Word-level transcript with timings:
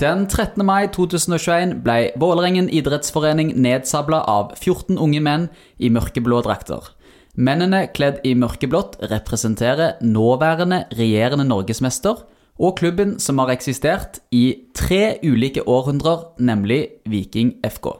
Den 0.00 0.26
13. 0.28 0.60
mai 0.66 0.88
2021 0.92 1.78
ble 1.80 2.10
Vålerengen 2.20 2.66
idrettsforening 2.68 3.54
nedsabla 3.64 4.18
av 4.28 4.50
14 4.58 4.98
unge 5.00 5.22
menn 5.24 5.46
i 5.80 5.88
mørkeblå 5.88 6.42
drakter. 6.44 6.90
Mennene 7.36 7.86
kledd 7.96 8.18
i 8.26 8.34
mørkeblått 8.36 8.98
representerer 9.08 10.02
nåværende 10.04 10.82
regjerende 10.98 11.46
norgesmester 11.48 12.20
og 12.58 12.76
klubben 12.80 13.14
som 13.22 13.40
har 13.40 13.54
eksistert 13.54 14.20
i 14.34 14.68
tre 14.76 15.16
ulike 15.24 15.64
århundrer, 15.64 16.28
nemlig 16.44 17.00
Viking 17.08 17.54
FK. 17.64 17.94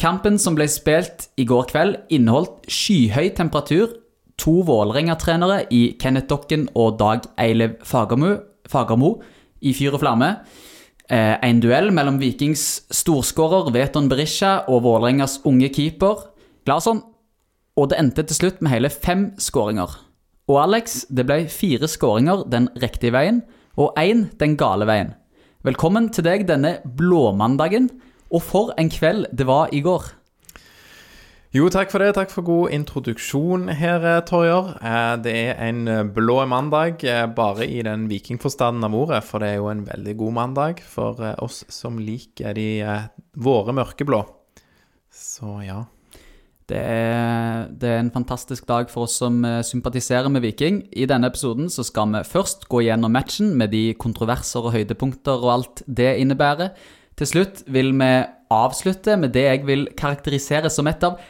Kampen 0.00 0.40
som 0.40 0.56
ble 0.56 0.70
spilt 0.72 1.28
i 1.36 1.44
går 1.48 1.68
kveld, 1.74 2.00
inneholdt 2.08 2.64
skyhøy 2.72 3.34
temperatur, 3.36 3.92
to 4.40 4.62
Vålerenga-trenere 4.64 5.66
i 5.70 5.84
Kenneth 6.00 6.30
Dokken 6.32 6.70
og 6.74 6.96
Dag 7.02 7.28
Eilev 7.40 7.76
Fagermo, 7.84 8.38
Fagermo 8.68 9.18
i 9.64 9.72
fyr 9.76 9.96
og 9.96 10.04
flamme. 10.04 10.30
Eh, 11.10 11.34
en 11.44 11.60
duell 11.60 11.90
mellom 11.92 12.20
Vikings 12.20 12.84
storskårer 12.92 13.72
Veton 13.74 14.08
Berisha 14.08 14.62
og 14.68 14.84
Vålerengas 14.86 15.40
unge 15.48 15.68
keeper 15.72 16.30
Glason. 16.64 17.02
Og 17.76 17.90
det 17.90 17.98
endte 17.98 18.24
til 18.28 18.38
slutt 18.38 18.62
med 18.62 18.72
hele 18.72 18.92
fem 18.92 19.32
skåringer. 19.40 19.98
Og 20.48 20.60
Alex, 20.60 21.02
det 21.08 21.26
ble 21.26 21.44
fire 21.48 21.88
skåringer 21.88 22.44
den 22.52 22.68
riktige 22.80 23.14
veien, 23.16 23.42
og 23.80 23.96
én 23.98 24.28
den 24.38 24.56
gale 24.60 24.86
veien. 24.86 25.14
Velkommen 25.64 26.10
til 26.12 26.26
deg 26.26 26.44
denne 26.46 26.76
blåmandagen, 26.84 27.88
og 28.28 28.44
for 28.44 28.74
en 28.78 28.92
kveld 28.92 29.26
det 29.32 29.48
var 29.48 29.72
i 29.72 29.80
går. 29.84 30.04
Jo, 31.54 31.68
takk 31.70 31.92
for 31.92 32.02
det. 32.02 32.16
Takk 32.16 32.32
for 32.34 32.42
god 32.42 32.72
introduksjon 32.74 33.68
her, 33.78 34.02
eh, 34.02 34.24
Torjer. 34.26 34.72
Eh, 34.82 35.16
det 35.22 35.34
er 35.38 35.60
en 35.62 35.86
eh, 35.86 36.02
blå 36.02 36.40
mandag, 36.50 37.04
bare 37.36 37.68
i 37.68 37.80
den 37.86 38.08
vikingforstanden 38.10 38.82
av 38.82 38.94
ordet. 38.98 39.20
For 39.22 39.38
det 39.38 39.52
er 39.52 39.60
jo 39.60 39.68
en 39.70 39.84
veldig 39.86 40.16
god 40.18 40.32
mandag 40.34 40.80
for 40.82 41.14
oss 41.38 41.62
som 41.70 42.00
liker 42.02 42.56
de 42.58 42.82
våre 43.38 43.70
mørkeblå. 43.70 44.24
Så 45.14 45.62
ja. 45.62 45.84
Det 46.66 46.80
er, 46.80 47.68
det 47.70 47.88
er, 47.88 48.00
en 48.00 48.10
fantastisk 48.10 48.66
dag 48.66 48.90
for 48.90 49.04
oss 49.04 49.14
som 49.20 49.44
sympatiserer 49.62 50.26
med 50.32 50.42
Viking. 50.42 50.88
I 50.90 51.06
denne 51.06 51.30
episoden 51.30 51.70
så 51.70 51.84
skal 51.86 52.10
vi 52.16 52.24
først 52.24 52.66
gå 52.66 52.82
gjennom 52.82 53.14
matchen 53.14 53.54
med 53.54 53.70
de 53.70 53.94
kontroverser 53.94 54.64
og 54.64 54.74
høydepunkter 54.74 55.38
og 55.38 55.52
alt 55.52 55.84
det 55.86 56.16
innebærer. 56.18 56.74
Til 57.14 57.30
slutt 57.30 57.62
vil 57.70 57.92
vi 57.94 58.10
avslutte 58.50 59.14
med 59.20 59.30
det 59.36 59.46
jeg 59.46 59.66
vil 59.68 59.86
karakterisere 59.94 60.72
som 60.72 60.90
et 60.90 61.04
av 61.06 61.20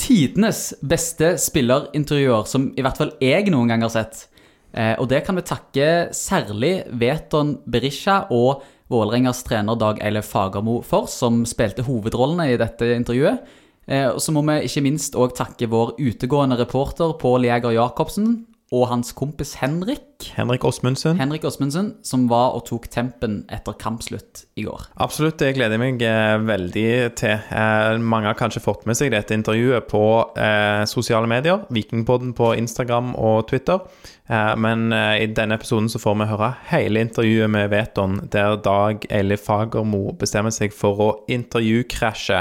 tidenes 0.00 0.72
beste 0.82 1.34
spillerintervjuer, 1.40 2.46
som 2.48 2.70
i 2.76 2.84
hvert 2.84 2.98
fall 3.00 3.14
jeg 3.22 3.50
noen 3.52 3.72
gang 3.72 3.84
har 3.86 3.92
sett. 3.92 4.26
Eh, 4.72 4.94
og 4.98 5.08
det 5.10 5.22
kan 5.26 5.36
vi 5.36 5.44
takke 5.46 5.88
særlig 6.16 6.74
Veton 6.98 7.58
Berisha 7.68 8.22
og 8.32 8.62
Vålerengas 8.92 9.42
trener 9.46 9.76
Dag 9.80 10.00
Eile 10.04 10.22
Fagermo 10.24 10.80
for, 10.84 11.08
som 11.08 11.42
spilte 11.48 11.84
hovedrollene 11.86 12.50
i 12.52 12.58
dette 12.60 12.88
intervjuet. 12.96 13.44
Eh, 13.86 14.08
og 14.10 14.20
så 14.22 14.34
må 14.34 14.44
vi 14.46 14.62
ikke 14.68 14.84
minst 14.84 15.16
òg 15.18 15.34
takke 15.36 15.68
vår 15.70 15.96
utegående 16.00 16.58
reporter 16.60 17.16
Pål 17.20 17.48
Jæger 17.48 17.76
Jacobsen, 17.76 18.34
og 18.72 18.86
hans 18.88 19.12
kompis 19.12 19.54
Henrik. 19.60 20.30
Henrik 20.36 20.64
Åsmundsen. 20.64 21.18
Henrik 21.20 21.44
Osmundsen, 21.44 21.94
Som 22.02 22.28
var 22.30 22.54
og 22.56 22.64
tok 22.68 22.88
tempen 22.90 23.42
etter 23.52 23.76
kampslutt 23.76 24.44
i 24.56 24.64
går. 24.64 24.86
Absolutt, 24.96 25.38
det 25.42 25.52
gleder 25.56 25.76
jeg 25.76 25.82
meg 25.82 26.04
eh, 26.06 26.38
veldig 26.48 26.86
til. 27.18 27.36
Eh, 27.52 27.98
mange 28.00 28.30
har 28.30 28.38
kanskje 28.38 28.62
fått 28.64 28.86
med 28.88 28.96
seg 28.96 29.12
dette 29.12 29.36
intervjuet 29.36 29.88
på 29.90 30.04
eh, 30.40 30.84
sosiale 30.88 31.28
medier. 31.28 31.66
Vikingpodden 31.74 32.32
på 32.38 32.54
Instagram 32.56 33.12
og 33.20 33.44
Twitter. 33.50 33.82
Eh, 34.26 34.54
men 34.56 34.88
eh, 34.92 35.24
i 35.24 35.28
denne 35.36 35.58
episoden 35.60 35.90
så 35.92 36.00
får 36.00 36.16
vi 36.22 36.30
høre 36.30 36.52
hele 36.70 37.04
intervjuet 37.04 37.52
med 37.52 37.68
Veton, 37.74 38.22
der 38.32 38.56
Dag 38.62 39.04
Eilif 39.12 39.44
Fagermo 39.48 40.14
bestemmer 40.18 40.54
seg 40.54 40.72
for 40.76 41.04
å 41.04 41.10
intervjukrasje 41.32 42.40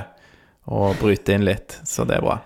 og 0.71 0.95
bryte 1.01 1.35
inn 1.35 1.47
litt. 1.47 1.81
Så 1.83 2.05
det 2.07 2.19
er 2.21 2.25
bra. 2.25 2.39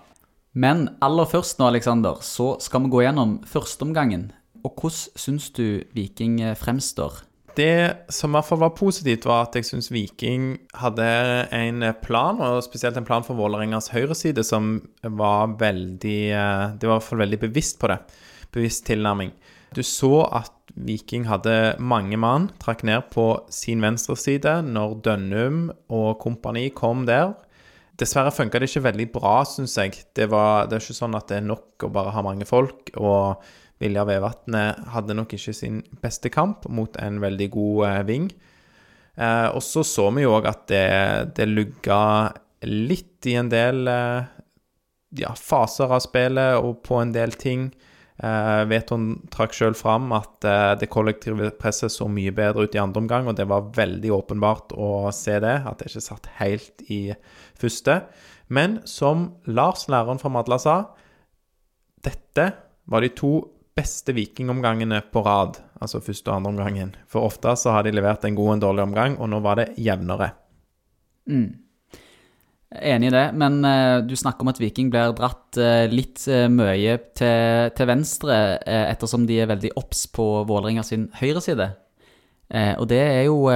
Men 0.56 0.86
aller 1.04 1.28
først 1.28 1.60
nå, 1.60 1.68
Aleksander, 1.68 2.22
så 2.24 2.54
skal 2.64 2.86
vi 2.86 2.92
gå 2.94 3.02
gjennom 3.04 3.38
førsteomgangen. 3.44 4.30
Og 4.64 4.72
hvordan 4.72 5.20
syns 5.20 5.50
du 5.52 5.82
Viking 5.92 6.40
eh, 6.40 6.56
fremstår? 6.56 7.20
Det 7.56 8.08
som 8.12 8.32
i 8.32 8.36
hvert 8.36 8.48
fall 8.48 8.62
var 8.62 8.72
positivt, 8.76 9.24
var 9.28 9.46
at 9.46 9.56
jeg 9.56 9.68
syns 9.68 9.90
Viking 9.92 10.56
hadde 10.80 11.06
en 11.56 11.84
plan, 12.00 12.40
og 12.40 12.64
spesielt 12.64 12.96
en 12.96 13.06
plan 13.08 13.24
for 13.24 13.36
Vålerengas 13.36 13.90
høyreside, 13.92 14.44
som 14.44 14.78
var 15.04 15.58
veldig 15.60 16.20
eh, 16.32 16.64
Det 16.76 16.88
var 16.88 16.96
i 16.96 16.98
hvert 16.98 17.10
fall 17.10 17.24
veldig 17.26 17.42
bevisst 17.46 17.78
på 17.80 17.92
det. 17.92 18.00
Bevisst 18.56 18.86
tilnærming. 18.88 19.36
Du 19.76 19.82
så 19.84 20.24
at 20.24 20.52
Viking 20.76 21.28
hadde 21.28 21.76
mange 21.80 22.16
mann, 22.20 22.48
trakk 22.60 22.84
ned 22.84 23.10
på 23.12 23.28
sin 23.52 23.84
venstreside 23.84 24.62
når 24.64 25.02
Dønnum 25.04 25.66
og 25.92 26.16
kompani 26.24 26.70
kom 26.72 27.04
der. 27.08 27.34
Dessverre 27.96 28.32
funka 28.34 28.60
det 28.60 28.68
ikke 28.68 28.84
veldig 28.90 29.06
bra, 29.14 29.36
syns 29.48 29.76
jeg. 29.80 29.94
Det, 30.16 30.26
var, 30.32 30.66
det 30.68 30.76
er 30.76 30.84
ikke 30.84 30.98
sånn 30.98 31.16
at 31.16 31.30
det 31.30 31.38
er 31.40 31.46
nok 31.46 31.86
å 31.86 31.92
bare 31.92 32.12
ha 32.12 32.24
mange 32.24 32.48
folk. 32.48 32.90
Og 33.00 33.40
Vilja 33.80 34.04
Vevatnet 34.08 34.84
hadde 34.92 35.16
nok 35.16 35.32
ikke 35.36 35.54
sin 35.56 35.80
beste 36.02 36.32
kamp 36.32 36.64
mot 36.72 36.96
en 37.00 37.20
veldig 37.24 37.48
god 37.56 37.82
eh, 37.88 38.02
ving. 38.08 38.30
Eh, 39.16 39.48
og 39.48 39.62
så 39.64 39.84
så 39.84 40.10
vi 40.16 40.26
jo 40.26 40.34
òg 40.36 40.48
at 40.48 40.66
det, 40.72 40.86
det 41.36 41.48
lugga 41.48 42.00
litt 42.68 43.28
i 43.28 43.36
en 43.40 43.50
del 43.52 43.88
eh, 43.88 44.28
ja, 45.20 45.32
faser 45.36 45.92
av 45.92 46.02
spillet 46.04 46.60
og 46.60 46.82
på 46.84 47.00
en 47.00 47.12
del 47.16 47.36
ting. 47.40 47.70
Uh, 48.16 48.64
vet 48.64 48.88
hun 48.94 49.10
trakk 49.28 49.52
sjøl 49.52 49.74
fram 49.76 50.08
at 50.16 50.46
uh, 50.48 50.72
det 50.80 50.88
kollektive 50.88 51.50
presset 51.60 51.92
så 51.92 52.06
mye 52.08 52.32
bedre 52.32 52.64
ut 52.64 52.76
i 52.76 52.80
andre 52.80 53.02
omgang, 53.02 53.28
og 53.28 53.36
det 53.36 53.44
var 53.50 53.68
veldig 53.76 54.12
åpenbart 54.16 54.72
å 54.72 55.10
se 55.12 55.36
det, 55.44 55.58
at 55.68 55.82
det 55.82 55.90
ikke 55.90 56.04
satt 56.06 56.30
helt 56.38 56.86
i 56.88 57.00
første. 57.60 57.98
Men 58.48 58.80
som 58.88 59.28
Lars, 59.44 59.84
læreren 59.92 60.22
fra 60.22 60.32
Madla, 60.32 60.56
sa, 60.62 60.78
dette 62.06 62.48
var 62.88 63.04
de 63.04 63.12
to 63.18 63.34
beste 63.76 64.14
vikingomgangene 64.16 65.02
på 65.12 65.20
rad, 65.26 65.60
altså 65.82 66.00
første 66.00 66.30
og 66.30 66.38
andre 66.38 66.54
omgangen. 66.54 66.96
For 67.12 67.26
ofte 67.28 67.52
så 67.60 67.74
har 67.76 67.84
de 67.84 67.92
levert 67.92 68.24
en 68.24 68.38
god 68.38 68.48
og 68.48 68.56
en 68.56 68.64
dårlig 68.64 68.86
omgang, 68.86 69.20
og 69.20 69.28
nå 69.28 69.42
var 69.44 69.60
det 69.60 69.74
jevnere. 69.76 70.30
Mm. 71.28 71.65
Enig 72.74 73.12
i 73.12 73.14
det, 73.14 73.26
men 73.38 73.60
uh, 73.62 74.02
du 74.02 74.16
snakker 74.18 74.42
om 74.42 74.50
at 74.50 74.58
Viking 74.58 74.90
blir 74.90 75.14
dratt 75.14 75.54
uh, 75.54 75.86
litt 75.86 76.24
uh, 76.26 76.48
mye 76.50 76.98
til, 77.14 77.70
til 77.78 77.86
venstre, 77.86 78.58
ettersom 78.66 79.28
de 79.28 79.38
er 79.38 79.50
veldig 79.52 79.76
obs 79.78 80.08
på 80.10 80.24
Vålerenga 80.48 80.82
sin 80.86 81.06
høyreside. 81.20 81.76
og 82.50 82.84
det 82.86 82.98
er 83.02 83.24
jo 83.26 83.50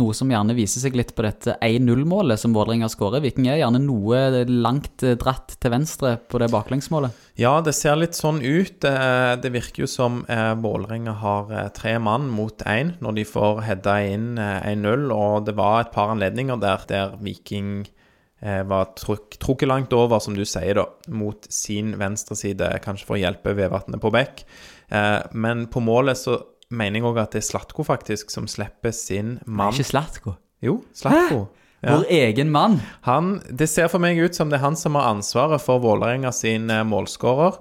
noe 0.00 0.14
som 0.16 0.30
gjerne 0.32 0.54
viser 0.56 0.80
seg 0.80 0.94
litt 0.96 1.10
på 1.16 1.24
dette 1.24 1.56
1-0-målet 1.60 2.40
som 2.40 2.54
Vålerenga 2.56 2.88
skårer. 2.88 3.20
Viking 3.20 3.48
er 3.48 3.58
gjerne 3.60 3.80
noe 3.84 4.44
langt 4.48 5.04
dratt 5.20 5.56
til 5.60 5.72
venstre 5.74 6.14
på 6.24 6.40
det 6.40 6.48
baklengsmålet. 6.52 7.12
Ja, 7.36 7.58
det 7.60 7.74
ser 7.76 7.98
litt 8.00 8.16
sånn 8.16 8.40
ut. 8.40 8.80
det 8.80 9.52
virker 9.52 9.84
jo 9.84 9.90
som 9.90 10.22
Vålerenga 10.64 11.16
har 11.20 11.52
tre 11.76 11.98
mann 12.00 12.30
mot 12.32 12.64
én 12.64 12.94
når 13.04 13.20
de 13.20 13.28
får 13.28 13.60
heada 13.68 13.98
inn 14.08 14.32
1-0, 14.40 15.12
og 15.12 15.44
det 15.50 15.56
var 15.60 15.84
et 15.84 15.92
par 15.92 16.16
anledninger 16.16 16.60
der 16.62 16.88
der 16.88 17.20
Viking 17.20 17.84
Eh, 17.84 17.95
var 18.40 18.90
trukket 18.98 19.68
langt 19.68 19.94
over, 19.96 20.20
som 20.20 20.34
du 20.36 20.44
sier, 20.44 20.76
da, 20.76 20.84
mot 21.08 21.46
sin 21.52 21.94
venstreside, 21.96 22.68
kanskje 22.84 23.08
for 23.08 23.16
å 23.16 23.20
hjelpe 23.22 23.54
Vevatnet 23.56 24.02
på 24.02 24.10
bekk. 24.12 24.42
Eh, 24.88 25.20
men 25.32 25.66
på 25.72 25.80
målet 25.80 26.18
så 26.20 26.38
mener 26.68 27.00
jeg 27.00 27.08
òg 27.08 27.20
at 27.22 27.36
det 27.36 27.42
er 27.42 27.48
Slatko, 27.48 27.86
faktisk, 27.86 28.32
som 28.34 28.48
slipper 28.50 28.94
sin 28.94 29.38
mann 29.46 29.74
Ikke 29.74 29.90
Slatko? 29.90 30.36
Jo, 30.64 30.80
Slatko. 30.96 31.46
Ja. 31.80 31.98
Vår 31.98 32.06
egen 32.10 32.50
mann? 32.50 32.80
Han, 33.06 33.38
det 33.50 33.68
ser 33.70 33.90
for 33.92 34.02
meg 34.02 34.18
ut 34.18 34.34
som 34.34 34.50
det 34.50 34.58
er 34.58 34.64
han 34.64 34.78
som 34.78 34.96
har 34.98 35.10
ansvaret 35.12 35.62
for 35.62 35.82
Vålerenga 35.84 36.32
sin 36.34 36.70
eh, 36.72 36.84
målskårer, 36.86 37.60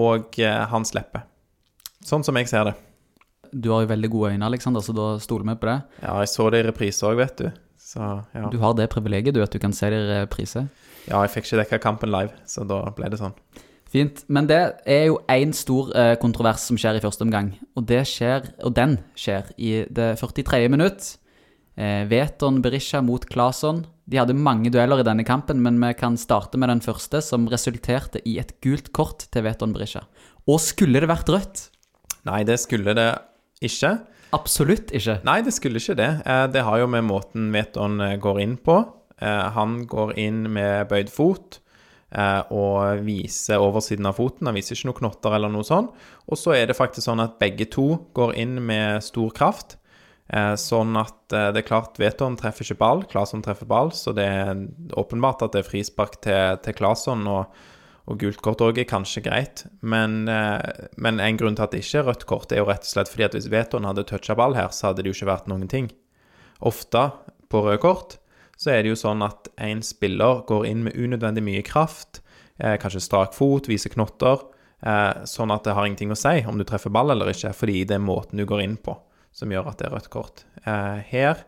og 0.00 0.36
han 0.70 0.84
slipper. 0.86 1.24
Sånn 2.06 2.22
som 2.22 2.36
jeg 2.38 2.46
ser 2.46 2.68
det. 2.68 2.76
Du 3.50 3.72
har 3.72 3.82
jo 3.82 3.88
veldig 3.90 4.10
gode 4.12 4.28
øyne, 4.36 4.46
Alexander, 4.46 4.84
så 4.84 4.94
da 4.94 5.08
stoler 5.18 5.48
vi 5.48 5.56
på 5.58 5.66
det. 5.66 5.78
Ja, 6.04 6.12
jeg 6.22 6.30
så 6.30 6.46
det 6.54 6.60
i 6.62 6.66
reprise 6.68 7.08
òg, 7.08 7.18
vet 7.18 7.42
du. 7.42 7.48
Så, 7.90 8.04
ja. 8.36 8.46
Du 8.52 8.60
har 8.62 8.76
det 8.78 8.86
privilegiet, 8.92 9.34
du, 9.34 9.42
at 9.42 9.50
du 9.50 9.58
kan 9.62 9.74
se 9.74 9.88
dere 9.90 10.22
priser? 10.30 10.68
Ja, 11.08 11.24
jeg 11.24 11.32
fikk 11.34 11.48
ikke 11.48 11.60
dekka 11.64 11.80
kampen 11.82 12.12
live, 12.12 12.30
så 12.46 12.62
da 12.68 12.84
ble 12.94 13.10
det 13.10 13.18
sånn. 13.18 13.34
Fint. 13.90 14.22
Men 14.30 14.46
det 14.46 14.60
er 14.86 15.08
jo 15.08 15.16
én 15.32 15.50
stor 15.56 15.90
eh, 15.98 16.12
kontrovers 16.22 16.68
som 16.68 16.78
skjer 16.78 17.00
i 17.00 17.02
første 17.02 17.26
omgang, 17.26 17.50
og, 17.74 17.82
det 17.90 18.04
skjer, 18.06 18.52
og 18.62 18.76
den 18.76 19.00
skjer 19.18 19.50
i 19.58 19.80
det 19.90 20.12
43. 20.20 20.68
minutt. 20.70 21.16
Eh, 21.74 22.04
Veton 22.10 22.60
Berisha 22.62 23.00
mot 23.02 23.26
Claesson. 23.26 23.82
De 24.10 24.20
hadde 24.20 24.38
mange 24.38 24.70
dueller 24.70 25.02
i 25.02 25.06
denne 25.06 25.26
kampen, 25.26 25.58
men 25.64 25.80
vi 25.82 25.90
kan 25.98 26.18
starte 26.20 26.60
med 26.60 26.70
den 26.70 26.84
første, 26.84 27.18
som 27.24 27.50
resulterte 27.50 28.22
i 28.22 28.36
et 28.42 28.54
gult 28.62 28.92
kort 28.94 29.26
til 29.34 29.46
Veton 29.46 29.74
Berisha. 29.74 30.04
Og 30.46 30.62
skulle 30.62 31.02
det 31.02 31.10
vært 31.10 31.34
rødt? 31.34 31.66
Nei, 32.28 32.44
det 32.46 32.60
skulle 32.62 32.94
det 32.94 33.10
ikke. 33.64 33.96
Absolutt 34.36 34.92
ikke. 34.94 35.18
Nei, 35.26 35.40
det 35.42 35.54
skulle 35.56 35.80
ikke 35.82 35.98
det. 35.98 36.10
Eh, 36.24 36.44
det 36.54 36.62
har 36.66 36.78
jo 36.80 36.90
med 36.90 37.06
måten 37.08 37.50
Veton 37.54 37.98
eh, 38.04 38.18
går 38.22 38.40
inn 38.44 38.54
på. 38.62 38.78
Eh, 39.18 39.46
han 39.56 39.82
går 39.90 40.14
inn 40.20 40.44
med 40.52 40.88
bøyd 40.92 41.12
fot 41.12 41.60
og 42.10 43.04
viser 43.06 43.62
oversiden 43.62 44.08
av 44.10 44.16
foten. 44.16 44.48
Han 44.48 44.56
viser 44.56 44.74
ikke 44.74 44.88
noen 44.88 44.96
knotter 44.96 45.34
eller 45.36 45.52
noe 45.54 45.62
sånt. 45.62 45.92
Og 46.26 46.34
så 46.40 46.56
er 46.56 46.64
det 46.66 46.74
faktisk 46.74 47.04
sånn 47.06 47.22
at 47.22 47.36
begge 47.38 47.68
to 47.70 47.84
går 48.18 48.32
inn 48.42 48.56
med 48.66 48.98
stor 49.06 49.28
kraft. 49.30 49.76
Sånn 50.58 50.98
at 50.98 51.30
det 51.30 51.62
er 51.62 51.68
klart 51.68 52.00
Veton 52.02 52.34
treffer 52.40 52.66
ikke 52.66 52.80
ball, 52.82 53.04
Claesson 53.12 53.46
treffer 53.46 53.70
ball, 53.70 53.94
så 53.94 54.10
det 54.10 54.26
er 54.26 54.58
åpenbart 54.98 55.46
at 55.46 55.54
det 55.54 55.62
er 55.62 55.70
frispark 55.70 56.18
til, 56.26 56.58
til 56.66 56.76
Claesson. 56.80 57.22
Og 58.10 58.18
gult 58.18 58.40
kort 58.42 58.62
òg 58.64 58.80
er 58.80 58.88
kanskje 58.90 59.22
greit, 59.22 59.64
men, 59.86 60.26
eh, 60.28 60.86
men, 60.98 61.20
en 61.20 61.36
grunn 61.38 61.54
til 61.54 61.64
at 61.64 61.74
det 61.74 61.84
ikke 61.84 62.00
er 62.00 62.08
rødt 62.08 62.26
kort, 62.26 62.52
er 62.52 62.58
jo 62.58 62.66
rett 62.66 62.82
og 62.82 62.90
slett 62.90 63.10
fordi 63.10 63.26
at 63.28 63.36
hvis 63.36 63.50
Veton 63.52 63.86
hadde 63.86 64.06
toucha 64.08 64.34
ball 64.34 64.56
her, 64.58 64.72
så 64.74 64.90
hadde 64.90 65.04
det 65.04 65.12
jo 65.12 65.18
ikke 65.20 65.30
vært 65.30 65.50
noen 65.50 65.68
ting. 65.70 65.90
Ofte 66.60 67.12
på 67.48 67.62
røde 67.62 67.80
kort 67.82 68.18
så 68.60 68.74
er 68.74 68.82
det 68.82 68.92
jo 68.92 68.98
sånn 68.98 69.22
at 69.24 69.48
en 69.62 69.80
spiller 69.86 70.42
går 70.48 70.66
inn 70.68 70.82
med 70.84 70.98
unødvendig 70.98 71.44
mye 71.46 71.62
kraft, 71.64 72.20
eh, 72.58 72.76
kanskje 72.82 73.04
strak 73.06 73.32
fot, 73.32 73.70
viser 73.70 73.94
knotter, 73.94 74.42
eh, 74.82 75.22
sånn 75.24 75.54
at 75.54 75.64
det 75.64 75.74
har 75.78 75.86
ingenting 75.86 76.10
å 76.10 76.18
si 76.18 76.42
om 76.44 76.58
du 76.58 76.64
treffer 76.64 76.90
ball 76.90 77.14
eller 77.14 77.30
ikke, 77.30 77.54
fordi 77.54 77.86
det 77.86 77.96
er 77.96 78.04
måten 78.04 78.36
du 78.36 78.44
går 78.44 78.64
inn 78.66 78.76
på 78.76 78.98
som 79.32 79.48
gjør 79.48 79.70
at 79.70 79.78
det 79.78 79.86
er 79.86 79.94
rødt 79.94 80.10
kort. 80.10 80.44
Her 80.66 81.44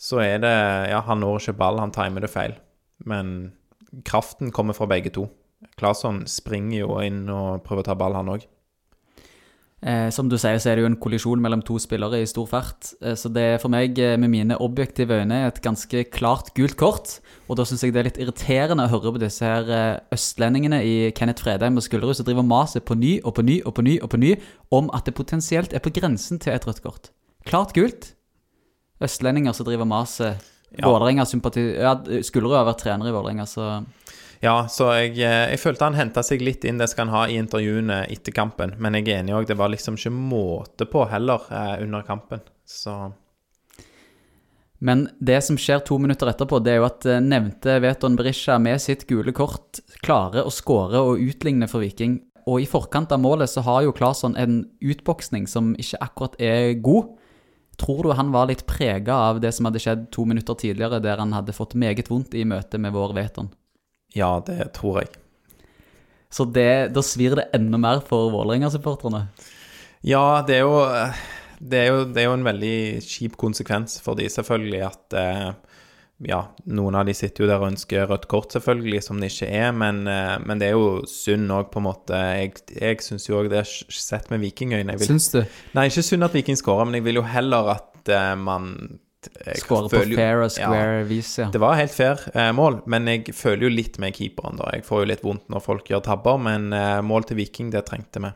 så 0.00 0.22
er 0.24 0.38
det 0.40 0.56
Ja, 0.88 1.02
han 1.02 1.20
når 1.20 1.42
ikke 1.42 1.58
ball, 1.60 1.78
han 1.78 1.92
timer 1.92 2.24
det 2.24 2.32
feil, 2.32 2.56
men 3.04 3.52
kraften 4.08 4.50
kommer 4.50 4.72
fra 4.72 4.88
begge 4.88 5.12
to. 5.12 5.28
Claesson 5.76 6.24
springer 6.28 6.82
jo 6.82 7.00
inn 7.04 7.24
og 7.32 7.64
prøver 7.66 7.84
å 7.84 7.88
ta 7.90 7.96
ball, 7.98 8.16
han 8.18 8.30
òg. 8.34 8.44
Eh, 9.86 10.08
som 10.10 10.28
du 10.28 10.38
sier, 10.40 10.56
så 10.58 10.70
er 10.70 10.78
det 10.78 10.82
jo 10.82 10.88
en 10.88 10.96
kollisjon 10.98 11.40
mellom 11.42 11.60
to 11.64 11.76
spillere 11.78 12.22
i 12.22 12.28
stor 12.28 12.46
fart. 12.48 12.94
Eh, 13.04 13.14
så 13.18 13.28
det 13.32 13.42
er 13.44 13.58
for 13.62 13.70
meg, 13.72 13.98
eh, 14.00 14.16
med 14.16 14.32
mine 14.32 14.56
objektive 14.58 15.20
øyne, 15.20 15.46
et 15.46 15.60
ganske 15.62 16.04
klart 16.10 16.54
gult 16.56 16.76
kort. 16.80 17.20
Og 17.48 17.58
da 17.58 17.66
syns 17.68 17.84
jeg 17.84 17.92
det 17.92 18.00
er 18.00 18.08
litt 18.08 18.20
irriterende 18.20 18.86
å 18.86 18.92
høre 18.94 19.12
på 19.14 19.22
disse 19.22 19.44
her 19.44 19.68
eh, 19.68 20.00
østlendingene 20.16 20.80
i 20.82 20.96
Kenneth 21.12 21.44
Fredheim 21.44 21.76
og 21.76 21.84
Skulderud 21.84 22.16
som 22.16 22.26
driver 22.26 22.46
maset 22.46 22.84
på 22.88 22.96
ny 22.96 23.20
og 23.22 23.36
på 23.36 23.44
ny 23.44 23.60
og 23.64 23.76
på 23.76 23.84
ny 23.84 23.98
og 24.00 24.10
på 24.10 24.20
ny 24.22 24.34
om 24.72 24.90
at 24.96 25.06
det 25.06 25.14
potensielt 25.14 25.76
er 25.76 25.84
på 25.84 25.92
grensen 25.92 26.40
til 26.40 26.56
et 26.56 26.66
rødt 26.66 26.82
kort. 26.82 27.12
Klart 27.46 27.76
gult. 27.76 28.14
Østlendinger 29.00 29.54
som 29.54 29.68
driver 29.68 29.84
maset. 29.84 30.40
Ja. 30.72 30.88
Vålerenga 30.88 31.24
sympati... 31.28 31.62
Ja, 31.76 31.94
Skulderud 32.26 32.56
har 32.56 32.66
vært 32.66 32.82
trener 32.82 33.06
i 33.06 33.14
Vålerenga, 33.14 33.46
så 33.46 33.84
Ja, 34.44 34.66
så 34.68 34.90
jeg, 34.98 35.16
eh, 35.24 35.50
jeg 35.52 35.60
følte 35.62 35.86
han 35.88 35.96
henta 35.96 36.22
seg 36.26 36.42
litt 36.44 36.64
inn, 36.68 36.80
det 36.80 36.90
skal 36.92 37.06
han 37.06 37.14
ha 37.14 37.22
i 37.28 37.38
intervjuene 37.40 38.02
etter 38.12 38.34
kampen. 38.36 38.74
Men 38.82 38.98
jeg 38.98 39.08
er 39.08 39.22
enig 39.22 39.36
òg, 39.36 39.46
det 39.48 39.56
var 39.58 39.72
liksom 39.72 39.96
ikke 39.96 40.12
måte 40.12 40.88
på 40.90 41.06
heller 41.10 41.46
eh, 41.50 41.76
under 41.86 42.04
kampen. 42.06 42.44
Så 42.66 42.94
Men 44.78 45.06
det 45.18 45.40
som 45.44 45.56
skjer 45.56 45.80
to 45.86 45.98
minutter 45.98 46.28
etterpå, 46.28 46.60
det 46.60 46.74
er 46.74 46.80
jo 46.82 46.88
at 46.90 47.08
eh, 47.08 47.22
nevnte 47.24 47.78
Veton 47.84 48.18
Berisha 48.18 48.58
med 48.60 48.82
sitt 48.82 49.06
gule 49.08 49.32
kort 49.36 49.80
klarer 50.04 50.44
å 50.44 50.52
skåre 50.52 51.00
og 51.00 51.22
utligne 51.22 51.68
for 51.70 51.84
Viking. 51.84 52.20
Og 52.46 52.62
i 52.62 52.68
forkant 52.70 53.10
av 53.10 53.22
målet 53.22 53.50
så 53.50 53.64
har 53.66 53.82
jo 53.82 53.94
Claesson 53.96 54.36
en 54.38 54.60
utboksning 54.84 55.48
som 55.50 55.72
ikke 55.80 56.02
akkurat 56.04 56.36
er 56.38 56.76
god. 56.78 57.16
Tror 57.80 58.04
du 58.04 58.12
han 58.16 58.30
var 58.32 58.46
litt 58.48 58.62
prega 58.68 59.16
av 59.32 59.40
det 59.42 59.50
som 59.52 59.66
hadde 59.68 59.80
skjedd 59.82 60.06
to 60.14 60.24
minutter 60.28 60.54
tidligere, 60.56 61.00
der 61.02 61.18
han 61.20 61.34
hadde 61.34 61.56
fått 61.56 61.74
meget 61.74 62.08
vondt 62.12 62.36
i 62.38 62.44
møte 62.48 62.78
med 62.80 62.94
vår 62.94 63.16
Veton? 63.16 63.50
Ja, 64.16 64.32
det 64.46 64.72
tror 64.76 65.02
jeg. 65.02 65.14
Så 66.32 66.44
det, 66.50 66.92
da 66.96 67.04
svir 67.04 67.36
det 67.38 67.48
enda 67.56 67.78
mer 67.80 68.02
for 68.04 68.32
Vålerenga-supporterne. 68.34 69.26
Ja, 70.06 70.42
det 70.46 70.60
er 70.60 70.66
jo 70.66 70.80
det 71.58 71.78
er, 71.78 71.86
jo, 71.88 72.02
det 72.12 72.22
er 72.22 72.28
jo 72.28 72.36
en 72.36 72.46
veldig 72.46 72.76
kjip 73.04 73.36
konsekvens 73.40 74.00
for 74.04 74.18
de, 74.18 74.26
selvfølgelig, 74.32 74.82
at 74.84 75.16
eh, 75.16 75.46
ja, 76.28 76.40
noen 76.72 76.96
av 76.96 77.08
de 77.08 77.14
sitter 77.16 77.44
jo 77.44 77.48
der 77.50 77.62
og 77.62 77.70
ønsker 77.70 78.06
rødt 78.10 78.26
kort, 78.30 78.52
selvfølgelig, 78.54 79.02
som 79.04 79.20
det 79.20 79.30
ikke 79.32 79.48
er, 79.48 79.70
men, 79.76 80.04
eh, 80.10 80.34
men 80.44 80.60
det 80.60 80.70
er 80.70 80.76
jo 80.76 81.00
synd 81.10 81.52
òg, 81.52 81.70
på 81.72 81.80
en 81.80 81.88
måte. 81.88 82.20
Jeg, 82.42 82.54
jeg 82.76 83.00
syns 83.04 83.28
jo 83.28 83.40
òg 83.40 83.50
det 83.52 83.62
er 83.62 83.72
sett 84.00 84.28
med 84.32 84.44
vikingøyne. 84.44 84.98
Syns 85.04 85.30
du? 85.34 85.42
Nei, 85.76 85.88
ikke 85.90 86.04
synd 86.04 86.28
at 86.28 86.36
Viking 86.36 86.60
skårer, 86.60 86.88
men 86.88 87.00
jeg 87.00 87.08
vil 87.08 87.22
jo 87.22 87.26
heller 87.28 87.74
at 87.78 88.12
eh, 88.12 88.32
man 88.40 88.70
Skåre 89.60 89.90
på 89.92 90.02
fair 90.14 90.42
og 90.42 90.48
Ja, 90.48 90.68
square 90.68 91.04
vis, 91.08 91.30
ja. 91.38 91.48
det 91.52 91.60
var 91.62 91.76
helt 91.78 91.94
fair 91.94 92.20
eh, 92.34 92.50
mål, 92.56 92.80
men 92.90 93.08
jeg 93.10 93.34
føler 93.36 93.66
jo 93.68 93.72
litt 93.74 93.98
med 94.02 94.16
keeperen, 94.16 94.58
da. 94.60 94.70
Jeg 94.76 94.84
får 94.86 95.04
jo 95.04 95.08
litt 95.12 95.24
vondt 95.26 95.48
når 95.52 95.64
folk 95.64 95.88
gjør 95.90 96.04
tabber, 96.06 96.38
men 96.42 96.68
eh, 96.76 97.00
mål 97.06 97.28
til 97.30 97.40
Viking, 97.40 97.72
det 97.74 97.84
trengte 97.88 98.22
vi. 98.24 98.32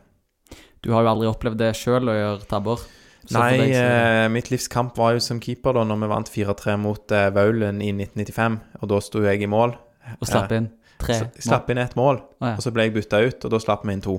Du 0.81 0.93
har 0.95 1.05
jo 1.05 1.13
aldri 1.13 1.29
opplevd 1.31 1.61
det 1.61 1.75
sjøl 1.77 2.09
å 2.09 2.17
gjøre 2.17 2.49
tabber. 2.51 2.83
Så 3.29 3.37
Nei, 3.37 3.51
deg 3.61 3.75
så- 3.77 3.85
eh, 3.85 4.29
mitt 4.33 4.51
livs 4.51 4.69
kamp 4.73 4.97
var 4.97 5.13
jo 5.15 5.21
som 5.21 5.41
keeper 5.41 5.77
da 5.77 5.85
når 5.85 6.01
vi 6.01 6.11
vant 6.15 6.31
4-3 6.33 6.77
mot 6.81 7.13
eh, 7.13 7.31
Vaulen 7.37 7.83
i 7.85 7.93
1995, 7.93 8.61
og 8.81 8.89
da 8.95 9.01
sto 9.05 9.23
jeg 9.27 9.43
i 9.45 9.51
mål. 9.51 9.77
Og 10.19 10.27
slapp 10.27 10.53
inn 10.57 10.71
tre 11.01 11.17
mål 11.21 11.31
slapp 11.41 11.71
inn 11.73 11.79
ett 11.81 11.95
mål, 11.97 12.19
oh, 12.21 12.47
ja. 12.49 12.55
og 12.57 12.65
så 12.65 12.73
ble 12.75 12.87
jeg 12.89 12.95
bytta 12.97 13.21
ut, 13.25 13.45
og 13.47 13.53
da 13.55 13.61
slapp 13.63 13.87
vi 13.89 13.95
inn 13.97 14.03
to. 14.05 14.19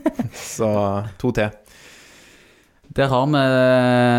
så 0.56 0.70
to 1.20 1.32
til. 1.36 1.50
Der 2.98 3.06
har, 3.06 3.26
vi, 3.30 3.40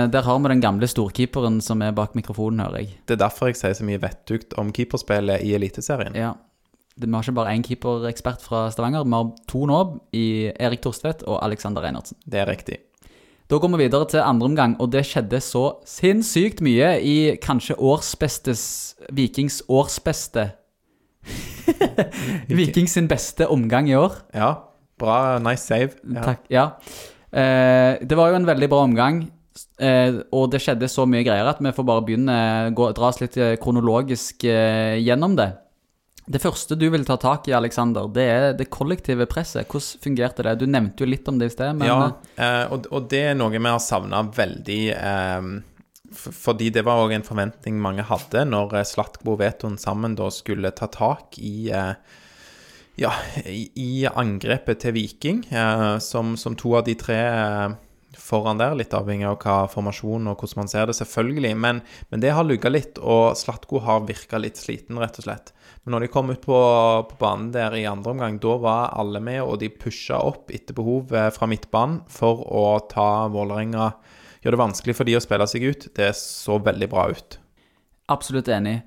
der 0.07 0.23
har 0.23 0.37
vi 0.39 0.49
den 0.53 0.61
gamle 0.63 0.87
storkeeperen 0.87 1.57
som 1.59 1.81
er 1.83 1.91
bak 1.91 2.13
mikrofonen, 2.15 2.61
hører 2.63 2.85
jeg. 2.85 2.93
Det 3.03 3.17
er 3.17 3.25
derfor 3.25 3.49
jeg 3.49 3.57
sier 3.59 3.73
så 3.75 3.83
mye 3.83 3.99
vettugt 3.99 4.55
om 4.61 4.69
keeperspillet 4.71 5.43
i 5.43 5.51
Eliteserien. 5.57 6.15
Ja. 6.15 6.37
Vi 6.99 7.09
har 7.11 7.25
ikke 7.25 7.35
bare 7.35 7.55
én 7.57 7.63
keeperekspert 7.63 8.43
fra 8.43 8.69
Stavanger, 8.71 9.03
vi 9.03 9.17
har 9.17 9.33
to 9.51 9.65
nå, 9.67 9.81
i 10.15 10.51
Erik 10.55 10.83
Torstvedt 10.85 11.25
og 11.27 11.41
Alexander 11.43 11.83
Reinertsen. 11.83 12.19
Det 12.23 12.39
er 12.39 12.47
riktig. 12.47 12.79
Da 13.51 13.59
går 13.59 13.75
vi 13.75 13.83
videre 13.83 14.07
til 14.07 14.23
andre 14.23 14.47
omgang, 14.47 14.77
og 14.79 14.91
det 14.95 15.03
skjedde 15.09 15.43
så 15.43 15.65
sinnssykt 15.87 16.63
mye 16.63 16.95
i 17.03 17.17
kanskje 17.43 17.75
årsbestes 17.75 18.63
Vikings 19.11 19.63
årsbeste. 19.67 20.51
Vikings 22.61 22.95
sin 22.95 23.11
beste 23.11 23.47
omgang 23.51 23.89
i 23.91 23.99
år. 23.99 24.21
Ja, 24.31 24.53
bra, 24.99 25.39
nice 25.43 25.67
save. 25.67 25.97
Ja. 26.07 26.29
Takk. 26.31 26.45
Ja. 26.47 26.67
Eh, 27.31 27.99
det 28.01 28.17
var 28.17 28.31
jo 28.31 28.39
en 28.39 28.49
veldig 28.49 28.69
bra 28.71 28.83
omgang, 28.87 29.23
eh, 29.77 30.19
og 30.33 30.51
det 30.53 30.61
skjedde 30.63 30.89
så 30.89 31.05
mye 31.09 31.25
greier 31.27 31.49
at 31.49 31.61
vi 31.61 31.73
får 31.75 31.87
bare 31.87 32.05
begynne 32.07 32.37
gå, 32.75 32.91
dra 32.97 33.09
oss 33.11 33.21
litt 33.21 33.37
eh, 33.37 33.57
kronologisk 33.61 34.45
eh, 34.49 34.97
gjennom 35.01 35.37
det. 35.39 35.51
Det 36.29 36.41
første 36.43 36.75
du 36.77 36.85
vil 36.93 37.07
ta 37.07 37.15
tak 37.17 37.47
i, 37.49 37.55
Alexander, 37.57 38.05
det 38.13 38.25
er 38.29 38.51
det 38.53 38.69
kollektive 38.69 39.25
presset. 39.29 39.65
Hvordan 39.65 40.03
fungerte 40.03 40.45
det? 40.45 40.59
Du 40.61 40.67
nevnte 40.69 41.01
jo 41.01 41.09
litt 41.09 41.27
om 41.29 41.39
det 41.41 41.49
i 41.49 41.53
sted, 41.55 41.73
men 41.79 41.89
Ja, 41.89 42.11
eh, 42.37 42.65
og, 42.69 42.85
og 42.93 43.09
det 43.09 43.23
er 43.31 43.37
noe 43.37 43.49
vi 43.55 43.63
har 43.65 43.81
savna 43.81 44.21
veldig. 44.37 44.81
Eh, 44.93 45.49
fordi 46.13 46.69
det 46.73 46.85
var 46.85 47.03
òg 47.03 47.13
en 47.17 47.25
forventning 47.25 47.77
mange 47.81 48.05
hadde 48.05 48.45
når 48.49 48.79
eh, 48.79 48.87
Slatko 48.87 49.33
og 49.33 49.41
Veton 49.41 49.77
sammen 49.81 50.17
da 50.17 50.29
skulle 50.33 50.71
ta 50.75 50.89
tak 50.93 51.37
i 51.41 51.69
eh, 51.73 51.93
ja, 52.99 53.13
i, 53.45 53.69
i 53.79 53.91
angrepet 54.07 54.81
til 54.83 54.95
Viking, 54.97 55.45
eh, 55.51 55.97
som, 56.03 56.35
som 56.37 56.57
to 56.59 56.75
av 56.77 56.83
de 56.87 56.95
tre 56.99 57.19
eh, 57.19 57.77
foran 58.19 58.59
der, 58.59 58.75
litt 58.77 58.93
avhengig 58.95 59.27
av 59.29 59.37
hva 59.39 59.55
formasjon 59.71 60.27
og 60.27 60.41
hvordan 60.41 60.63
man 60.63 60.71
ser 60.71 60.89
det, 60.89 60.97
selvfølgelig. 60.99 61.53
Men, 61.63 61.81
men 62.11 62.23
det 62.23 62.33
har 62.35 62.47
lugga 62.47 62.71
litt, 62.71 62.99
og 62.99 63.37
Slatko 63.39 63.81
har 63.85 64.05
virka 64.09 64.41
litt 64.41 64.59
sliten, 64.59 64.99
rett 64.99 65.21
og 65.21 65.27
slett. 65.29 65.53
Men 65.83 65.95
når 65.95 66.05
de 66.05 66.11
kom 66.11 66.33
ut 66.33 66.43
på, 66.43 66.59
på 67.09 67.19
banen 67.21 67.53
der 67.55 67.77
i 67.79 67.87
andre 67.89 68.13
omgang, 68.15 68.39
da 68.43 68.57
var 68.61 68.95
alle 68.99 69.23
med, 69.23 69.41
og 69.45 69.61
de 69.63 69.71
pusha 69.71 70.19
opp 70.19 70.51
etter 70.53 70.75
behov 70.77 71.15
eh, 71.15 71.31
fra 71.35 71.49
midtbanen 71.49 72.03
for 72.11 72.43
å 72.45 72.65
ta 72.91 73.27
Vålerenga 73.31 73.93
Gjør 74.39 74.55
det 74.55 74.59
vanskelig 74.61 74.93
for 74.95 75.03
de 75.03 75.17
å 75.17 75.19
spille 75.19 75.45
seg 75.51 75.65
ut. 75.67 75.89
Det 75.95 76.13
så 76.15 76.55
veldig 76.63 76.87
bra 76.91 77.09
ut. 77.11 77.39
absolutt 78.07 78.47
enig. 78.47 78.77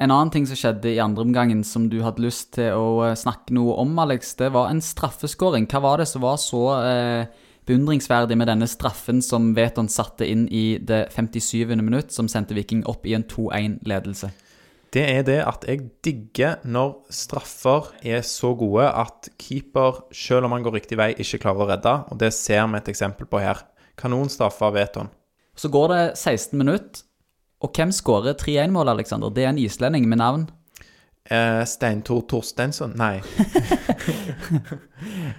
En 0.00 0.08
annen 0.08 0.30
ting 0.32 0.46
som 0.48 0.56
skjedde 0.56 0.94
i 0.94 1.00
andre 1.02 1.26
omgangen 1.26 1.60
som 1.66 1.90
du 1.92 1.98
hadde 2.00 2.22
lyst 2.24 2.54
til 2.56 2.72
å 2.72 3.02
eh, 3.04 3.16
snakke 3.20 3.52
noe 3.52 3.74
om, 3.82 3.92
Alex, 4.00 4.32
det 4.38 4.48
var 4.54 4.70
en 4.70 4.80
straffeskåring. 4.80 5.66
Hva 5.68 5.82
var 5.84 6.00
det 6.00 6.06
som 6.08 6.24
var 6.24 6.38
så 6.40 6.62
eh, 6.78 7.26
beundringsverdig 7.68 8.38
med 8.40 8.48
denne 8.48 8.68
straffen 8.70 9.20
som 9.20 9.50
Veton 9.56 9.90
satte 9.92 10.24
inn 10.24 10.46
i 10.48 10.78
det 10.80 11.10
57. 11.12 11.76
minutt, 11.82 12.14
som 12.16 12.30
sendte 12.32 12.56
Viking 12.56 12.80
opp 12.88 13.04
i 13.04 13.12
en 13.18 13.26
2-1-ledelse? 13.28 14.32
Det 14.90 15.04
er 15.04 15.20
det 15.28 15.38
at 15.44 15.68
jeg 15.68 15.84
digger 16.02 16.64
når 16.64 16.96
straffer 17.14 17.92
er 18.00 18.24
så 18.26 18.54
gode 18.58 18.88
at 18.88 19.28
keeper, 19.38 20.00
selv 20.16 20.48
om 20.48 20.56
han 20.56 20.64
går 20.64 20.80
riktig 20.80 20.98
vei, 20.98 21.12
ikke 21.12 21.44
klarer 21.44 21.66
å 21.66 21.68
redde. 21.74 21.94
Og 22.08 22.24
det 22.24 22.32
ser 22.34 22.64
vi 22.72 22.80
et 22.80 22.90
eksempel 22.90 23.28
på 23.28 23.44
her. 23.44 23.60
Kanonstraffe 24.00 24.64
av 24.64 24.80
Veton. 24.80 25.12
Så 25.54 25.68
går 25.68 25.92
det 25.92 26.02
16 26.16 26.56
minutter, 26.56 27.04
og 27.60 27.74
hvem 27.76 27.92
skårer 27.92 28.34
3-1-målet, 28.40 28.96
Alexander? 28.98 29.30
Det 29.30 29.44
er 29.44 29.52
en 29.52 29.60
islending 29.60 30.08
med 30.08 30.18
navn. 30.22 30.46
Eh, 31.30 31.60
Steintor 31.68 32.22
Torsteinsson 32.26 32.94
Nei. 32.98 33.20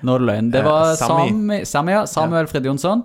Nå 0.06 0.16
er 0.16 0.22
det 0.22 0.28
løgn. 0.30 0.52
Det 0.54 0.62
Eh, 0.62 0.66
var 0.68 0.96
Sami. 0.96 1.30
Sami, 1.32 1.60
Sami, 1.66 1.92
ja. 1.92 2.06
Samuel 2.08 2.48
Fridjonsson. 2.48 3.04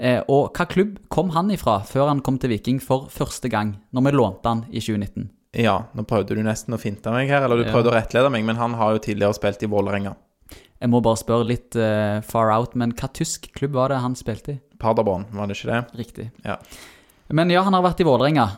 Eh, 0.00 0.22
og 0.32 0.54
hva 0.56 0.64
klubb 0.68 0.94
kom 1.12 1.30
han 1.34 1.50
ifra 1.52 1.80
før 1.84 2.08
han 2.08 2.22
kom 2.24 2.38
til 2.40 2.50
Viking 2.54 2.78
for 2.80 3.08
første 3.12 3.50
gang, 3.52 3.74
når 3.92 4.06
vi 4.06 4.12
lånte 4.16 4.48
han 4.48 4.62
i 4.70 4.80
2019? 4.80 5.26
Ja, 5.60 5.74
nå 5.94 6.04
prøvde 6.08 6.36
du 6.38 6.42
nesten 6.46 6.76
å 6.76 6.80
finte 6.80 7.10
meg 7.12 7.28
her, 7.28 7.42
eller 7.44 7.56
du 7.60 7.64
Ja. 7.66 7.72
prøvde 7.74 7.90
å 7.90 7.96
rettlede 7.96 8.30
meg, 8.30 8.44
men 8.44 8.56
han 8.56 8.74
har 8.74 8.92
jo 8.92 8.98
tidligere 8.98 9.34
spilt 9.34 9.62
i 9.62 9.66
Vålerenga. 9.66 10.14
Jeg 10.80 10.88
må 10.88 11.02
bare 11.02 11.16
spørre 11.20 11.44
litt 11.44 11.76
uh, 11.76 12.20
far 12.22 12.48
out, 12.54 12.74
men 12.74 12.92
hva 12.92 13.10
tysk 13.12 13.50
klubb 13.52 13.72
var 13.76 13.88
det 13.92 13.98
han 14.00 14.14
spilte 14.16 14.54
i? 14.54 14.60
Paderborn, 14.78 15.26
var 15.32 15.46
det 15.50 15.58
ikke 15.58 15.74
det? 15.74 15.82
Riktig. 15.98 16.30
Ja. 16.46 16.56
Men 17.32 17.50
ja, 17.50 17.62
han 17.62 17.74
har 17.76 17.82
vært 17.82 18.00
i 18.02 18.06
Vålerenga. 18.08 18.48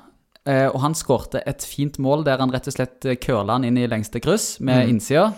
eh, 0.47 0.67
Og 0.69 0.81
han 0.81 0.95
skårte 0.95 1.43
et 1.47 1.63
fint 1.63 1.99
mål 1.99 2.25
der 2.25 2.39
han 2.39 2.51
rett 2.51 2.67
og 2.69 2.75
slett 2.75 3.05
eh, 3.07 3.15
curla 3.17 3.53
han 3.59 3.65
inn 3.69 3.77
i 3.79 3.87
lengste 3.87 4.21
kryss 4.21 4.59
med 4.61 4.85
Mm. 4.87 4.91
innsida. 4.97 5.33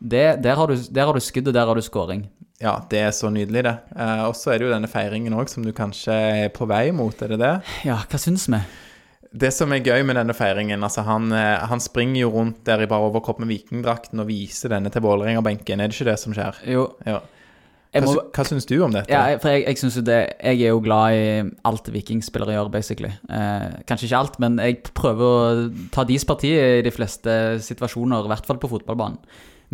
Det, 0.00 0.42
der, 0.42 0.54
har 0.56 0.66
du, 0.68 0.76
der 0.76 1.06
har 1.06 1.12
du 1.14 1.20
skudd, 1.20 1.48
og 1.48 1.54
der 1.54 1.66
har 1.66 1.74
du 1.74 1.80
skåring. 1.82 2.28
Ja, 2.60 2.80
det 2.90 2.98
er 2.98 3.10
så 3.14 3.30
nydelig, 3.30 3.62
det. 3.64 3.76
Eh, 3.96 4.24
og 4.26 4.34
så 4.34 4.52
er 4.54 4.58
det 4.58 4.66
jo 4.68 4.72
denne 4.74 4.88
feiringen 4.90 5.34
òg, 5.34 5.48
som 5.48 5.62
du 5.64 5.72
kanskje 5.72 6.12
er 6.46 6.48
på 6.54 6.66
vei 6.66 6.90
mot, 6.92 7.14
er 7.22 7.28
det 7.34 7.38
det? 7.38 7.54
Ja, 7.84 7.96
hva 8.08 8.18
syns 8.18 8.48
vi? 8.50 8.60
Det 9.38 9.50
som 9.52 9.70
er 9.76 9.82
gøy 9.84 10.02
med 10.08 10.16
denne 10.16 10.32
feiringen 10.34 10.80
altså 10.82 11.02
Han, 11.04 11.30
eh, 11.32 11.58
han 11.68 11.78
springer 11.80 12.22
jo 12.22 12.30
rundt 12.32 12.62
der 12.64 12.80
i 12.80 12.86
bare 12.86 13.10
overkropp 13.10 13.38
med 13.42 13.48
vikingdrakten 13.52 14.18
og 14.22 14.26
viser 14.30 14.70
denne 14.72 14.88
til 14.90 15.02
Vålerenga-benken. 15.04 15.80
Er 15.82 15.88
det 15.88 15.94
ikke 15.98 16.08
det 16.12 16.18
som 16.18 16.32
skjer? 16.32 16.54
Jo, 16.66 16.94
Ja. 17.06 17.20
Jeg 17.98 18.06
Hva, 18.06 18.14
må 18.14 18.24
hva 18.34 18.46
syns 18.48 18.68
du 18.68 18.74
om 18.84 18.94
dette? 18.94 19.12
Ja, 19.12 19.36
for 19.42 19.52
jeg, 19.52 19.66
jeg 19.66 19.80
synes 19.82 19.98
jo 19.98 20.04
det 20.06 20.18
Jeg 20.38 20.62
er 20.62 20.72
jo 20.72 20.80
glad 20.84 21.18
i 21.18 21.26
alt 21.68 21.90
vikingspillere 21.92 22.56
gjør, 22.56 22.72
basically. 22.72 23.12
Eh, 23.28 23.68
kanskje 23.88 24.08
ikke 24.08 24.22
alt, 24.22 24.40
men 24.42 24.58
jeg 24.62 24.80
prøver 24.96 25.28
å 25.28 25.52
ta 25.94 26.06
deres 26.08 26.26
parti 26.28 26.54
i 26.54 26.82
de 26.86 26.94
fleste 26.94 27.36
situasjoner, 27.66 28.26
i 28.26 28.32
hvert 28.32 28.48
fall 28.48 28.60
på 28.62 28.70
fotballbanen. 28.72 29.20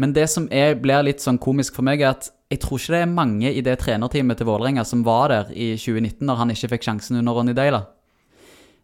Men 0.00 0.14
det 0.14 0.26
som 0.32 0.48
er, 0.50 0.74
blir 0.82 1.04
litt 1.06 1.22
sånn 1.22 1.38
komisk 1.38 1.76
for 1.76 1.86
meg, 1.86 2.02
er 2.02 2.16
at 2.16 2.32
jeg 2.50 2.60
tror 2.62 2.80
ikke 2.80 2.94
det 2.96 3.02
er 3.04 3.10
mange 3.10 3.50
i 3.50 3.62
det 3.64 3.76
trenerteamet 3.82 4.38
til 4.38 4.48
Vålerenga 4.48 4.84
som 4.86 5.04
var 5.06 5.30
der 5.30 5.52
i 5.54 5.74
2019, 5.78 6.24
når 6.26 6.40
han 6.40 6.54
ikke 6.54 6.72
fikk 6.74 6.88
sjansen 6.88 7.20
under 7.20 7.36
Ronny 7.38 7.54
Deila. 7.56 7.84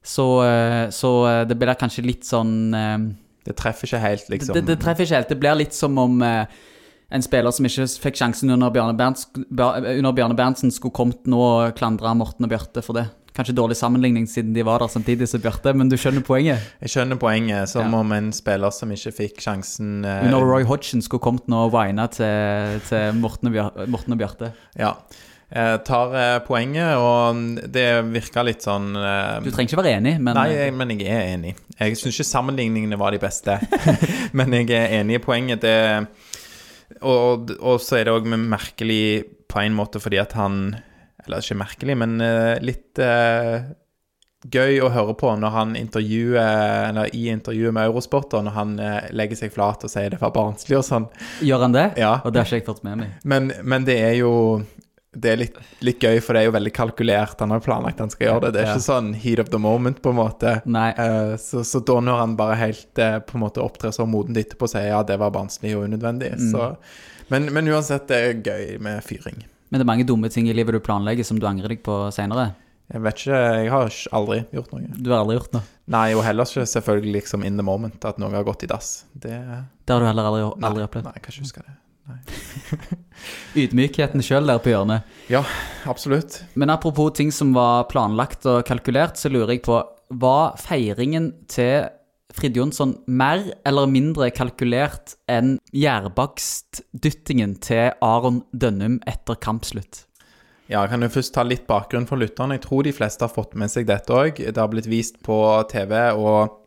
Så, 0.02 0.26
eh, 0.47 0.87
så 0.94 1.11
eh, 1.28 1.42
det 1.49 1.59
blir 1.61 1.76
kanskje 1.76 2.06
litt 2.06 2.25
sånn 2.25 2.73
eh, 2.73 3.02
Det 3.44 3.52
treffer 3.59 3.85
ikke 3.85 4.00
helt, 4.00 4.30
liksom. 4.32 4.56
det, 4.56 4.62
det 4.70 4.78
treffer 4.80 5.04
ikke 5.04 5.18
helt. 5.18 5.32
Det 5.35 5.40
blir 5.42 5.59
litt 5.61 5.76
som 5.76 5.99
om 6.00 6.23
eh, 6.25 6.61
en 7.11 7.23
spiller 7.25 7.50
som 7.55 7.67
ikke 7.67 7.87
fikk 8.05 8.19
sjansen 8.21 8.52
under 8.55 8.71
Bjarne, 8.75 8.95
Bernts, 8.99 9.26
under 9.35 10.12
Bjarne 10.14 10.37
Berntsen, 10.38 10.71
skulle 10.75 10.95
kommet 10.95 11.26
nå 11.31 11.40
og 11.40 11.73
klandra 11.79 12.12
Morten 12.14 12.47
og 12.47 12.52
Bjarte 12.52 12.85
for 12.87 12.99
det. 12.99 13.09
Kanskje 13.35 13.55
dårlig 13.55 13.76
sammenligning 13.79 14.26
siden 14.29 14.52
de 14.55 14.62
var 14.67 14.83
der 14.83 14.90
samtidig 14.90 15.29
som 15.31 15.40
Bjarte, 15.43 15.73
men 15.75 15.88
du 15.90 15.97
skjønner 15.99 16.23
poenget. 16.26 16.62
Jeg 16.83 16.90
skjønner 16.95 17.19
poenget, 17.19 17.69
som 17.71 17.93
Ja. 17.93 17.99
om 18.00 18.12
en 18.12 18.33
spiller 18.35 18.71
som 18.75 18.90
ikke 18.90 19.12
fikk 19.14 19.40
sjansen 19.43 20.05
uh, 20.05 20.25
Under 20.26 20.43
Roy 20.47 20.64
Hodgson 20.67 21.02
skulle 21.02 21.23
kommet 21.23 21.47
nå 21.49 21.67
og 21.69 21.75
whina 21.75 22.07
til, 22.11 22.81
til 22.88 23.14
Morten, 23.19 23.50
og 23.50 23.55
Bjar- 23.55 24.17
Bjarte. 24.19 24.52
Ja. 24.79 24.95
Jeg 25.50 25.81
tar 25.83 26.12
eh, 26.14 26.38
poenget, 26.47 26.95
og 26.95 27.35
det 27.75 27.87
virker 28.07 28.45
litt 28.47 28.62
sånn 28.62 28.93
uh, 28.95 29.40
Du 29.43 29.49
trenger 29.50 29.73
ikke 29.73 29.81
være 29.83 29.97
enig, 29.99 30.12
men 30.23 30.37
Nei, 30.38 30.45
jeg, 30.55 30.75
men 30.79 30.93
jeg 30.95 31.09
er 31.11 31.25
enig. 31.33 31.57
Jeg 31.75 31.97
syns 31.99 32.21
ikke 32.21 32.29
sammenligningene 32.29 32.99
var 33.00 33.11
de 33.11 33.19
beste, 33.19 33.57
men 34.38 34.55
jeg 34.55 34.71
er 34.79 35.00
enig 35.00 35.19
i 35.19 35.23
poenget. 35.25 35.64
Det, 35.67 36.07
og, 36.99 37.52
og 37.59 37.82
så 37.82 38.00
er 38.00 38.09
det 38.09 38.14
òg 38.14 38.26
merkelig 38.30 39.04
på 39.50 39.62
en 39.62 39.76
måte 39.76 40.02
fordi 40.02 40.20
at 40.23 40.35
han 40.38 40.76
Eller 41.26 41.42
ikke 41.42 41.61
merkelig, 41.61 41.97
men 42.00 42.20
eh, 42.25 42.56
litt 42.64 42.99
uh, 43.02 43.61
gøy 44.49 44.78
å 44.80 44.88
høre 44.88 45.14
på 45.20 45.35
når 45.37 45.52
han 45.52 45.75
intervjuer 45.76 46.88
Eller 46.88 47.14
i 47.14 47.26
intervjuet 47.32 47.75
med 47.76 47.90
Eurosport, 47.90 48.35
og 48.38 48.47
når 48.47 48.56
han 48.56 48.76
eh, 48.80 49.11
legger 49.12 49.42
seg 49.42 49.52
flat 49.54 49.85
og 49.85 49.92
sier 49.92 50.11
det 50.14 50.20
var 50.23 50.32
barnslig 50.35 50.78
og 50.80 50.87
sånn. 50.87 51.09
gjør 51.44 51.66
han 51.66 51.76
det? 51.76 51.87
Ja. 52.00 52.18
Og 52.25 52.32
det 52.32 52.42
har 52.42 52.49
ikke 52.49 52.62
jeg 52.62 52.68
fått 52.70 52.85
med 52.87 53.02
meg. 53.02 53.18
Men, 53.25 53.52
men 53.62 53.87
det 53.88 53.99
er 54.00 54.16
jo 54.23 54.32
det 55.12 55.31
er 55.33 55.37
litt, 55.40 55.57
litt 55.83 55.99
gøy, 56.05 56.21
for 56.23 56.35
det 56.37 56.43
er 56.43 56.47
jo 56.47 56.52
veldig 56.55 56.73
kalkulert. 56.76 57.40
Han 57.43 57.50
har 57.50 57.61
planlagt 57.64 57.99
han 57.99 58.11
skal 58.12 58.29
gjøre 58.29 58.40
det. 58.47 58.52
Det 58.55 58.61
er 58.62 58.67
Ja. 58.69 58.75
ikke 58.76 58.85
sånn 58.87 59.09
heat 59.19 59.40
of 59.43 59.49
the 59.50 59.59
moment, 59.59 60.00
på 60.02 60.11
en 60.12 60.17
måte. 60.21 60.52
Eh, 60.62 61.37
så, 61.37 61.64
så 61.67 61.81
da 61.85 61.97
når 62.00 62.19
han 62.21 62.37
bare 62.38 62.55
helt 62.61 62.99
uh, 63.02 63.19
på 63.19 63.35
en 63.35 63.43
måte 63.43 63.59
opptrer 63.64 63.90
så 63.90 64.07
modent 64.07 64.38
etterpå 64.38 64.69
og 64.69 64.71
sier 64.71 64.87
ja, 64.93 65.02
det 65.02 65.19
var 65.19 65.31
barnslig 65.35 65.75
og 65.76 65.88
unødvendig, 65.88 66.31
Mm. 66.38 66.50
så 66.52 66.76
men, 67.31 67.47
men 67.55 67.69
uansett, 67.71 68.07
det 68.09 68.17
er 68.17 68.40
gøy 68.43 68.79
med 68.83 69.02
fyring. 69.07 69.45
Men 69.71 69.79
det 69.79 69.85
er 69.85 69.90
mange 69.93 70.07
dumme 70.07 70.29
ting 70.31 70.49
i 70.50 70.55
livet 70.55 70.75
du 70.75 70.81
planlegger 70.83 71.25
som 71.25 71.38
du 71.38 71.47
angrer 71.47 71.69
deg 71.69 71.83
på 71.87 72.11
seinere. 72.14 72.55
Jeg 72.90 73.02
vet 73.05 73.21
ikke, 73.23 73.37
jeg 73.62 73.71
har 73.71 73.93
aldri 74.19 74.38
gjort 74.50 74.73
noe. 74.75 74.88
Du 74.99 75.11
har 75.12 75.21
aldri 75.21 75.37
gjort 75.38 75.52
noe. 75.55 75.62
Nei, 75.95 76.09
og 76.19 76.25
heller 76.26 76.43
ikke 76.49 76.64
selvfølgelig 76.67 77.12
liksom 77.21 77.45
in 77.47 77.55
the 77.57 77.62
moment, 77.62 78.02
at 78.05 78.19
noe 78.19 78.31
har 78.35 78.43
gått 78.47 78.64
i 78.67 78.67
dass. 78.67 79.05
Det 79.14 79.31
Det 79.31 79.95
har 79.95 80.00
du 80.02 80.07
heller 80.07 80.26
aldri, 80.26 80.43
aldri 80.43 80.81
Nei, 80.83 80.88
opplevd. 80.88 81.05
Nei, 81.07 81.12
jeg 81.14 81.23
kan 81.23 81.35
ikke 81.37 81.45
huske 81.47 81.62
det. 81.67 81.76
Ydmykheten 83.61 84.25
sjøl 84.25 84.49
der 84.49 84.61
på 84.62 84.73
hjørnet. 84.73 85.07
Ja, 85.33 85.45
absolutt. 85.90 86.40
Men 86.55 86.73
apropos 86.73 87.14
ting 87.17 87.33
som 87.35 87.55
var 87.57 87.88
planlagt 87.90 88.47
og 88.49 88.62
kalkulert, 88.69 89.21
så 89.21 89.33
lurer 89.33 89.57
jeg 89.57 89.64
på 89.67 89.81
Var 90.21 90.57
feiringen 90.59 91.33
til 91.50 91.88
Frid 92.35 92.57
Jonsson 92.57 92.95
mer 93.11 93.43
eller 93.67 93.90
mindre 93.90 94.31
kalkulert 94.35 95.17
enn 95.31 95.57
gjærbakstdyttingen 95.75 97.57
til 97.62 97.90
Aron 98.05 98.45
Dønnum 98.55 99.00
etter 99.11 99.38
kampslutt? 99.43 100.05
Ja, 100.71 100.85
jeg 100.85 100.93
kan 100.93 101.02
jo 101.02 101.11
først 101.11 101.35
ta 101.35 101.43
litt 101.43 101.64
bakgrunn 101.67 102.07
for 102.07 102.21
lytterne. 102.23 102.55
Jeg 102.55 102.69
tror 102.69 102.87
de 102.87 102.95
fleste 102.95 103.26
har 103.26 103.33
fått 103.35 103.57
med 103.59 103.73
seg 103.73 103.88
dette 103.88 104.14
òg. 104.14 104.38
Det 104.38 104.55
har 104.55 104.71
blitt 104.71 104.87
vist 104.87 105.19
på 105.26 105.35
TV 105.71 105.97
og 106.14 106.60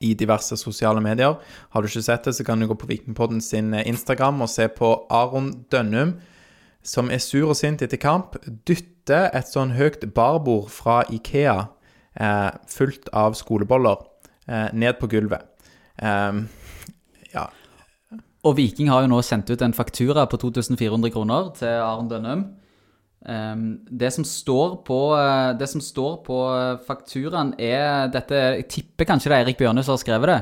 i 0.00 0.14
diverse 0.14 0.56
sosiale 0.56 1.00
medier. 1.02 1.38
Har 1.70 1.82
du 1.82 1.88
ikke 1.88 2.04
sett 2.06 2.24
det, 2.28 2.36
så 2.36 2.44
kan 2.46 2.60
du 2.60 2.68
gå 2.70 2.76
på 2.78 2.88
Vikingpodden 2.90 3.40
sin 3.42 3.74
Instagram 3.74 4.42
og 4.44 4.50
se 4.52 4.68
på 4.70 4.92
Aron 5.10 5.50
Dønnum, 5.72 6.16
som 6.82 7.10
er 7.10 7.22
sur 7.22 7.50
og 7.50 7.58
sint 7.58 7.82
etter 7.84 8.00
kamp, 8.00 8.38
dytter 8.68 9.28
et 9.34 9.50
sånn 9.50 9.74
høyt 9.76 10.06
barbord 10.14 10.70
fra 10.72 11.02
Ikea, 11.10 11.58
eh, 12.14 12.50
fullt 12.70 13.10
av 13.12 13.34
skoleboller, 13.34 14.04
eh, 14.46 14.68
ned 14.72 14.98
på 15.00 15.10
gulvet. 15.10 15.42
Eh, 15.98 16.32
ja, 17.34 17.48
Og 18.44 18.54
Viking 18.56 18.88
har 18.88 19.02
jo 19.02 19.08
nå 19.08 19.18
sendt 19.22 19.50
ut 19.50 19.60
en 19.62 19.74
faktura 19.74 20.24
på 20.30 20.38
2400 20.38 21.10
kroner 21.10 21.50
til 21.58 21.68
Aron 21.68 22.08
Dønnum. 22.08 22.44
Ehm, 23.26 23.80
det, 23.90 24.12
som 24.14 24.24
står 24.24 24.78
på, 24.86 24.98
eh, 25.18 25.56
det 25.58 25.66
som 25.68 25.82
står 25.82 26.20
på 26.26 26.38
eh, 26.54 26.78
fakturaen, 26.86 27.54
er 27.58 28.06
dette 28.14 28.34
Jeg 28.34 28.68
tipper 28.70 29.08
kanskje 29.10 29.32
det 29.32 29.36
er 29.36 29.42
Eirik 29.42 29.58
Bjørne 29.58 29.82
som 29.82 29.96
har 29.96 30.04
skrevet 30.04 30.30
det. 30.30 30.38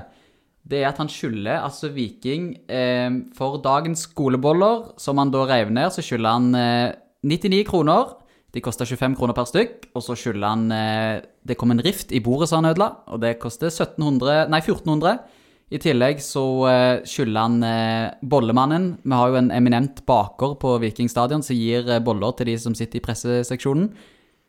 Det 0.66 0.82
er 0.82 0.90
at 0.90 0.98
han 0.98 1.08
skylder 1.08 1.62
altså 1.62 1.88
Viking 1.94 2.56
eh, 2.68 3.10
for 3.36 3.60
dagens 3.62 4.04
skoleboller, 4.10 4.92
som 4.98 5.18
han 5.18 5.30
da 5.30 5.46
rev 5.46 5.70
ned, 5.70 5.90
så 5.94 6.04
skylder 6.04 6.36
han 6.36 6.54
eh, 6.54 6.94
99 7.24 7.64
kroner. 7.70 8.16
De 8.52 8.62
koster 8.64 8.88
25 8.88 9.16
kroner 9.18 9.36
per 9.36 9.48
stykk. 9.48 9.88
Og 9.94 10.02
så 10.04 10.16
skylder 10.18 10.48
han 10.48 10.70
eh, 10.72 11.24
Det 11.46 11.56
kom 11.56 11.70
en 11.70 11.82
rift 11.82 12.12
i 12.12 12.20
bordet 12.20 12.50
som 12.50 12.62
han 12.62 12.72
ødela, 12.74 12.92
og 13.06 13.22
det 13.22 13.38
koster 13.38 13.70
1700, 13.70 14.50
nei 14.52 14.60
1400. 14.60 15.18
I 15.66 15.80
tillegg 15.82 16.20
så 16.22 16.42
eh, 16.70 17.04
skylder 17.10 17.42
han 17.42 17.56
eh, 17.66 18.12
Bollemannen. 18.22 18.84
Vi 19.02 19.16
har 19.18 19.32
jo 19.32 19.38
en 19.40 19.48
eminent 19.50 19.98
baker 20.06 20.54
på 20.62 20.76
Viking 20.78 21.10
stadion 21.10 21.42
som 21.42 21.58
gir 21.58 21.88
eh, 21.90 22.02
boller 22.06 22.36
til 22.38 22.52
de 22.52 22.54
som 22.62 22.76
sitter 22.78 23.00
i 23.00 23.06
presseseksjonen. 23.06 23.90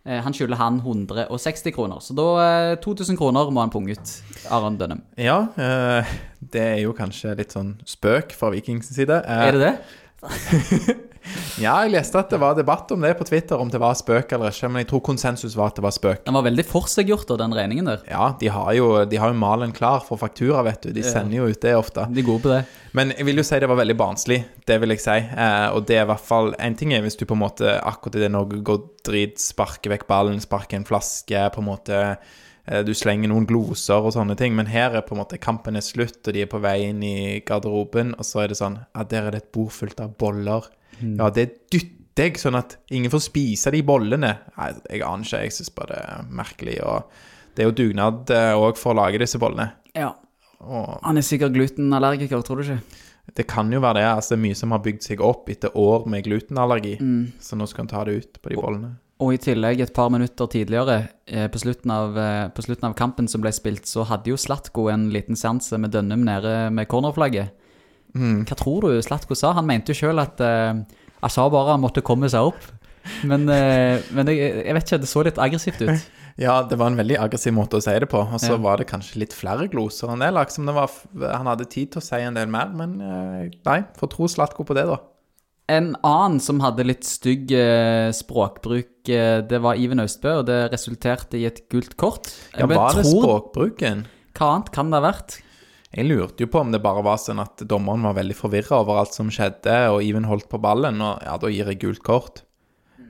Han 0.07 0.31
skylder 0.31 0.55
han 0.55 0.77
160 0.79 1.73
kroner, 1.75 1.99
så 1.99 2.13
da 2.15 2.27
eh, 2.39 2.75
2000 2.79 3.17
kroner 3.19 3.49
må 3.51 3.59
han 3.59 3.73
punge 3.73 3.97
ut. 3.97 4.13
Aron 4.55 4.77
Dønnem. 4.79 5.01
ja 5.19 5.41
det 6.39 6.61
er 6.63 6.77
jo 6.85 6.93
kanskje 6.95 7.33
litt 7.35 7.51
sånn 7.51 7.73
spøk 7.83 8.31
fra 8.37 8.53
Vikings 8.53 8.93
side. 8.93 9.17
Er 9.25 9.57
det 9.57 9.65
det? 9.65 9.73
Ja, 11.61 11.75
jeg 11.85 11.93
leste 11.95 12.19
at 12.21 12.31
det 12.33 12.39
var 12.41 12.57
debatt 12.57 12.91
om 12.93 13.01
det 13.03 13.13
på 13.19 13.25
Twitter, 13.27 13.57
om 13.57 13.71
det 13.73 13.81
var 13.81 13.95
spøk 13.97 14.33
eller 14.35 14.53
ikke, 14.53 14.69
men 14.71 14.83
jeg 14.83 14.89
tror 14.91 15.03
konsensus 15.07 15.55
var 15.57 15.71
at 15.71 15.79
det 15.79 15.85
var 15.85 15.95
spøk. 15.95 16.25
Den 16.27 16.37
var 16.37 16.45
veldig 16.47 16.65
forseggjort, 16.69 17.31
den 17.39 17.55
regningen 17.57 17.89
der. 17.89 18.03
Ja, 18.09 18.31
de 18.39 18.51
har 18.53 18.73
jo, 18.77 18.89
de 19.09 19.21
har 19.21 19.33
jo 19.33 19.39
malen 19.41 19.73
klar 19.75 20.03
for 20.05 20.21
faktura, 20.21 20.63
vet 20.67 20.85
du. 20.85 20.91
De 20.95 21.05
sender 21.05 21.41
jo 21.41 21.47
ut 21.49 21.61
det 21.63 21.75
ofte. 21.77 22.07
De 22.13 22.21
er 22.21 22.27
gode 22.27 22.45
på 22.45 22.53
det. 22.53 22.63
Men 22.97 23.11
jeg 23.13 23.27
vil 23.27 23.41
jo 23.41 23.45
si 23.45 23.59
det 23.61 23.69
var 23.69 23.77
veldig 23.77 23.97
barnslig, 23.99 24.39
det 24.65 24.79
vil 24.81 24.95
jeg 24.95 25.03
si. 25.03 25.17
Eh, 25.17 25.67
og 25.75 25.85
det 25.89 25.99
er 25.99 26.05
i 26.05 26.09
hvert 26.09 26.23
fall 26.23 26.53
En 26.63 26.75
ting 26.77 26.93
er 26.95 27.03
hvis 27.05 27.17
du 27.19 27.25
på 27.27 27.35
en 27.35 27.43
måte 27.43 27.75
akkurat 27.77 28.17
i 28.17 28.23
det 28.23 28.31
når 28.33 28.59
går 28.65 28.83
drit, 29.07 29.37
sparker 29.41 29.93
vekk 29.93 30.07
ballen, 30.09 30.41
sparker 30.43 30.79
en 30.79 30.87
flaske, 30.87 31.43
på 31.53 31.61
en 31.61 31.67
måte 31.67 31.99
eh, 31.99 32.81
Du 32.87 32.93
slenger 32.97 33.31
noen 33.31 33.45
gloser 33.49 34.01
og 34.01 34.15
sånne 34.15 34.37
ting, 34.39 34.55
men 34.57 34.71
her 34.71 34.97
er 34.97 35.05
på 35.05 35.15
en 35.15 35.21
måte 35.21 35.39
kampen 35.41 35.77
er 35.77 35.85
slutt, 35.85 36.21
og 36.25 36.33
de 36.33 36.45
er 36.45 36.51
på 36.51 36.61
vei 36.63 36.79
inn 36.87 37.03
i 37.05 37.17
garderoben, 37.47 38.15
og 38.17 38.27
så 38.27 38.45
er 38.45 38.53
det 38.53 38.59
sånn 38.61 38.79
Ja, 38.81 39.05
der 39.05 39.27
er 39.29 39.35
det 39.37 39.43
et 39.45 39.53
bord 39.55 39.73
fullt 39.75 40.01
av 40.03 40.15
boller. 40.19 40.69
Ja, 41.01 41.29
det 41.33 41.47
dytter 41.73 42.27
jeg, 42.27 42.39
sånn 42.41 42.57
at 42.57 42.79
ingen 42.89 43.13
får 43.13 43.27
spise 43.27 43.73
de 43.73 43.83
bollene. 43.85 44.31
Nei, 44.57 44.69
jeg 44.89 45.03
aner 45.05 45.27
ikke. 45.27 45.41
Jeg 45.45 45.57
syns 45.57 45.73
bare 45.75 45.91
det 45.91 45.99
er 46.03 46.31
merkelig. 46.39 46.77
Og 46.85 47.51
det 47.53 47.63
er 47.63 47.69
jo 47.69 47.75
dugnad 47.77 48.33
òg 48.57 48.79
for 48.79 48.93
å 48.95 48.99
lage 49.03 49.21
disse 49.21 49.41
bollene. 49.41 49.69
Ja. 49.97 50.15
Og 50.65 50.97
Han 51.03 51.19
er 51.19 51.25
sikkert 51.25 51.53
glutenallergiker, 51.53 52.41
tror 52.41 52.61
du 52.61 52.65
ikke? 52.65 52.81
det 53.35 53.47
kan 53.49 53.71
jo 53.73 53.81
være 53.83 53.99
det. 53.99 54.05
altså 54.07 54.33
det 54.33 54.39
er 54.39 54.43
Mye 54.45 54.57
som 54.57 54.73
har 54.73 54.83
bygd 54.85 55.03
seg 55.03 55.21
opp 55.25 55.49
etter 55.51 55.75
år 55.77 56.07
med 56.09 56.23
glutenallergi. 56.27 56.95
Mm. 57.01 57.33
Så 57.43 57.59
nå 57.59 57.67
skal 57.67 57.85
han 57.85 57.91
ta 57.91 58.05
det 58.07 58.15
ut 58.21 58.39
på 58.41 58.53
de 58.53 58.59
bollene. 58.59 58.93
Og 59.23 59.33
i 59.33 59.39
tillegg, 59.41 59.81
et 59.81 59.93
par 59.93 60.11
minutter 60.13 60.49
tidligere, 60.53 61.09
eh, 61.25 61.47
på 61.49 61.59
slutten, 61.59 61.91
av, 61.91 62.17
eh, 62.17 62.49
på 62.49 62.61
slutten 62.61 62.85
av 62.85 62.93
kampen 62.95 63.27
som 63.27 63.41
ble 63.41 63.51
spilt, 63.51 63.85
så 63.89 64.05
hadde 64.05 64.29
jo 64.29 64.37
Slatko 64.37 64.91
en 64.93 65.09
liten 65.09 65.35
seanse 65.35 65.77
med 65.77 65.91
Dønnum 65.91 66.23
nede 66.23 66.71
med 66.71 66.87
cornerflagget. 66.87 67.49
Hva 68.15 68.55
tror 68.57 68.87
du 68.87 69.01
Slatko 69.03 69.35
sa? 69.37 69.51
Han 69.57 69.67
mente 69.67 69.93
jo 69.93 69.99
sjøl 69.99 70.19
at 70.23 70.39
uh, 70.41 70.73
Jeg 71.21 71.33
sa 71.33 71.47
bare 71.49 71.75
han 71.75 71.83
måtte 71.83 72.01
komme 72.05 72.29
seg 72.31 72.51
opp. 72.53 72.63
Men, 73.27 73.47
uh, 73.49 73.99
men 74.15 74.31
jeg, 74.31 74.63
jeg 74.65 74.73
vet 74.77 74.87
ikke, 74.87 75.01
det 75.03 75.09
så 75.11 75.23
litt 75.27 75.41
aggressivt 75.41 75.83
ut. 75.87 75.97
Ja, 76.37 76.59
det 76.69 76.77
var 76.77 76.91
en 76.91 76.99
veldig 76.99 77.15
aggressiv 77.17 77.49
måte 77.57 77.79
å 77.79 77.81
si 77.81 77.89
det 77.97 78.05
på. 78.11 78.19
Og 78.21 78.37
så 78.37 78.51
Ja. 78.53 78.57
var 78.61 78.77
det 78.77 78.85
kanskje 78.91 79.23
litt 79.23 79.33
flere 79.33 79.65
gloser 79.73 80.11
enn 80.13 80.21
det. 80.21 80.27
Liksom 80.35 80.67
det 80.69 80.75
var, 80.75 80.91
han 81.33 81.49
hadde 81.49 81.65
tid 81.65 81.95
til 81.95 81.97
å 81.97 82.05
si 82.05 82.19
en 82.21 82.37
del 82.37 82.45
mer, 82.53 82.69
men 82.77 82.91
uh, 83.01 83.47
nei, 83.65 83.79
får 83.97 84.11
tro 84.13 84.27
Slatko 84.29 84.61
på 84.67 84.77
det, 84.77 84.83
da. 84.85 84.99
En 85.67 85.95
annen 86.05 86.37
som 86.39 86.61
hadde 86.63 86.85
litt 86.85 87.03
stygg 87.03 87.49
eh, 87.51 88.07
språkbruk, 88.15 89.09
eh, 89.11 89.41
det 89.49 89.57
var 89.59 89.75
Iven 89.75 89.99
Austbø, 89.99 90.37
og 90.39 90.45
det 90.47 90.59
resulterte 90.71 91.35
i 91.41 91.43
et 91.49 91.65
gult 91.73 91.97
kort. 91.99 92.29
Ja, 92.53 92.69
Var 92.71 92.95
det 92.95 93.03
språkbruken? 93.09 94.05
Hva 94.37 94.53
annet 94.53 94.71
kan 94.71 94.93
det 94.93 95.01
ha 95.01 95.03
vært? 95.09 95.39
Jeg 95.95 96.09
lurte 96.09 96.43
jo 96.43 96.49
på 96.51 96.59
om 96.59 96.73
det 96.73 96.81
bare 96.83 97.03
var 97.05 97.19
sånn 97.21 97.39
at 97.39 97.63
dommeren 97.69 98.03
var 98.09 98.17
veldig 98.17 98.35
forvirra 98.35 98.81
over 98.83 98.99
alt 99.01 99.15
som 99.15 99.31
skjedde, 99.31 99.77
og 99.93 100.03
Even 100.03 100.27
holdt 100.27 100.49
på 100.51 100.59
ballen, 100.61 100.99
og 101.01 101.23
ja, 101.23 101.37
da 101.39 101.51
gir 101.51 101.71
jeg 101.71 101.81
gult 101.85 102.03
kort. 102.05 102.43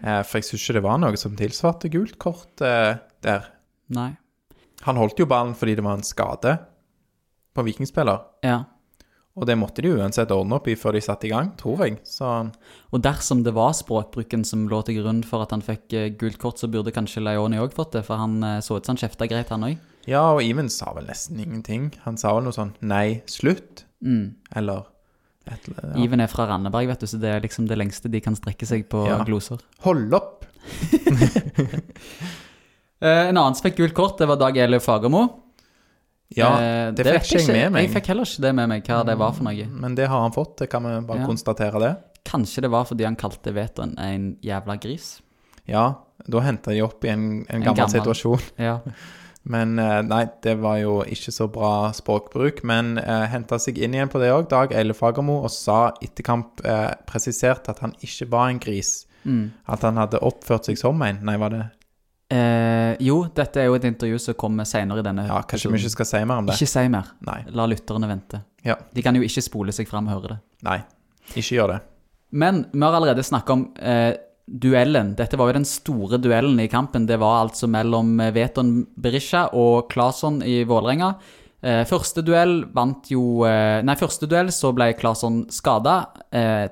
Eh, 0.03 0.21
for 0.21 0.37
jeg 0.37 0.51
syns 0.51 0.63
ikke 0.63 0.77
det 0.77 0.85
var 0.85 1.01
noe 1.01 1.17
som 1.19 1.35
tilsvarte 1.37 1.91
gult 1.93 2.17
kort 2.21 2.61
eh, 2.61 2.99
der. 3.25 3.49
Nei. 3.97 4.11
Han 4.85 4.99
holdt 5.01 5.19
jo 5.19 5.25
ballen 5.29 5.55
fordi 5.57 5.73
det 5.79 5.85
var 5.85 5.97
en 5.97 6.05
skade 6.05 6.53
på 7.57 7.65
vikingspiller. 7.65 8.21
Ja. 8.45 8.61
Og 9.37 9.45
det 9.45 9.57
måtte 9.57 9.83
de 9.85 9.91
uansett 9.93 10.31
ordne 10.33 10.57
opp 10.57 10.67
i 10.69 10.75
før 10.77 10.95
de 10.97 11.01
satte 11.05 11.27
i 11.27 11.31
gang, 11.31 11.51
tror 11.59 11.83
jeg. 11.85 11.99
Så 12.09 12.25
Og 12.93 13.01
dersom 13.05 13.43
det 13.45 13.53
var 13.53 13.75
språkbruken 13.77 14.45
som 14.45 14.65
lå 14.69 14.81
til 14.85 15.01
grunn 15.01 15.21
for 15.25 15.45
at 15.45 15.53
han 15.53 15.65
fikk 15.65 15.93
eh, 15.93 16.09
gult 16.17 16.39
kort, 16.41 16.57
så 16.61 16.69
burde 16.69 16.93
kanskje 16.93 17.21
Leoni 17.25 17.61
òg 17.61 17.75
fått 17.77 17.97
det, 17.97 18.05
for 18.07 18.21
han 18.21 18.41
eh, 18.43 18.61
så 18.65 18.77
ut 18.77 18.85
som 18.85 18.95
han 18.95 19.03
kjefta 19.03 19.29
greit, 19.29 19.53
han 19.53 19.65
òg. 19.69 19.77
Ja, 20.07 20.21
og 20.33 20.41
Even 20.43 20.69
sa 20.69 20.93
vel 20.95 21.05
nesten 21.09 21.39
ingenting. 21.43 21.91
Han 22.05 22.17
sa 22.17 22.33
vel 22.35 22.43
noe 22.47 22.55
sånn 22.55 22.73
'nei, 22.81 23.21
slutt', 23.27 23.83
Mm. 24.03 24.35
eller 24.55 24.85
et 25.47 25.67
eller 25.67 25.81
annet. 25.83 25.95
Ja. 25.97 26.03
Iven 26.03 26.19
er 26.21 26.27
fra 26.27 26.45
Randeberg, 26.47 26.87
vet 26.87 26.99
du, 26.99 27.05
så 27.07 27.19
det 27.19 27.29
er 27.35 27.39
liksom 27.41 27.67
det 27.67 27.77
lengste 27.77 28.09
de 28.11 28.19
kan 28.21 28.35
strekke 28.35 28.65
seg 28.67 28.87
på 28.89 29.07
Ja. 29.07 29.23
gloser. 29.23 29.59
Hold 29.81 30.13
opp! 30.13 30.45
Eh, 32.99 33.27
en 33.29 33.37
annen 33.37 33.53
som 33.55 33.61
fikk 33.69 33.75
gult 33.77 33.93
kort, 33.93 34.17
det 34.17 34.25
var 34.25 34.39
Dag 34.41 34.57
Elio 34.57 34.79
Fagermo. 34.81 35.19
Ja, 36.33 36.47
det, 36.91 37.03
det 37.05 37.05
fikk 37.21 37.29
jeg 37.35 37.41
ikke 37.43 37.53
med 37.53 37.71
meg. 37.75 37.83
Jeg 37.85 37.93
fikk 37.93 38.07
heller 38.11 38.25
ikke 38.25 38.41
det 38.41 38.53
med 38.57 38.69
meg, 38.71 38.83
hva 38.89 39.03
det 39.05 39.15
var 39.21 39.35
for 39.37 39.43
noe. 39.45 39.67
Men 39.69 39.93
det 39.95 40.07
har 40.09 40.23
han 40.25 40.33
fått, 40.33 40.55
det 40.57 40.69
kan 40.71 40.81
vi 40.83 40.95
bare 41.05 41.19
Ja. 41.21 41.27
konstatere 41.29 41.79
det. 41.83 41.91
Kanskje 42.25 42.61
det 42.65 42.71
var 42.73 42.85
fordi 42.89 43.05
han 43.05 43.15
kalte 43.15 43.53
Vetoen 43.53 43.93
en 44.01 44.25
jævla 44.43 44.79
gris. 44.81 45.21
Ja, 45.67 45.93
da 46.27 46.39
henta 46.41 46.71
de 46.73 46.81
opp 46.81 47.05
i 47.05 47.09
en, 47.13 47.45
en 47.47 47.61
En 47.61 47.61
gammel, 47.63 47.85
gammel. 47.85 48.01
situasjon. 48.01 48.41
Ja. 48.57 48.79
Men 49.47 49.77
eh, 49.79 50.01
nei, 50.03 50.25
det 50.43 50.57
var 50.59 50.79
jo 50.81 50.99
ikke 51.07 51.31
så 51.31 51.47
bra 51.51 51.71
språkbruk. 51.95 52.63
Men 52.67 52.97
eh, 52.99 53.25
henta 53.31 53.59
seg 53.61 53.79
inn 53.79 53.95
igjen 53.95 54.11
på 54.11 54.21
det 54.23 54.33
òg, 54.35 54.49
Dag 54.51 54.75
Eile 54.75 54.95
Fagermo, 54.97 55.39
og 55.47 55.53
sa 55.53 55.93
etter 56.03 56.25
kamp 56.27 56.63
eh, 56.67 56.91
presisert 57.07 57.69
at 57.71 57.79
han 57.85 57.95
ikke 58.03 58.29
var 58.33 58.51
en 58.51 58.61
gris. 58.63 58.99
Mm. 59.23 59.49
At 59.71 59.83
han 59.87 59.99
hadde 59.99 60.23
oppført 60.23 60.67
seg 60.69 60.79
som 60.79 61.01
en. 61.03 61.23
Nei, 61.27 61.39
var 61.41 61.55
det 61.55 61.65
Eh, 62.27 62.97
jo, 63.07 63.21
dette 63.31 63.61
er 63.61 63.69
jo 63.69 63.75
et 63.77 63.85
intervju 63.87 64.17
som 64.19 64.35
kommer 64.35 64.67
senere 64.67 64.99
i 64.99 65.05
denne 65.05 65.23
Ja, 65.29 65.37
kanskje 65.47 65.69
vi 65.71 65.79
ikke 65.79 65.93
skal 65.93 66.07
si 66.09 66.19
mer 66.27 66.41
om 66.41 66.49
det? 66.49 66.57
Ikke 66.57 66.67
si 66.73 66.83
mer. 66.91 67.13
Nei. 67.23 67.37
La 67.55 67.63
lytterne 67.71 68.09
vente. 68.09 68.41
Ja. 68.67 68.75
De 68.91 69.03
kan 69.05 69.15
jo 69.15 69.23
ikke 69.23 69.43
spole 69.45 69.75
seg 69.75 69.87
fram 69.87 70.09
og 70.09 70.17
høre 70.17 70.33
det. 70.33 70.37
Nei. 70.67 70.81
Ikke 71.31 71.55
gjør 71.55 71.71
det. 71.71 71.77
Men 72.35 72.65
vi 72.73 72.83
har 72.83 72.97
allerede 72.97 73.23
snakka 73.23 73.55
om 73.55 73.63
eh, 73.79 74.11
duellen. 74.47 75.11
Dette 75.17 75.37
var 75.37 75.51
jo 75.51 75.57
den 75.59 75.67
store 75.67 76.19
duellen 76.21 76.59
i 76.63 76.69
kampen. 76.71 77.05
Det 77.07 77.19
var 77.19 77.43
altså 77.43 77.67
mellom 77.69 78.15
eh, 78.23 78.31
Veton 78.35 78.79
Berisha 78.95 79.47
og 79.57 79.91
Claesson 79.91 80.39
i 80.45 80.61
Vålerenga. 80.67 81.11
Eh, 81.61 81.83
første 81.89 82.23
duell 82.23 82.61
vant 82.73 83.09
jo 83.11 83.43
eh, 83.47 83.83
Nei, 83.83 83.97
første 83.99 84.29
duell 84.29 84.51
så 84.55 84.71
ble 84.77 84.93
Claesson 84.97 85.45
skada. 85.53 85.99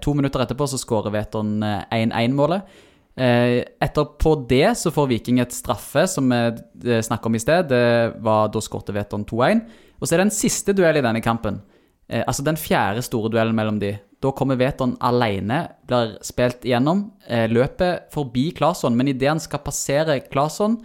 To 0.02 0.16
minutter 0.16 0.46
etterpå 0.46 0.68
så 0.70 0.80
skårer 0.80 1.14
Veton 1.18 1.58
eh, 1.66 1.84
1-1-målet. 2.06 2.82
Eh, 3.16 3.60
etterpå 3.84 4.36
det 4.50 4.76
så 4.80 4.92
får 4.96 5.12
Viking 5.12 5.44
et 5.44 5.56
straffe, 5.56 6.08
som 6.12 6.32
vi 6.32 7.00
snakka 7.04 7.32
om 7.32 7.36
i 7.36 7.44
sted. 7.44 7.72
Det 7.72 7.86
var 8.24 8.52
Da 8.54 8.64
skårte 8.64 8.96
Veton 8.96 9.28
2-1. 9.28 9.66
Og 10.00 10.08
så 10.08 10.16
er 10.16 10.24
det 10.24 10.30
en 10.30 10.38
siste 10.38 10.76
duell 10.76 11.00
i 11.00 11.04
denne 11.04 11.24
kampen. 11.24 11.62
Altså 12.06 12.44
den 12.46 12.60
fjerde 12.60 13.02
store 13.02 13.32
duellen 13.34 13.56
mellom 13.58 13.80
de. 13.82 13.96
Da 14.24 14.32
kommer 14.32 14.58
Veton 14.60 14.96
alene, 15.04 15.62
blir 15.88 16.16
spilt 16.26 16.66
igjennom, 16.66 17.12
eh, 17.28 17.46
løper 17.52 18.06
forbi 18.14 18.50
Claesson, 18.56 18.96
men 18.98 19.12
idet 19.12 19.30
han 19.30 19.44
skal 19.44 19.64
passere 19.66 20.20
Claesson, 20.32 20.80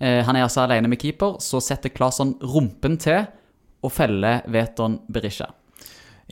eh, 0.00 0.22
han 0.24 0.36
er 0.36 0.46
altså 0.46 0.64
alene 0.64 0.88
med 0.88 1.00
keeper, 1.00 1.38
så 1.40 1.62
setter 1.64 1.90
Claesson 1.94 2.36
rumpen 2.42 2.98
til 3.00 3.24
og 3.84 3.92
feller 3.92 4.44
Veton 4.48 5.00
Berisha. 5.12 5.50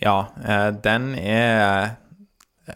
Ja, 0.00 0.26
eh, 0.44 0.70
den 0.84 1.14
er 1.18 1.96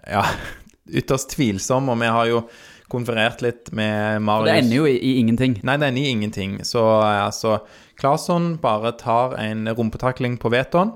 ja, 0.06 0.24
ytterst 0.98 1.36
tvilsom, 1.36 1.88
og 1.88 2.00
vi 2.00 2.10
har 2.18 2.32
jo 2.32 2.42
konferert 2.88 3.42
litt 3.42 3.72
med 3.74 4.22
Marius 4.22 4.52
det 4.52 4.60
ender 4.62 4.76
jo 4.76 4.86
i, 4.86 4.94
i 4.98 5.16
ingenting. 5.20 5.56
Nei, 5.66 5.74
det 5.80 5.88
ender 5.90 6.02
i 6.06 6.12
ingenting. 6.14 6.60
Så 6.64 6.84
altså 7.02 7.58
Claesson 7.98 8.54
bare 8.62 8.92
tar 8.98 9.34
en 9.42 9.66
rumpetakling 9.74 10.38
på 10.38 10.52
Veton. 10.54 10.94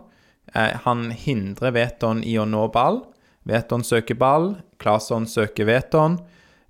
Eh, 0.53 0.77
han 0.85 1.11
hindrer 1.11 1.75
Veton 1.77 2.25
i 2.27 2.37
å 2.39 2.47
nå 2.49 2.67
ball. 2.75 3.03
Veton 3.49 3.85
søker 3.87 4.19
ball. 4.19 4.55
Claesson 4.81 5.27
søker 5.27 5.69
Veton. 5.69 6.19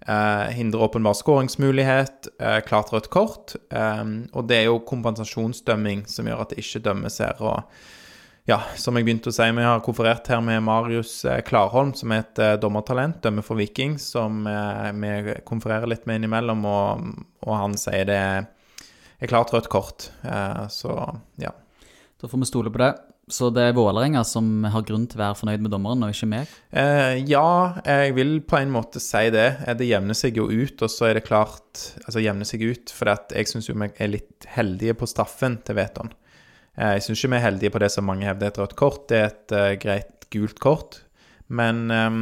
Eh, 0.06 0.50
hindrer 0.56 0.82
åpenbar 0.82 1.14
skåringsmulighet. 1.14 2.28
Eh, 2.40 2.60
klart 2.60 2.92
rødt 2.92 3.10
kort. 3.10 3.54
Eh, 3.70 4.04
og 4.32 4.48
det 4.48 4.60
er 4.60 4.68
jo 4.70 4.82
kompensasjonsdømming 4.88 6.06
som 6.08 6.28
gjør 6.28 6.44
at 6.44 6.54
det 6.54 6.62
ikke 6.64 6.84
dømmes 6.88 7.18
her. 7.20 7.40
Og 7.40 7.62
ja, 8.48 8.62
som 8.80 8.96
jeg 8.96 9.06
begynte 9.06 9.30
å 9.30 9.34
si, 9.34 9.44
vi 9.54 9.66
har 9.66 9.82
konferert 9.84 10.30
her 10.32 10.40
med 10.44 10.62
Marius 10.64 11.20
eh, 11.28 11.42
Klarholm, 11.46 11.92
som 11.94 12.14
er 12.14 12.24
et 12.24 12.40
eh, 12.40 12.56
dommertalent, 12.60 13.20
dømmer 13.22 13.44
for 13.46 13.60
Viking, 13.60 13.98
som 14.00 14.46
vi 14.46 15.36
konfererer 15.46 15.90
litt 15.90 16.08
med 16.08 16.20
innimellom, 16.22 16.64
og, 16.66 17.04
og 17.44 17.54
han 17.54 17.76
sier 17.78 18.08
det 18.08 18.20
er 19.20 19.28
klart 19.28 19.52
rødt 19.52 19.68
kort. 19.68 20.08
Så 20.72 20.96
ja. 21.36 21.52
Da 22.20 22.28
får 22.28 22.40
vi 22.40 22.48
stole 22.48 22.72
på 22.72 22.80
det. 22.80 22.94
Så 23.30 23.48
det 23.54 23.62
er 23.62 23.76
Vålerenga 23.76 24.22
som 24.26 24.64
har 24.72 24.84
grunn 24.86 25.06
til 25.08 25.20
å 25.20 25.22
være 25.22 25.38
fornøyd 25.38 25.62
med 25.64 25.72
dommeren, 25.72 26.02
og 26.02 26.14
ikke 26.14 26.28
meg. 26.30 26.54
Eh, 26.74 27.20
ja, 27.30 27.80
jeg 27.86 28.14
vil 28.16 28.32
på 28.42 28.58
en 28.58 28.72
måte 28.74 29.02
si 29.02 29.28
det. 29.34 29.48
Eh, 29.66 29.76
Det 29.78 29.86
jevner 29.86 30.18
seg 30.18 30.40
jo 30.40 30.48
ut, 30.50 30.82
og 30.82 30.90
så 30.90 31.10
er 31.10 31.18
det 31.18 31.26
klart 31.28 31.58
Altså 32.04 32.22
jevner 32.22 32.48
seg 32.48 32.64
ut, 32.66 32.90
for 32.90 33.12
jeg 33.30 33.46
syns 33.46 33.68
jo 33.70 33.76
vi 33.78 33.90
er 33.94 34.10
litt 34.10 34.48
heldige 34.56 34.96
på 34.98 35.06
straffen 35.06 35.60
til 35.64 35.78
Veton. 35.78 36.10
Eh, 36.76 36.96
jeg 36.98 37.06
syns 37.06 37.22
ikke 37.22 37.32
vi 37.34 37.38
er 37.38 37.46
heldige 37.46 37.74
på 37.74 37.82
det 37.84 37.92
som 37.94 38.06
mange 38.08 38.26
hevder 38.26 38.48
er 38.48 38.54
et 38.54 38.60
rødt 38.60 38.76
kort. 38.76 39.06
Det 39.08 39.20
er 39.20 39.30
et 39.30 39.54
uh, 39.54 39.70
greit 39.80 40.28
gult 40.30 40.58
kort, 40.62 41.00
men, 41.48 41.90
um, 41.90 42.20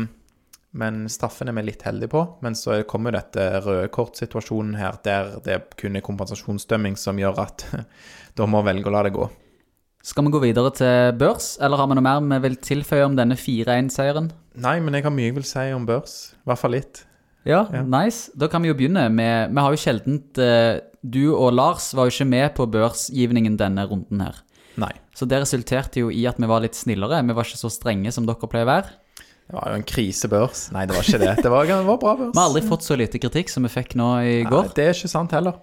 men 0.72 1.02
straffen 1.12 1.48
er 1.48 1.56
vi 1.56 1.66
litt 1.68 1.84
heldige 1.88 2.12
på. 2.12 2.24
Men 2.44 2.56
så 2.58 2.82
kommer 2.88 3.12
jo 3.12 3.18
dette 3.20 3.48
røde 3.64 3.90
kort-situasjonen 3.94 4.78
her, 4.80 5.00
der 5.04 5.36
det 5.44 5.60
kun 5.80 5.96
er 5.96 6.04
kompensasjonsdømming 6.04 6.96
som 7.00 7.20
gjør 7.20 7.44
at 7.44 7.68
dommer 8.38 8.66
velger 8.68 8.92
å 8.92 8.96
la 8.98 9.04
det 9.08 9.16
gå. 9.16 9.28
Skal 10.08 10.24
vi 10.24 10.30
gå 10.32 10.40
videre 10.40 10.70
til 10.72 11.12
børs, 11.20 11.50
eller 11.60 11.76
har 11.76 11.88
vi 11.90 11.96
noe 11.98 12.04
mer 12.06 12.22
vi 12.24 12.38
vil 12.46 12.54
tilføye 12.64 13.04
om 13.04 13.16
denne 13.18 13.36
4-1-seieren? 13.36 14.30
Nei, 14.56 14.78
men 14.80 14.96
jeg 14.96 15.04
har 15.04 15.12
mye 15.12 15.26
jeg 15.28 15.36
vil 15.36 15.44
si 15.44 15.64
om 15.76 15.84
børs. 15.88 16.14
I 16.38 16.48
hvert 16.48 16.60
fall 16.62 16.72
litt. 16.78 17.02
Ja, 17.48 17.66
Ja. 17.72 17.82
nice. 17.84 18.30
Da 18.36 18.48
kan 18.48 18.62
vi 18.64 18.68
jo 18.68 18.74
begynne 18.76 19.06
med 19.12 19.52
Vi 19.54 19.60
har 19.62 19.72
jo 19.72 19.78
sjeldent 19.80 20.36
eh, 20.42 20.80
Du 21.06 21.34
og 21.36 21.52
Lars 21.54 21.92
var 21.94 22.08
jo 22.08 22.12
ikke 22.12 22.26
med 22.28 22.54
på 22.56 22.66
børsgivningen 22.68 23.56
denne 23.60 23.84
runden 23.88 24.20
her. 24.24 24.40
Nei. 24.80 24.90
Så 25.14 25.26
det 25.28 25.40
resulterte 25.42 26.00
jo 26.02 26.10
i 26.10 26.24
at 26.26 26.36
vi 26.40 26.48
var 26.50 26.60
litt 26.64 26.74
snillere. 26.76 27.20
Vi 27.24 27.36
var 27.36 27.44
ikke 27.46 27.60
så 27.60 27.70
strenge 27.72 28.12
som 28.14 28.26
dere 28.26 28.48
pleier 28.50 28.66
å 28.66 28.72
være. 28.72 28.90
Det 29.48 29.56
var 29.56 29.70
jo 29.72 29.78
en 29.78 29.86
krisebørs. 29.88 30.66
Nei, 30.74 30.84
det 30.88 30.96
var 30.96 31.06
ikke 31.06 31.20
det. 31.22 31.34
Det 31.44 31.50
var, 31.52 31.66
det 31.68 31.78
var 31.86 32.00
bra 32.02 32.16
børs. 32.18 32.32
Vi 32.34 32.40
har 32.40 32.48
aldri 32.50 32.64
fått 32.68 32.84
så 32.84 32.96
lite 33.00 33.20
kritikk 33.22 33.48
som 33.52 33.64
vi 33.64 33.72
fikk 33.72 33.94
nå 33.96 34.08
i 34.24 34.34
Nei, 34.42 34.50
går. 34.50 34.72
det 34.76 34.88
er 34.88 34.96
ikke 34.96 35.08
sant 35.12 35.32
heller. 35.36 35.60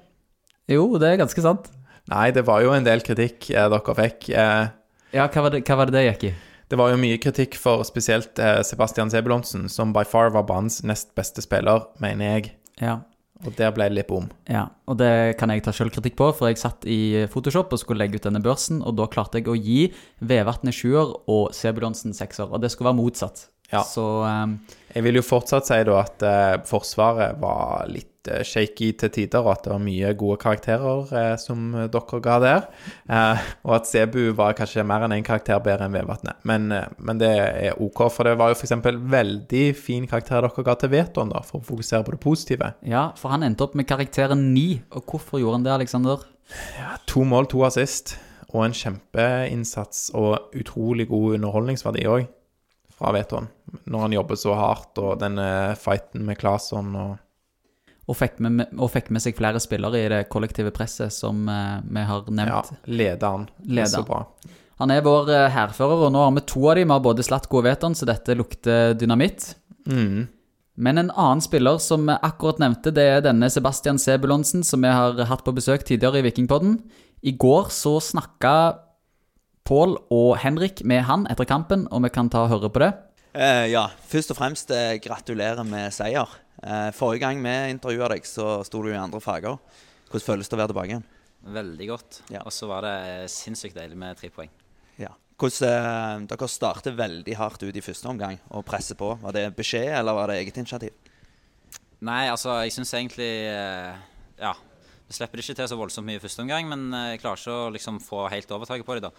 Jo, 0.69 0.87
det 1.01 1.11
er 1.11 1.19
ganske 1.21 1.43
sant. 1.45 1.69
Nei, 2.11 2.27
det 2.35 2.43
var 2.45 2.61
jo 2.65 2.73
en 2.75 2.85
del 2.85 3.01
kritikk 3.05 3.49
eh, 3.53 3.69
dere 3.71 3.95
fikk. 4.01 4.29
Eh, 4.29 4.67
Ja, 5.15 5.29
hva 5.31 5.45
var 5.45 5.53
det 5.55 5.63
hva 5.65 5.77
var 5.79 5.89
det, 5.89 5.95
det 5.97 6.05
gikk 6.09 6.27
i? 6.29 6.33
det 6.69 6.77
var 6.81 6.89
jo 6.89 6.97
mye 6.97 7.17
kritikk 7.21 7.55
for 7.61 7.83
spesielt 7.85 8.39
eh, 8.41 8.61
Sebastian 8.65 9.11
Sebulonsen, 9.13 9.67
som 9.69 9.91
by 9.93 10.01
far 10.09 10.31
var 10.33 10.47
banens 10.49 10.79
nest 10.83 11.11
beste 11.15 11.43
spiller, 11.45 11.85
mener 12.01 12.25
jeg. 12.39 12.55
Ja. 12.81 12.95
Og 13.45 13.53
der 13.59 13.69
ble 13.75 13.85
det 13.91 13.97
litt 13.99 14.07
bom. 14.09 14.29
Ja, 14.49 14.63
og 14.89 14.97
det 14.97 15.35
kan 15.37 15.51
jeg 15.53 15.61
ta 15.65 15.73
selvkritikk 15.75 16.15
på, 16.17 16.31
for 16.33 16.49
jeg 16.49 16.57
satt 16.57 16.85
i 16.89 17.27
Photoshop 17.29 17.73
og 17.75 17.81
skulle 17.81 18.01
legge 18.01 18.17
ut 18.17 18.25
denne 18.25 18.41
børsen, 18.41 18.79
og 18.81 18.95
da 18.97 19.05
klarte 19.11 19.41
jeg 19.41 19.49
å 19.51 19.57
gi 19.59 19.91
Vevatnet 20.25 20.73
sjuer 20.73 21.11
og 21.29 21.51
Sebulonsen 21.53 22.15
sekser, 22.17 22.47
og 22.49 22.63
det 22.63 22.71
skulle 22.73 22.89
være 22.93 23.01
motsatt. 23.03 23.45
Ja. 23.71 23.81
Så 23.85 24.01
um, 24.23 24.57
Jeg 24.95 25.03
vil 25.05 25.19
jo 25.19 25.25
fortsatt 25.25 25.67
si 25.67 25.77
da 25.85 25.99
at 26.03 26.21
eh, 26.25 26.57
Forsvaret 26.69 27.37
var 27.41 27.85
litt 27.91 28.09
eh, 28.31 28.43
shaky 28.45 28.91
til 28.99 29.11
tider, 29.13 29.43
og 29.45 29.53
at 29.53 29.65
det 29.65 29.73
var 29.73 29.83
mye 29.83 30.13
gode 30.17 30.37
karakterer 30.41 31.13
eh, 31.19 31.35
som 31.41 31.71
dere 31.91 32.19
ga 32.25 32.37
der. 32.43 32.67
Eh, 33.09 33.47
og 33.65 33.77
at 33.79 33.89
Sebu 33.89 34.21
var 34.37 34.57
kanskje 34.57 34.85
mer 34.87 35.05
enn 35.05 35.15
én 35.15 35.23
en 35.23 35.27
karakter 35.27 35.61
bedre 35.63 35.87
enn 35.87 35.95
Vevatnet. 35.95 36.39
Men, 36.47 36.69
eh, 36.71 36.87
men 36.97 37.21
det 37.21 37.31
er 37.39 37.81
OK, 37.81 38.05
for 38.13 38.27
det 38.27 38.37
var 38.39 38.53
jo 38.53 38.59
f.eks. 38.59 38.75
veldig 39.15 39.65
fin 39.79 40.07
karakter 40.09 40.45
dere 40.45 40.67
ga 40.69 40.77
til 40.79 40.93
Veton, 40.93 41.33
da, 41.33 41.41
for 41.45 41.61
å 41.61 41.67
fokusere 41.71 42.05
på 42.05 42.15
det 42.15 42.21
positive. 42.23 42.73
ja, 42.85 43.09
for 43.19 43.33
han 43.33 43.43
endte 43.43 43.65
opp 43.65 43.75
med 43.75 43.87
karakteren 43.89 44.51
9, 44.53 44.67
og 44.95 45.11
hvorfor 45.11 45.41
gjorde 45.41 45.59
han 45.59 45.67
det, 45.67 45.75
Alexander? 45.79 46.23
To 47.09 47.25
mål, 47.25 47.49
to 47.49 47.65
assist, 47.65 48.17
og 48.53 48.67
en 48.67 48.75
kjempeinnsats 48.77 50.09
og 50.15 50.55
utrolig 50.55 51.07
god 51.09 51.39
underholdningsverdi 51.39 52.05
òg, 52.09 52.27
fra 52.95 53.11
Veton. 53.11 53.49
Når 53.91 54.05
han 54.05 54.15
jobber 54.15 54.39
så 54.39 54.55
hardt, 54.55 54.97
og 55.01 55.19
denne 55.19 55.75
fighten 55.79 56.23
med 56.27 56.39
Claesson 56.39 56.93
og 56.95 57.15
Og 58.05 58.17
fikk, 58.19 58.37
med, 58.43 58.67
og 58.77 58.91
fikk 58.93 59.09
med 59.13 59.23
seg 59.23 59.33
flere 59.37 59.57
spillere 59.63 59.97
i 59.97 60.09
det 60.11 60.19
kollektive 60.29 60.69
presset 60.75 61.13
som 61.13 61.47
eh, 61.49 61.79
vi 61.89 62.03
har 62.05 62.27
nevnt. 62.29 62.69
Ja, 62.75 62.83
lederen. 62.85 63.47
Det 63.57 63.71
er 63.71 63.79
Leder. 63.79 63.93
Så 63.95 64.05
bra. 64.05 64.19
Han 64.81 64.91
er 64.93 65.01
vår 65.05 65.31
eh, 65.33 65.49
hærfører, 65.55 66.05
og 66.05 66.13
nå 66.13 66.21
har 66.21 66.35
vi 66.35 66.43
to 66.45 66.67
av 66.69 66.77
dem. 66.77 66.91
Vi 66.91 66.93
har 66.93 67.03
både 67.05 67.25
Slatko 67.25 67.61
og 67.61 67.65
Veton, 67.65 67.95
så 67.97 68.05
dette 68.09 68.35
lukter 68.37 68.93
dynamitt. 68.99 69.55
Mm. 69.89 70.27
Men 70.75 70.99
en 70.99 71.11
annen 71.11 71.41
spiller 71.41 71.79
som 71.79 72.03
vi 72.05 72.17
akkurat 72.27 72.59
nevnte, 72.59 72.91
det 72.93 73.07
er 73.07 73.25
denne 73.25 73.49
Sebastian 73.49 73.97
Sebulonsen, 74.01 74.65
som 74.67 74.83
vi 74.83 74.91
har 74.91 75.21
hatt 75.29 75.45
på 75.45 75.55
besøk 75.55 75.87
tidligere 75.87 76.19
i 76.19 76.27
Vikingpodden. 76.27 76.77
I 77.25 77.33
går 77.39 77.71
så 77.73 77.97
snakka 78.03 78.55
Pål 79.65 79.95
og 80.13 80.35
Henrik 80.43 80.83
med 80.85 81.07
han 81.07 81.23
etter 81.31 81.47
kampen, 81.49 81.87
og 81.89 82.03
vi 82.05 82.11
kan 82.13 82.27
ta 82.29 82.43
og 82.45 82.51
høre 82.51 82.69
på 82.69 82.83
det. 82.83 82.91
Eh, 83.33 83.71
ja, 83.71 83.87
først 84.07 84.35
og 84.35 84.37
fremst 84.37 84.69
eh, 84.71 84.99
gratulerer 85.01 85.65
med 85.67 85.89
seier. 85.95 86.29
Eh, 86.63 86.91
forrige 86.95 87.25
gang 87.25 87.41
vi 87.43 87.55
intervjua 87.73 88.09
deg, 88.13 88.27
så 88.27 88.61
sto 88.67 88.81
du 88.83 88.91
i 88.93 88.99
andre 88.99 89.21
farger. 89.23 89.59
Hvordan 90.09 90.27
føles 90.29 90.49
det 90.49 90.55
å 90.55 90.61
være 90.61 90.71
tilbake 90.71 90.93
igjen? 90.93 91.07
Veldig 91.55 91.87
godt. 91.91 92.21
Ja. 92.33 92.41
Og 92.45 92.53
så 92.53 92.69
var 92.69 92.85
det 92.85 93.29
sinnssykt 93.33 93.77
deilig 93.77 93.97
med 94.01 94.17
tre 94.17 94.31
poeng. 94.33 94.51
Ja. 95.01 95.11
Hvordan, 95.37 95.67
eh, 95.67 96.27
dere 96.31 96.47
starter 96.49 96.95
veldig 96.95 97.35
hardt 97.37 97.63
ut 97.63 97.75
i 97.75 97.83
første 97.83 98.09
omgang 98.09 98.39
og 98.49 98.65
presser 98.65 98.95
på. 98.95 99.13
Var 99.21 99.35
det 99.35 99.55
beskjed, 99.57 99.91
eller 99.99 100.13
var 100.13 100.27
det 100.27 100.39
eget 100.41 100.57
initiativ? 100.57 100.93
Nei, 102.01 102.27
altså, 102.29 102.61
jeg 102.63 102.73
syns 102.75 102.93
egentlig 102.93 103.33
eh, 103.49 103.95
Ja. 104.39 104.53
Vi 105.05 105.13
slipper 105.13 105.37
ikke 105.37 105.53
til 105.53 105.67
så 105.69 105.77
voldsomt 105.77 106.07
mye 106.07 106.17
i 106.17 106.21
første 106.23 106.41
omgang, 106.41 106.65
men 106.65 106.91
eh, 106.91 107.11
jeg 107.13 107.21
klarer 107.21 107.37
ikke 107.37 107.53
å 107.53 107.73
liksom 107.75 107.99
få 108.01 108.23
helt 108.31 108.49
overtaket 108.49 108.85
på 108.87 108.95
dem. 108.97 109.05
da. 109.05 109.11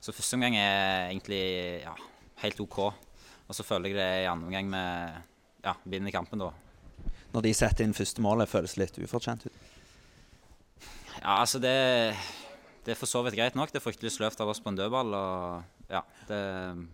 Så 0.00 0.14
første 0.16 0.38
omgang 0.38 0.56
er 0.56 1.10
egentlig 1.10 1.82
ja, 1.82 1.92
helt 2.40 2.60
OK. 2.64 2.78
Og 3.44 3.52
så 3.52 3.66
føler 3.66 3.92
jeg 3.92 3.98
det 3.98 4.08
i 4.22 4.30
andre 4.30 4.48
omgang 4.48 4.70
med 4.72 5.20
ja, 5.66 5.74
vinner 5.84 6.14
kampen, 6.14 6.40
da. 6.40 6.48
Når 7.34 7.48
de 7.48 7.54
setter 7.56 7.86
inn 7.86 7.96
første 7.96 8.22
målet, 8.22 8.50
føles 8.50 8.76
litt 8.78 8.98
ufortjent 9.02 9.48
ut. 9.48 9.62
Ja, 11.18 11.40
altså 11.40 11.58
det, 11.62 11.74
det 12.86 12.94
er 12.94 13.00
for 13.00 13.10
så 13.10 13.24
vidt 13.26 13.36
greit 13.38 13.56
nok. 13.58 13.72
Det 13.72 13.80
er 13.80 13.84
fryktelig 13.84 14.12
sløvt 14.14 14.42
av 14.44 14.52
oss 14.52 14.60
på 14.62 14.70
en 14.70 14.78
dødball. 14.78 15.14
og 15.16 15.90
ja, 15.90 16.04
det, 16.28 16.38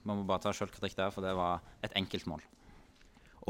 Man 0.06 0.20
må 0.22 0.24
bare 0.28 0.46
ta 0.46 0.54
sjølkritikk 0.56 0.96
der, 0.96 1.12
for 1.12 1.26
det 1.26 1.34
var 1.36 1.60
et 1.84 1.96
enkelt 1.98 2.28
mål. 2.30 2.44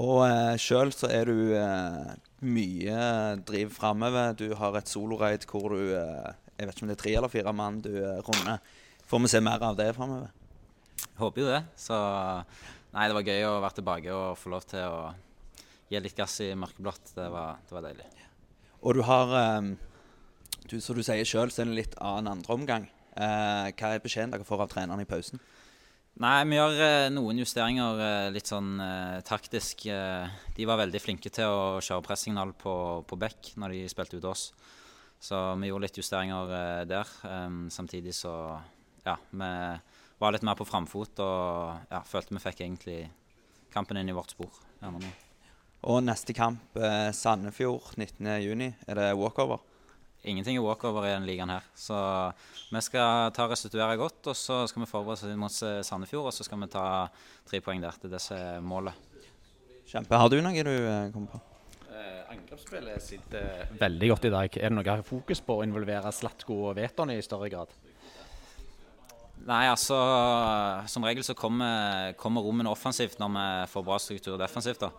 Og 0.00 0.22
eh, 0.24 0.56
sjøl 0.60 0.92
så 0.94 1.10
er 1.12 1.30
du 1.30 1.54
eh, 1.58 2.12
mye 2.46 2.98
driv 3.46 3.74
framover. 3.74 4.34
Du 4.38 4.54
har 4.56 4.78
et 4.78 4.90
soloraid 4.90 5.46
hvor 5.50 5.74
du 5.74 5.94
eh, 5.98 6.30
Jeg 6.56 6.68
vet 6.68 6.76
ikke 6.76 6.86
om 6.86 6.92
det 6.92 6.98
er 6.98 7.02
tre 7.02 7.16
eller 7.18 7.32
fire 7.32 7.54
mann 7.56 7.80
du 7.84 7.92
eh, 7.98 8.20
runder. 8.26 8.62
Får 9.10 9.24
vi 9.24 9.32
se 9.32 9.42
mer 9.42 9.62
av 9.66 9.78
det 9.78 9.90
framover? 9.96 10.30
Håper 11.18 11.42
jo 11.42 11.50
det. 11.50 11.64
Så 11.78 11.96
nei, 12.94 13.08
det 13.08 13.16
var 13.18 13.26
gøy 13.26 13.48
å 13.48 13.58
være 13.60 13.78
tilbake 13.80 14.14
og 14.14 14.38
få 14.38 14.54
lov 14.54 14.64
til 14.70 14.86
å 14.86 15.10
gi 15.90 16.00
litt 16.02 16.16
gass 16.16 16.38
i 16.44 16.52
mørkeblått. 16.58 17.14
Det 17.16 17.28
var, 17.32 17.60
det 17.66 17.76
var 17.76 17.86
deilig. 17.88 18.08
Og 18.80 18.96
du 18.96 19.02
har 19.04 19.34
eh, 19.36 19.72
du, 20.70 20.78
Som 20.80 20.96
du 20.96 21.04
sier 21.04 21.26
sjøl, 21.26 21.50
så 21.50 21.62
er 21.62 21.68
det 21.68 21.72
en 21.72 21.80
litt 21.80 21.96
annen 21.98 22.38
andreomgang. 22.38 22.86
Eh, 23.18 23.72
hva 23.74 23.90
er 23.90 24.04
beskjeden 24.04 24.32
dere 24.34 24.46
får 24.46 24.64
av 24.64 24.70
treneren 24.72 25.02
i 25.02 25.08
pausen? 25.08 25.42
Nei, 26.20 26.42
vi 26.44 26.58
gjør 26.58 26.80
eh, 26.84 27.06
noen 27.14 27.38
justeringer 27.40 28.00
eh, 28.04 28.26
litt 28.34 28.50
sånn 28.50 28.74
eh, 28.82 29.20
taktisk. 29.24 29.86
De 30.56 30.66
var 30.68 30.80
veldig 30.82 31.00
flinke 31.00 31.32
til 31.32 31.48
å 31.48 31.80
kjøre 31.80 32.04
pressignal 32.04 32.52
på, 32.58 32.74
på 33.08 33.18
back 33.20 33.54
når 33.60 33.76
de 33.76 33.86
spilte 33.92 34.20
ut 34.20 34.28
oss. 34.28 34.50
Så 35.20 35.38
vi 35.60 35.68
gjorde 35.70 35.84
litt 35.84 36.00
justeringer 36.00 36.86
der. 36.88 37.08
Samtidig 37.68 38.14
så 38.16 38.32
ja, 39.04 39.18
vi 39.28 39.50
var 40.20 40.32
litt 40.32 40.46
mer 40.48 40.56
på 40.56 40.64
framfot 40.64 41.20
og 41.20 41.90
ja, 41.92 42.00
følte 42.08 42.36
vi 42.36 42.40
fikk 42.40 42.62
egentlig 42.64 43.00
kampen 43.72 44.00
inn 44.00 44.08
i 44.08 44.16
vårt 44.16 44.32
spor. 44.32 44.62
Gjerne 44.80 45.04
nå. 45.04 45.12
Og 45.88 46.02
neste 46.04 46.34
kamp, 46.36 46.76
eh, 46.76 47.08
Sandefjord 47.16 47.94
19.6. 47.96 48.74
Er 48.86 48.94
det 48.98 49.10
walkover? 49.16 49.62
Ingenting 50.28 50.58
er 50.58 50.64
walkover 50.66 51.06
i 51.08 51.14
denne 51.14 51.24
ligaen 51.24 51.48
her. 51.48 51.64
Så 51.74 51.96
vi 52.68 52.80
skal 52.84 53.30
ta 53.32 53.46
restituere 53.48 53.96
godt, 53.96 54.26
og 54.28 54.36
så 54.36 54.66
skal 54.68 54.82
vi 54.82 54.90
forberede 54.90 55.32
oss 55.32 55.38
mot 55.40 55.84
Sandefjord, 55.86 56.26
og 56.28 56.34
så 56.36 56.44
skal 56.44 56.60
vi 56.60 56.68
ta 56.68 56.84
tre 57.48 57.62
poeng 57.64 57.80
der. 57.80 57.96
Det 57.96 58.10
er 58.10 58.18
det 58.18 58.20
som 58.20 58.36
er 58.36 58.60
målet. 58.60 59.06
Kjempe. 59.88 60.18
Har 60.20 60.28
du 60.28 60.36
noe 60.44 60.66
du 60.66 60.70
eh, 60.70 61.08
kommer 61.14 61.32
på? 61.32 61.40
Eh, 61.90 62.20
angrepsspillet 62.30 63.02
sitter 63.02 63.72
veldig 63.80 64.10
godt 64.12 64.28
i 64.28 64.34
dag. 64.34 64.58
Er 64.60 64.68
det 64.68 64.76
noe 64.76 64.84
jeg 64.84 65.00
har 65.00 65.06
fokus 65.08 65.40
på 65.42 65.56
å 65.58 65.64
involvere 65.64 66.12
Slatko 66.12 66.58
og 66.68 66.76
Veton 66.76 67.10
i 67.10 67.22
større 67.24 67.48
grad? 67.50 67.72
Nei, 69.48 69.64
altså 69.72 69.96
Som 70.92 71.06
regel 71.08 71.24
så 71.24 71.32
kommer, 71.32 72.12
kommer 72.20 72.44
rommene 72.44 72.68
offensivt 72.68 73.16
når 73.18 73.32
vi 73.34 73.48
får 73.72 73.86
bra 73.88 73.98
struktur 73.98 74.36
defensivt. 74.38 74.84
da. 74.84 74.92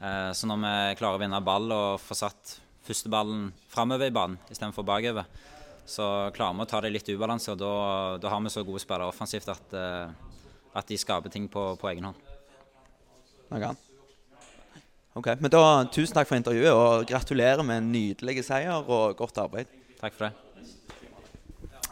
Eh, 0.00 0.32
så 0.32 0.48
når 0.48 0.60
vi 0.64 0.98
klarer 1.00 1.18
å 1.18 1.20
vinne 1.20 1.40
ball 1.44 1.68
og 1.76 2.00
få 2.00 2.16
satt 2.16 2.56
første 2.86 3.10
ballen 3.12 3.50
framover 3.70 4.08
i 4.08 4.14
banen 4.14 4.38
istedenfor 4.48 4.86
bakover, 4.88 5.28
så 5.84 6.30
klarer 6.32 6.56
vi 6.56 6.64
å 6.64 6.70
ta 6.70 6.80
det 6.80 6.92
litt 6.94 7.10
ubalanse, 7.10 7.52
og 7.52 7.60
da, 7.60 7.74
da 8.22 8.32
har 8.32 8.40
vi 8.44 8.52
så 8.52 8.64
gode 8.64 8.80
spillere 8.80 9.10
offensivt 9.10 9.50
at, 9.52 9.76
eh, 9.76 10.34
at 10.80 10.88
de 10.88 10.98
skaper 11.00 11.32
ting 11.32 11.50
på, 11.52 11.74
på 11.80 11.92
egen 11.92 12.08
hånd. 12.08 12.26
Noe 13.50 13.60
annet? 13.60 13.86
Ok, 15.18 15.32
men 15.42 15.50
da 15.50 15.60
Tusen 15.90 16.14
takk 16.14 16.28
for 16.30 16.38
intervjuet, 16.38 16.70
og 16.70 17.08
gratulerer 17.10 17.64
med 17.66 17.82
en 17.82 17.92
nydelig 17.92 18.46
seier 18.46 18.78
og 18.80 19.18
godt 19.18 19.42
arbeid. 19.42 19.68
Takk 20.00 20.14
for 20.16 20.28
det. 20.28 20.34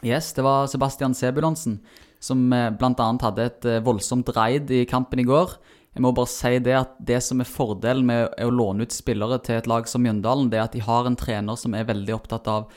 Yes, 0.07 0.31
det 0.33 0.45
var 0.47 0.69
Sebastian 0.71 1.17
Sebulonsen 1.19 1.81
som 2.23 2.41
eh, 2.55 2.71
bl.a. 2.73 3.09
hadde 3.27 3.51
et 3.51 3.67
voldsomt 3.85 4.31
raid 4.35 4.71
i 4.73 4.87
kampen 4.89 5.21
i 5.21 5.27
går. 5.29 5.59
Jeg 5.99 6.05
må 6.05 6.13
bare 6.15 6.31
si 6.31 6.53
det 6.63 6.77
at 6.79 6.93
det 7.03 7.19
som 7.27 7.41
er 7.43 7.49
fordelen 7.51 8.07
med 8.07 8.37
å 8.39 8.53
låne 8.55 8.87
ut 8.87 8.95
spillere 8.95 9.41
til 9.43 9.59
et 9.59 9.67
lag 9.67 9.89
som 9.91 10.05
Mjøndalen, 10.07 10.47
det 10.53 10.61
er 10.61 10.69
at 10.69 10.77
de 10.77 10.83
har 10.87 11.09
en 11.09 11.19
trener 11.19 11.59
som 11.59 11.75
er 11.75 11.89
veldig 11.89 12.15
opptatt 12.15 12.47
av 12.47 12.69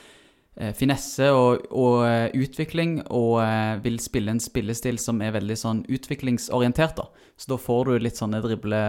eh, 0.58 0.72
finesse 0.74 1.28
og, 1.30 1.68
og 1.70 2.02
eh, 2.08 2.34
utvikling, 2.34 2.98
og 3.14 3.36
eh, 3.44 3.78
vil 3.84 4.00
spille 4.02 4.34
en 4.34 4.42
spillestil 4.42 4.98
som 4.98 5.22
er 5.22 5.36
veldig 5.38 5.58
sånn 5.60 5.84
utviklingsorientert. 5.86 6.98
da. 6.98 7.30
Så 7.38 7.54
da 7.54 7.62
får 7.62 7.92
du 7.92 8.02
litt 8.02 8.18
sånne 8.18 8.42
drible... 8.42 8.82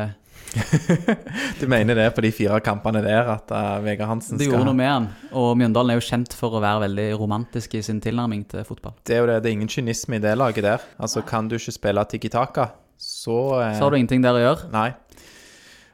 Du 1.61 1.69
mener 1.69 2.01
det 2.01 2.09
på 2.17 2.25
de 2.25 2.33
fire 2.33 2.57
kampene 2.65 3.05
der 3.05 3.29
at 3.35 3.53
uh, 3.53 3.77
Vegard 3.85 4.09
Hansen 4.15 4.33
skal 4.33 4.41
Det 4.41 4.49
gjorde 4.49 4.65
noe 4.71 4.79
med 4.81 4.89
han. 4.89 5.09
Og 5.37 5.53
Mjøndalen 5.61 5.93
er 5.93 6.01
jo 6.01 6.07
kjent 6.09 6.33
for 6.33 6.57
å 6.57 6.63
være 6.63 6.87
veldig 6.87 7.09
romantisk 7.21 7.77
i 7.77 7.85
sin 7.85 8.01
tilnærming 8.01 8.47
til 8.49 8.65
fotball. 8.65 8.97
Det 9.05 9.13
er 9.13 9.21
jo 9.21 9.29
det, 9.29 9.43
det 9.45 9.53
er 9.53 9.59
ingen 9.59 9.69
kynisme 9.69 10.17
i 10.17 10.25
det 10.25 10.33
laget 10.41 10.65
der. 10.65 10.87
Altså, 10.97 11.21
kan 11.21 11.53
du 11.53 11.59
ikke 11.61 11.77
spille 11.77 12.09
tiki 12.09 12.33
taka, 12.33 12.71
så 13.03 13.39
eh, 13.61 13.75
Så 13.77 13.85
har 13.85 13.91
du 13.91 13.99
ingenting 13.99 14.23
der 14.23 14.37
å 14.39 14.43
gjøre. 14.43 14.69
Nei. 14.73 14.91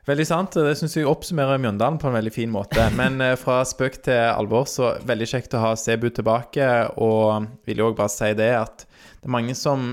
Veldig 0.09 0.25
sant. 0.25 0.55
Det 0.57 0.73
syns 0.77 0.95
jeg 0.97 1.05
oppsummerer 1.09 1.59
Mjøndalen 1.61 1.99
på 2.01 2.09
en 2.09 2.15
veldig 2.17 2.33
fin 2.33 2.51
måte. 2.53 2.85
Men 2.99 3.19
eh, 3.21 3.35
fra 3.39 3.61
spøk 3.67 3.99
til 4.07 4.21
alvor, 4.29 4.69
så 4.69 4.95
veldig 5.09 5.27
kjekt 5.33 5.57
å 5.57 5.63
ha 5.67 5.73
Sebu 5.77 6.09
tilbake. 6.13 6.69
Og 7.01 7.49
vil 7.69 7.83
jo 7.83 7.89
òg 7.91 7.97
bare 7.99 8.13
si 8.13 8.31
det 8.37 8.53
at 8.57 8.85
det 9.19 9.27
er 9.27 9.35
mange 9.35 9.57
som 9.57 9.91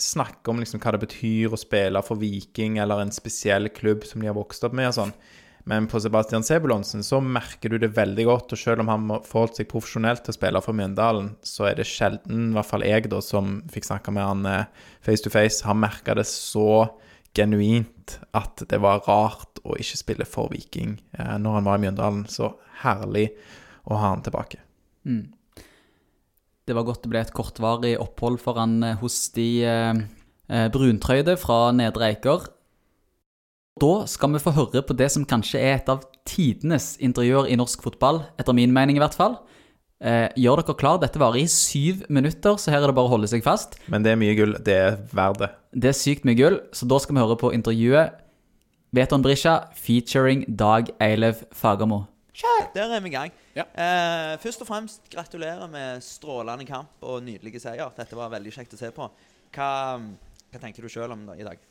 snakker 0.00 0.50
om 0.50 0.58
liksom 0.58 0.80
hva 0.82 0.96
det 0.96 1.04
betyr 1.04 1.52
å 1.54 1.60
spille 1.60 2.00
for 2.02 2.18
Viking 2.18 2.80
eller 2.82 3.04
en 3.04 3.14
spesiell 3.14 3.70
klubb 3.70 4.02
som 4.08 4.22
de 4.22 4.26
har 4.26 4.34
vokst 4.34 4.66
opp 4.66 4.74
med 4.74 4.90
og 4.90 4.96
sånn. 4.96 5.12
Men 5.70 5.86
på 5.88 6.00
Sebastian 6.02 6.44
Sebulonsen 6.44 7.04
så 7.06 7.22
merker 7.24 7.72
du 7.72 7.78
det 7.80 7.94
veldig 7.96 8.26
godt. 8.28 8.52
Og 8.52 8.60
selv 8.60 8.84
om 8.84 8.90
han 8.92 9.06
forholdt 9.24 9.60
seg 9.60 9.70
profesjonelt 9.70 10.24
til 10.24 10.34
å 10.34 10.36
spille 10.36 10.62
for 10.64 10.76
Mjøndalen, 10.76 11.32
så 11.44 11.70
er 11.70 11.78
det 11.78 11.88
sjelden, 11.88 12.50
i 12.50 12.58
hvert 12.58 12.68
fall 12.68 12.84
jeg 12.84 13.08
da, 13.12 13.22
som 13.24 13.62
fikk 13.72 13.88
snakka 13.88 14.12
med 14.12 14.28
han 14.28 14.50
eh, 14.50 14.90
face 15.04 15.24
to 15.24 15.32
face, 15.32 15.64
har 15.64 15.78
merka 15.78 16.16
det 16.18 16.26
så 16.28 16.84
genuint 17.34 18.18
at 18.36 18.62
det 18.70 18.78
var 18.84 19.02
rart 19.08 19.62
å 19.64 19.78
ikke 19.80 19.98
spille 19.98 20.28
for 20.28 20.52
Viking 20.52 20.98
eh, 21.16 21.36
når 21.40 21.60
han 21.60 21.70
var 21.70 21.80
i 21.80 21.86
Mjøndalen. 21.86 22.26
Så 22.28 22.52
herlig 22.84 23.30
å 23.88 23.96
ha 23.96 24.12
han 24.12 24.24
tilbake. 24.24 24.60
Det 26.64 26.72
var 26.72 26.86
godt 26.88 27.02
det 27.04 27.12
ble 27.12 27.20
et 27.20 27.32
kortvarig 27.36 27.94
opphold 28.00 28.38
for 28.40 28.60
han 28.60 28.78
eh, 28.84 28.98
hos 29.02 29.18
de 29.36 29.48
eh, 29.68 30.04
eh, 30.48 30.68
bruntrøyde 30.72 31.36
fra 31.40 31.68
Nedre 31.76 32.08
Eiker. 32.12 32.46
Da 33.80 34.04
skal 34.06 34.30
vi 34.30 34.38
få 34.38 34.52
høre 34.54 34.84
på 34.86 34.94
det 34.94 35.08
som 35.10 35.24
kanskje 35.26 35.58
er 35.58 35.80
et 35.80 35.88
av 35.90 36.04
tidenes 36.28 36.92
intervjuer 37.02 37.48
i 37.50 37.56
norsk 37.58 37.82
fotball, 37.82 38.20
etter 38.38 38.54
min 38.54 38.70
mening 38.70 39.00
i 39.00 39.02
hvert 39.02 39.16
fall. 39.18 39.40
Eh, 39.98 40.28
gjør 40.38 40.60
dere 40.60 40.76
klar, 40.78 41.00
dette 41.02 41.18
varer 41.18 41.40
i 41.42 41.48
syv 41.50 42.04
minutter, 42.06 42.54
så 42.54 42.70
her 42.70 42.84
er 42.84 42.92
det 42.92 42.94
bare 42.94 43.10
å 43.10 43.14
holde 43.16 43.30
seg 43.32 43.42
fast. 43.42 43.74
Men 43.90 44.06
det 44.06 44.12
er 44.12 44.20
mye 44.20 44.36
gull. 44.38 44.54
Det 44.62 44.76
er 44.78 45.00
verdt 45.10 45.42
det. 45.42 45.50
Det 45.74 45.90
er 45.90 45.98
sykt 45.98 46.28
mye 46.28 46.38
gull, 46.38 46.60
så 46.70 46.86
da 46.86 47.00
skal 47.02 47.18
vi 47.18 47.24
høre 47.24 47.38
på 47.40 47.50
intervjuet 47.56 48.14
Veton 48.94 49.26
Brisja 49.26 49.56
featuring 49.74 50.46
Dag 50.46 50.94
Eilev 51.02 51.42
Fagermo. 51.50 52.04
Der 52.78 52.94
er 52.94 53.02
vi 53.02 53.10
i 53.10 53.14
gang. 53.16 53.34
Ja. 53.58 53.66
Eh, 53.74 54.38
først 54.42 54.62
og 54.62 54.70
fremst 54.70 55.10
gratulerer 55.10 55.66
med 55.70 56.02
strålende 56.02 56.66
kamp 56.66 57.02
og 57.02 57.22
nydelige 57.26 57.66
seier. 57.66 57.90
Dette 57.98 58.14
var 58.18 58.30
veldig 58.30 58.54
kjekt 58.54 58.78
å 58.78 58.78
se 58.78 58.94
på. 58.94 59.10
Hva, 59.54 59.70
hva 59.98 60.62
tenker 60.62 60.86
du 60.86 60.90
sjøl 60.90 61.14
om 61.14 61.26
det 61.32 61.40
i 61.42 61.46
dag? 61.46 61.70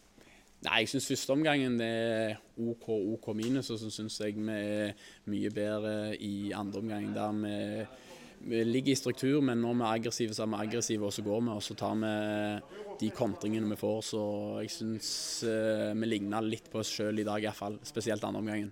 Nei, 0.64 0.84
jeg 0.84 0.94
syns 0.94 1.10
første 1.10 1.34
omgangen 1.36 1.76
det 1.80 1.90
er 1.90 2.38
OK, 2.62 2.88
OK 2.88 3.34
minus, 3.36 3.72
og 3.74 3.82
så 3.82 3.90
syns 3.92 4.16
jeg 4.22 4.38
vi 4.38 4.54
er 4.54 4.94
mye 5.28 5.52
bedre 5.52 6.14
i 6.16 6.54
andre 6.56 6.80
omgang. 6.80 7.10
Der 7.16 7.34
vi, 7.42 7.56
vi 8.48 8.62
ligger 8.68 8.94
i 8.94 9.00
struktur, 9.00 9.42
men 9.44 9.60
når 9.60 9.76
vi 9.76 9.84
er 9.84 9.98
aggressive, 9.98 10.36
så 10.36 10.46
er 10.46 10.54
vi 10.54 10.62
aggressive, 10.62 11.10
og 11.10 11.16
så 11.16 11.26
går 11.26 11.42
vi. 11.42 11.58
Og 11.58 11.66
så 11.66 11.76
tar 11.80 11.98
vi 12.00 12.14
de 13.02 13.10
kontringene 13.16 13.74
vi 13.74 13.80
får. 13.82 14.00
Så 14.14 14.22
jeg 14.64 14.72
syns 14.72 15.10
eh, 15.50 15.92
vi 16.00 16.12
ligner 16.14 16.48
litt 16.48 16.72
på 16.72 16.80
oss 16.80 16.94
sjøl 16.96 17.20
i 17.20 17.28
dag, 17.28 17.44
iallfall. 17.44 17.82
Spesielt 17.88 18.24
andre 18.24 18.44
omgangen. 18.46 18.72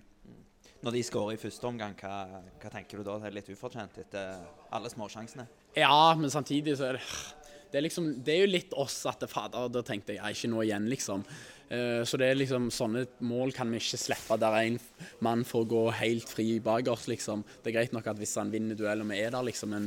Når 0.82 0.96
de 0.96 1.04
skårer 1.06 1.36
i 1.36 1.42
første 1.42 1.68
omgang, 1.68 1.92
hva, 2.00 2.40
hva 2.58 2.72
tenker 2.72 2.98
du 2.98 3.06
da? 3.06 3.20
Det 3.20 3.28
er 3.28 3.36
litt 3.36 3.52
ufortjent 3.52 4.00
etter 4.02 4.40
alle 4.72 4.90
småsjansene? 4.90 5.44
Ja, 5.76 6.16
men 6.18 6.32
samtidig 6.32 6.74
så 6.80 6.88
er 6.88 6.98
det 6.98 7.04
det 7.72 7.78
er, 7.80 7.86
liksom, 7.86 8.08
det 8.20 8.34
er 8.34 8.42
jo 8.42 8.48
litt 8.52 8.74
oss 8.76 8.98
at 9.08 9.22
det, 9.24 9.30
fader, 9.32 9.70
da 9.72 9.80
tenkte 9.86 10.12
jeg 10.12 10.36
ikke 10.36 10.50
nå 10.52 10.60
igjen, 10.60 10.90
liksom. 10.92 11.22
Eh, 11.72 12.02
så 12.04 12.18
det 12.20 12.26
er 12.28 12.36
liksom 12.36 12.66
sånne 12.74 13.06
mål 13.24 13.52
kan 13.56 13.70
vi 13.72 13.78
ikke 13.80 13.96
slippe 14.00 14.36
der 14.42 14.56
en 14.60 14.78
mann 15.24 15.44
får 15.48 15.62
gå 15.70 15.82
helt 16.02 16.28
fri 16.28 16.58
bak 16.60 16.88
oss, 16.92 17.06
liksom. 17.08 17.44
Det 17.62 17.70
er 17.72 17.78
greit 17.80 17.94
nok 17.96 18.10
at 18.12 18.18
hvis 18.20 18.34
han 18.36 18.50
vinner 18.52 18.76
duell 18.76 19.00
og 19.04 19.08
vi 19.08 19.20
er 19.24 19.32
der, 19.32 19.46
liksom, 19.48 19.72
men 19.72 19.86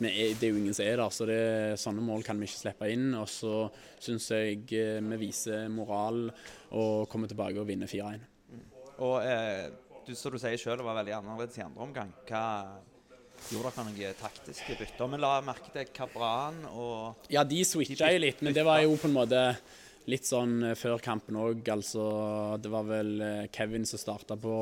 er- 0.00 0.34
det 0.34 0.42
er 0.48 0.52
jo 0.54 0.58
ingen 0.58 0.74
som 0.74 0.86
er 0.86 0.96
der, 0.96 1.10
så 1.14 1.26
det, 1.28 1.40
sånne 1.78 2.02
mål 2.02 2.22
kan 2.26 2.38
vi 2.40 2.46
ikke 2.48 2.62
slippe 2.64 2.90
inn. 2.90 3.12
Og 3.14 3.28
så 3.30 3.70
syns 4.00 4.26
jeg 4.34 4.64
eh, 4.74 4.98
vi 5.00 5.16
viser 5.26 5.68
moral 5.70 6.30
og 6.72 7.08
kommer 7.12 7.28
tilbake 7.30 7.60
og 7.60 7.66
vinner 7.68 7.86
4-1. 7.90 8.20
Og 9.00 9.22
eh, 9.24 9.68
du, 10.06 10.14
som 10.18 10.32
du 10.34 10.38
sier 10.42 10.56
sjøl, 10.58 10.78
det 10.80 10.86
var 10.86 10.98
veldig 10.98 11.14
annerledes 11.20 11.58
i 11.60 11.62
andre 11.64 11.84
omgang. 11.86 12.10
Hva 12.28 12.44
gjorde 13.50 13.70
dere 13.76 13.84
noen 13.86 14.18
taktiske 14.20 14.76
bytter? 14.80 15.08
Men 15.12 15.22
la 15.22 15.36
merke 15.44 15.70
til 15.72 15.86
Kabran 15.94 16.58
og 16.74 17.28
Ja, 17.32 17.44
de 17.44 17.62
switcha 17.64 18.10
jo 18.12 18.18
litt, 18.26 18.42
men 18.42 18.52
det 18.56 18.64
var 18.66 18.82
jo 18.84 18.96
på 19.00 19.08
en 19.08 19.14
måte 19.16 19.44
litt 20.08 20.28
sånn 20.28 20.62
eh, 20.70 20.76
før 20.78 21.00
kampen 21.02 21.38
òg. 21.40 21.64
Altså, 21.72 22.04
det 22.62 22.72
var 22.72 22.86
vel 22.88 23.16
eh, 23.24 23.48
Kevin 23.52 23.86
som 23.88 24.00
starta 24.00 24.38
på 24.40 24.54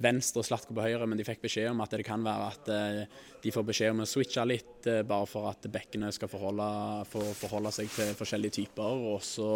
venstre 0.00 0.40
og 0.40 0.46
Slatko 0.48 0.74
på 0.76 0.84
høyre, 0.84 1.06
men 1.08 1.20
de 1.20 1.26
fikk 1.28 1.42
beskjed 1.44 1.70
om 1.72 1.82
at 1.84 1.92
det 1.92 2.06
kan 2.08 2.22
være 2.24 2.50
at 2.50 2.68
eh, 2.72 3.24
de 3.44 3.54
får 3.54 3.66
beskjed 3.68 3.94
om 3.94 4.04
å 4.04 4.08
switche 4.08 4.44
litt, 4.48 4.76
bare 4.84 5.28
for 5.28 5.50
at 5.50 5.68
bekkene 5.72 6.12
skal 6.16 6.30
forholde, 6.32 6.68
for, 7.08 7.34
forholde 7.36 7.72
seg 7.76 7.90
til 7.92 8.14
forskjellige 8.16 8.56
typer. 8.62 9.04
Og 9.12 9.20
så, 9.24 9.50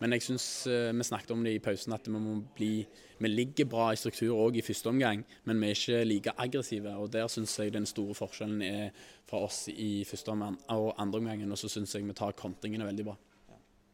men 0.00 0.16
jeg 0.16 0.24
syns 0.26 0.48
vi 0.68 1.08
snakket 1.08 1.34
om 1.36 1.44
det 1.44 1.54
i 1.56 1.60
pausen, 1.64 1.92
at 1.96 2.08
vi 2.08 2.16
må 2.16 2.38
bli 2.56 2.86
Vi 3.16 3.28
ligger 3.32 3.64
bra 3.64 3.84
i 3.92 3.96
struktur 3.96 4.36
òg 4.36 4.58
i 4.60 4.64
første 4.64 4.90
omgang, 4.90 5.22
men 5.48 5.60
vi 5.60 5.70
er 5.70 5.78
ikke 5.78 6.02
like 6.04 6.34
aggressive. 6.36 6.96
og 6.96 7.12
Der 7.12 7.28
syns 7.32 7.56
jeg 7.56 7.72
den 7.72 7.88
store 7.88 8.16
forskjellen 8.16 8.60
er 8.60 8.90
fra 9.24 9.40
oss 9.44 9.68
i 9.72 10.04
første 10.04 10.36
omgang 10.36 10.58
og 10.68 10.92
andre 11.00 11.22
omgangen. 11.22 11.52
Og 11.52 11.56
så 11.56 11.72
syns 11.72 11.96
jeg 11.96 12.04
vi 12.04 12.12
tar 12.12 12.36
kontringene 12.36 12.84
veldig 12.84 13.08
bra. 13.08 13.16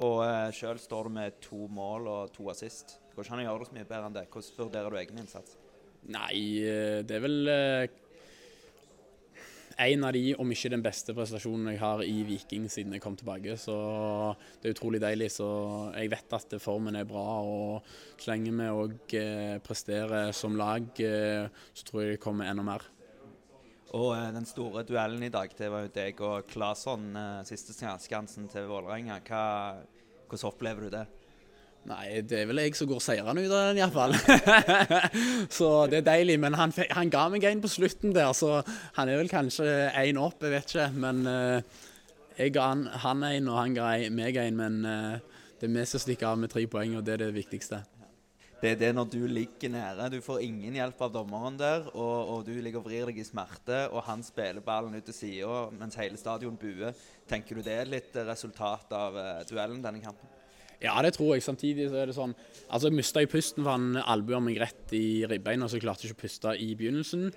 Og 0.02 0.22
eh, 0.26 0.50
sjøl 0.56 0.80
står 0.82 1.08
du 1.08 1.16
med 1.18 1.40
to 1.44 1.66
mål 1.70 2.08
og 2.10 2.32
to 2.34 2.48
assist. 2.52 2.98
Går 3.14 3.26
ikke 3.26 3.36
an 3.36 3.42
å 3.44 3.48
gjøre 3.48 3.62
det 3.62 3.68
så 3.68 3.76
mye 3.76 3.88
bedre 3.88 4.06
enn 4.08 4.16
det. 4.16 4.28
Hvordan 4.32 4.66
vurderer 4.66 4.94
du 4.94 5.00
egen 5.02 5.20
innsats? 5.22 5.58
Nei, 6.10 6.38
eh, 6.66 7.02
det 7.06 7.18
er 7.18 7.22
vel 7.22 7.52
eh, 7.52 7.98
en 9.82 10.06
av 10.08 10.14
de, 10.16 10.24
om 10.42 10.50
ikke 10.52 10.72
den 10.72 10.82
beste 10.84 11.14
prestasjonen 11.16 11.70
jeg 11.72 11.80
har 11.80 12.02
i 12.04 12.16
Viking 12.26 12.66
siden 12.72 12.96
jeg 12.96 13.04
kom 13.04 13.14
tilbake. 13.18 13.54
Så 13.60 13.76
det 14.60 14.70
er 14.70 14.76
utrolig 14.76 15.02
deilig. 15.04 15.30
Så 15.36 15.46
jeg 15.94 16.10
vet 16.12 16.38
at 16.38 16.56
formen 16.62 16.98
er 16.98 17.08
bra. 17.08 17.26
Og 17.46 18.18
så 18.18 18.32
lenge 18.32 18.56
vi 18.58 18.72
òg 18.72 19.16
presterer 19.66 20.34
som 20.36 20.58
lag, 20.58 20.90
eh, 20.98 21.46
så 21.72 21.86
tror 21.88 22.04
jeg 22.04 22.16
det 22.16 22.24
kommer 22.26 22.50
enda 22.50 22.66
mer. 22.66 22.91
Og 23.92 24.12
eh, 24.16 24.28
den 24.32 24.48
store 24.48 24.84
duellen 24.88 25.22
i 25.26 25.32
dag, 25.32 25.52
det 25.58 25.68
var 25.72 25.86
jo 25.86 25.94
deg 25.94 26.20
og 26.24 26.46
Claesson, 26.52 27.10
eh, 27.16 27.42
siste 27.48 27.74
skansen 27.76 28.48
til 28.52 28.70
Vålerenga. 28.70 29.20
Hvordan 29.20 30.48
opplever 30.48 30.86
du 30.86 30.94
det? 30.94 31.06
Nei, 31.90 32.20
det 32.22 32.36
er 32.38 32.46
vel 32.46 32.60
jeg 32.62 32.76
som 32.78 32.86
går 32.86 33.00
seirende 33.02 33.42
ut 33.42 33.50
av 33.50 33.72
den, 33.72 33.80
iallfall. 33.80 34.14
så 35.58 35.70
det 35.90 35.98
er 35.98 36.06
deilig. 36.06 36.36
Men 36.40 36.54
han, 36.54 36.74
han 36.94 37.10
ga 37.10 37.24
meg 37.32 37.46
en 37.48 37.62
på 37.64 37.70
slutten 37.72 38.14
der, 38.14 38.30
så 38.38 38.60
han 38.98 39.10
er 39.10 39.18
vel 39.18 39.30
kanskje 39.32 39.66
én 39.98 40.20
opp, 40.22 40.38
jeg 40.46 40.54
vet 40.54 40.76
ikke. 40.76 40.86
Men 41.02 41.24
eh, 41.26 41.80
jeg 42.38 42.54
ga 42.54 42.68
han, 42.70 42.86
han 43.02 43.26
en, 43.26 43.50
og 43.50 43.58
han 43.58 43.74
ga 43.76 43.90
meg 44.14 44.38
en. 44.44 44.60
Men 44.62 44.78
eh, 44.86 45.42
det 45.58 45.68
er 45.68 45.74
vi 45.74 45.88
som 45.90 46.04
stikker 46.04 46.30
av 46.30 46.38
med 46.38 46.54
tre 46.54 46.64
poeng, 46.70 46.94
og 47.00 47.04
det 47.06 47.16
er 47.16 47.26
det 47.26 47.34
viktigste. 47.34 47.82
Det 48.62 48.76
er 48.76 48.76
det 48.78 48.92
når 48.94 49.08
du 49.10 49.22
ligger 49.26 49.72
nede. 49.74 50.04
Du 50.12 50.20
får 50.22 50.44
ingen 50.46 50.76
hjelp 50.78 51.00
av 51.02 51.08
dommeren 51.16 51.56
der, 51.58 51.88
og, 51.98 52.28
og 52.30 52.44
du 52.46 52.52
ligger 52.62 52.78
og 52.78 52.84
vrir 52.86 53.08
deg 53.10 53.16
i 53.18 53.24
smerte, 53.26 53.88
og 53.90 54.04
han 54.06 54.22
spiller 54.22 54.62
ballen 54.62 54.94
ut 54.94 55.02
til 55.08 55.16
sida 55.16 55.64
mens 55.74 55.98
hele 55.98 56.20
stadion 56.20 56.54
buer. 56.60 56.94
Tenker 57.26 57.58
du 57.58 57.66
det 57.66 57.74
er 57.74 57.90
litt 57.90 58.14
eh, 58.14 58.28
resultat 58.28 58.94
av 58.94 59.18
uh, 59.18 59.40
duellen 59.50 59.82
denne 59.82 59.98
kampen? 60.04 60.30
Ja, 60.78 60.94
det 61.02 61.16
tror 61.16 61.34
jeg. 61.34 61.42
Samtidig 61.42 61.88
så 61.90 61.98
er 61.98 62.10
det 62.10 62.14
sånn 62.14 62.36
Altså, 62.68 62.86
jeg 62.86 63.00
mista 63.00 63.24
i 63.24 63.30
pusten, 63.30 63.64
for 63.64 63.74
han 63.74 63.98
albua 63.98 64.38
meg 64.42 64.62
rett 64.62 64.94
i 64.94 65.24
ribbeina, 65.26 65.66
så 65.66 65.80
jeg 65.80 65.86
klarte 65.88 66.06
ikke 66.06 66.20
å 66.20 66.22
puste 66.22 66.54
i 66.54 66.70
begynnelsen. 66.78 67.32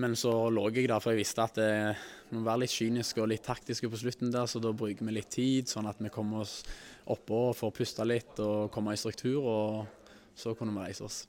Men 0.00 0.16
så 0.16 0.32
lå 0.48 0.64
jeg 0.72 0.88
der, 0.88 1.04
for 1.04 1.12
jeg 1.12 1.20
visste 1.20 1.44
at 1.44 1.60
det 1.60 2.32
må 2.32 2.40
være 2.48 2.64
litt 2.64 2.72
kyniske 2.72 3.20
og 3.20 3.28
litt 3.30 3.44
taktiske 3.44 3.92
på 3.92 4.00
slutten 4.00 4.32
der, 4.32 4.48
så 4.48 4.64
da 4.64 4.72
bruker 4.72 5.04
vi 5.04 5.18
litt 5.20 5.30
tid, 5.36 5.68
sånn 5.68 5.92
at 5.92 6.00
vi 6.00 6.12
kommer 6.12 6.48
oss 6.48 6.62
oppå 7.12 7.50
og 7.50 7.54
får 7.60 7.76
puste 7.76 8.08
litt 8.08 8.40
og 8.40 8.72
komme 8.74 8.96
i 8.96 9.04
struktur, 9.04 9.44
og 9.44 9.95
så 10.36 10.52
kunne 10.56 10.74
vi 10.76 10.84
reise 10.84 11.06
oss. 11.06 11.24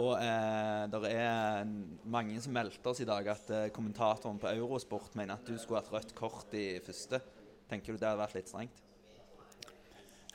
Og 0.00 0.14
eh, 0.16 0.84
det 0.88 1.10
er 1.10 1.66
mange 2.08 2.38
som 2.40 2.54
meldte 2.56 2.88
oss 2.88 3.02
i 3.04 3.08
dag 3.08 3.26
at 3.28 3.50
eh, 3.52 3.68
kommentatoren 3.74 4.38
på 4.40 4.48
Eurosport 4.54 5.16
mener 5.18 5.36
at 5.36 5.48
du 5.48 5.58
skulle 5.60 5.82
hatt 5.82 5.92
rødt 5.92 6.14
kort 6.16 6.54
i 6.56 6.78
første. 6.84 7.20
Tenker 7.68 7.92
du 7.92 8.00
det 8.00 8.08
hadde 8.08 8.22
vært 8.22 8.38
litt 8.38 8.48
strengt? 8.48 8.80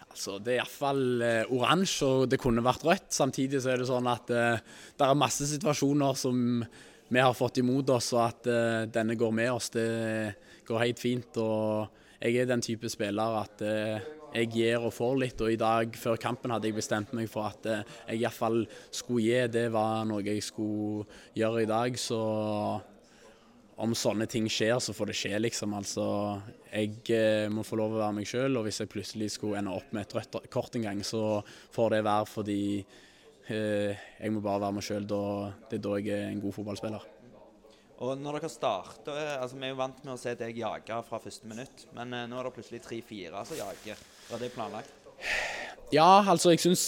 Altså, 0.08 0.38
Det 0.42 0.54
er 0.54 0.60
iallfall 0.62 1.24
eh, 1.26 1.54
oransje, 1.54 2.06
og 2.06 2.30
det 2.30 2.40
kunne 2.42 2.66
vært 2.66 2.86
rødt. 2.86 3.10
Samtidig 3.14 3.64
så 3.64 3.74
er 3.74 3.82
det 3.82 3.90
sånn 3.90 4.10
at 4.10 4.30
eh, 4.34 4.62
det 4.98 5.08
er 5.08 5.18
masse 5.18 5.50
situasjoner 5.50 6.18
som 6.18 6.38
vi 7.08 7.24
har 7.24 7.36
fått 7.38 7.62
imot 7.62 7.90
oss, 7.96 8.12
og 8.16 8.24
at 8.28 8.50
eh, 8.52 8.84
denne 8.94 9.18
går 9.18 9.34
med 9.38 9.52
oss. 9.54 9.72
Det 9.74 9.88
går 10.68 10.84
helt 10.84 11.02
fint. 11.02 11.38
og 11.42 12.22
Jeg 12.22 12.44
er 12.44 12.50
den 12.50 12.62
type 12.66 12.90
spiller 12.94 13.42
at 13.42 13.62
eh, 13.66 14.14
jeg 14.36 14.52
gir 14.54 14.84
og 14.84 14.94
får 14.96 15.16
litt. 15.22 15.42
Og 15.44 15.54
i 15.54 15.60
dag, 15.60 15.96
før 15.98 16.20
kampen, 16.22 16.54
hadde 16.54 16.70
jeg 16.70 16.78
bestemt 16.78 17.14
meg 17.18 17.30
for 17.32 17.48
at 17.50 17.66
eh, 17.72 17.96
jeg 18.12 18.26
iallfall 18.26 18.64
skulle 18.92 19.26
gi. 19.26 19.40
Det 19.54 19.68
var 19.74 20.06
noe 20.10 20.26
jeg 20.26 20.44
skulle 20.46 21.08
gjøre 21.38 21.64
i 21.64 21.70
dag. 21.70 21.98
Så 22.02 22.20
om 23.78 23.94
sånne 23.94 24.26
ting 24.30 24.48
skjer, 24.50 24.80
så 24.82 24.94
får 24.96 25.12
det 25.12 25.18
skje, 25.20 25.34
liksom. 25.42 25.76
Altså, 25.78 26.06
jeg 26.72 27.02
eh, 27.14 27.48
må 27.54 27.66
få 27.66 27.78
lov 27.80 27.96
å 27.96 28.02
være 28.02 28.20
meg 28.20 28.30
sjøl, 28.30 28.58
og 28.58 28.66
hvis 28.68 28.82
jeg 28.84 28.92
plutselig 28.92 29.32
skulle 29.36 29.62
ende 29.62 29.76
opp 29.76 29.92
med 29.94 30.08
et 30.08 30.18
rødt 30.18 30.40
kort 30.54 30.78
en 30.78 30.88
gang, 30.88 31.04
så 31.06 31.44
får 31.76 31.94
det 31.94 32.08
være 32.08 32.32
fordi 32.32 32.64
eh, 32.82 34.08
jeg 34.18 34.34
må 34.34 34.42
bare 34.42 34.66
være 34.66 34.80
meg 34.80 34.88
sjøl. 34.88 35.06
Det 35.06 35.78
er 35.78 35.86
da 35.86 36.02
jeg 36.02 36.18
er 36.18 36.32
en 36.32 36.42
god 36.44 36.58
fotballspiller. 36.58 37.14
Og 37.98 38.20
når 38.22 38.38
dere 38.38 38.50
starter, 38.54 39.16
altså 39.42 39.58
Vi 39.58 39.66
er 39.66 39.72
jo 39.72 39.80
vant 39.80 40.04
med 40.04 40.14
å 40.14 40.20
se 40.22 40.36
deg 40.38 40.60
jage 40.60 41.00
fra 41.08 41.18
første 41.22 41.50
minutt, 41.50 41.88
men 41.98 42.14
nå 42.14 42.38
er 42.38 42.46
det 42.46 42.54
plutselig 42.54 42.84
tre-fire 42.86 43.42
som 43.46 43.58
jager. 43.58 44.04
Var 44.28 44.40
det 44.44 44.50
planlagt? 44.56 44.92
Ja, 45.88 46.20
altså 46.28 46.52
jeg 46.52 46.60
syns 46.60 46.82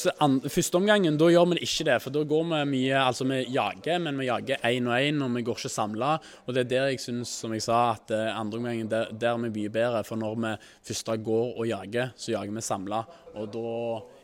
førsteomgangen, 0.52 1.16
da 1.16 1.30
gjør 1.32 1.46
vi 1.48 1.56
det 1.56 1.68
ikke 1.70 1.86
det. 1.88 1.94
For 2.04 2.12
da 2.12 2.26
går 2.28 2.42
vi 2.50 2.58
mye 2.68 3.00
Altså 3.00 3.24
vi 3.30 3.38
jager, 3.48 4.02
men 4.04 4.18
vi 4.20 4.26
jager 4.28 4.60
én 4.68 4.90
og 4.90 4.96
én, 4.98 5.22
og 5.24 5.38
vi 5.38 5.44
går 5.48 5.62
ikke 5.62 5.72
samla. 5.72 6.10
Og 6.44 6.52
det 6.52 6.66
er 6.66 6.68
der 6.74 6.90
jeg 6.92 7.00
syns, 7.00 7.32
som 7.32 7.54
jeg 7.56 7.64
sa, 7.64 7.78
at 7.94 8.12
eh, 8.12 8.28
andreomgangen 8.36 8.90
der, 8.92 9.14
der 9.16 9.38
er 9.38 9.40
vi 9.46 9.54
mye 9.56 9.72
bedre. 9.72 10.02
For 10.04 10.20
når 10.20 10.36
vi 10.44 10.52
først 10.90 11.12
går 11.24 11.54
og 11.56 11.70
jager, 11.70 12.12
så 12.20 12.34
jager 12.34 12.58
vi 12.58 12.66
samla. 12.68 13.00
Og 13.40 13.48
da 13.54 13.72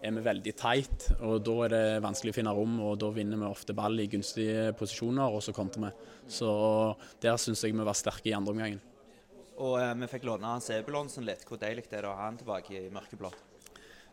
er 0.09 0.17
vi 0.17 0.25
veldig 0.25 0.55
tight, 0.59 1.07
og 1.21 1.39
da 1.47 1.55
er 1.63 1.71
det 1.71 1.85
vanskelig 2.03 2.33
å 2.33 2.39
finne 2.41 2.55
rom. 2.57 2.75
Og 2.83 2.99
da 2.99 3.13
vinner 3.15 3.39
vi 3.39 3.47
ofte 3.47 3.77
ball 3.77 3.95
i 4.03 4.09
gunstige 4.11 4.73
posisjoner, 4.75 5.23
og 5.23 5.39
så 5.45 5.55
kontrer 5.55 5.87
vi. 5.87 5.93
Så 6.27 6.51
der 7.23 7.39
syns 7.39 7.63
jeg 7.63 7.77
vi 7.79 7.87
var 7.87 7.95
sterke 7.95 8.27
i 8.27 8.35
andreomgangen. 8.35 8.83
Og 9.63 9.77
eh, 9.79 9.91
vi 10.01 10.11
fikk 10.11 10.25
låne 10.27 10.55
Sebulonsen 10.59 10.81
Ebulonsen 10.81 11.27
litt. 11.27 11.45
Hvor 11.47 11.59
deilig 11.61 11.87
det 11.89 12.01
er 12.01 12.09
å 12.09 12.15
ha 12.17 12.27
han 12.27 12.39
tilbake 12.39 12.75
i 12.75 12.89
mørkeblått. 12.93 13.51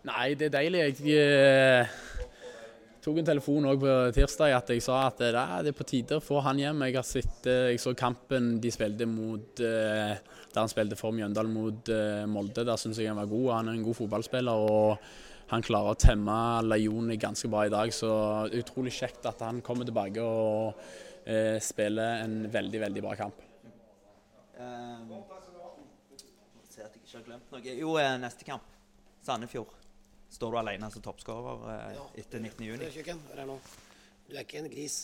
Nei, 0.07 0.35
det 0.35 0.49
er 0.49 0.55
deilig. 0.57 0.81
Jeg 0.83 1.15
eh, 1.23 1.99
tok 3.03 3.21
en 3.21 3.29
telefon 3.29 3.69
òg 3.71 3.83
på 3.85 3.93
tirsdag 4.17 4.55
at 4.57 4.73
jeg 4.75 4.83
sa 4.83 5.05
at 5.07 5.21
eh, 5.23 5.35
det 5.63 5.71
er 5.71 5.77
på 5.79 5.87
tide 5.87 6.19
å 6.19 6.25
få 6.25 6.41
han 6.43 6.59
hjem. 6.59 6.83
Jeg 6.89 6.97
har 6.99 7.07
sett, 7.07 7.37
eh, 7.47 7.69
jeg 7.71 7.83
så 7.83 7.95
kampen 7.99 8.57
de 8.63 8.73
spilte 8.75 9.07
mot 9.07 9.63
der 9.63 10.59
han 10.59 10.71
spilte 10.71 10.99
for 10.99 11.15
Mjøndalen 11.15 11.55
mot 11.55 11.93
Molde. 12.29 12.67
Der 12.67 12.81
syns 12.81 12.99
jeg 12.99 13.13
han 13.13 13.21
var 13.21 13.31
god. 13.31 13.47
Han 13.57 13.71
er 13.71 13.79
en 13.79 13.87
god 13.87 13.99
fotballspiller. 14.03 14.67
og 14.73 14.99
han 15.53 15.63
klarer 15.63 15.93
å 15.93 16.01
temme 16.01 16.35
Lajoni 16.65 17.19
ganske 17.21 17.49
bra 17.53 17.67
i 17.67 17.73
dag, 17.73 17.91
så 17.93 18.49
utrolig 18.57 18.95
kjekt 18.97 19.27
at 19.29 19.43
han 19.45 19.61
kommer 19.61 19.85
tilbake 19.85 20.25
og 20.25 20.81
spiller 21.61 22.23
en 22.25 22.47
veldig, 22.51 22.81
veldig 22.89 23.03
bra 23.05 23.17
kamp. 23.19 23.52
Eh, 24.63 24.99
Se 26.73 26.81
at 26.81 26.95
jeg 26.95 27.03
ikke 27.05 27.19
har 27.19 27.25
glemt 27.27 27.51
noe. 27.53 27.73
Jo, 27.77 27.97
eh, 28.01 28.13
neste 28.23 28.47
kamp. 28.49 28.69
Sandefjord. 29.27 29.73
Står 30.33 30.55
du 30.55 30.59
alene 30.63 30.89
som 30.91 31.03
toppskårer 31.05 31.67
eh, 31.75 31.99
etter 32.23 32.41
19. 32.41 32.63
juni? 32.65 32.93
Kjøkken, 32.95 33.19
hør 33.31 33.43
her 33.43 33.51
nå. 33.51 33.59
Du 34.29 34.39
er 34.39 34.47
ikke 34.47 34.63
en 34.63 34.71
gris. 34.73 35.03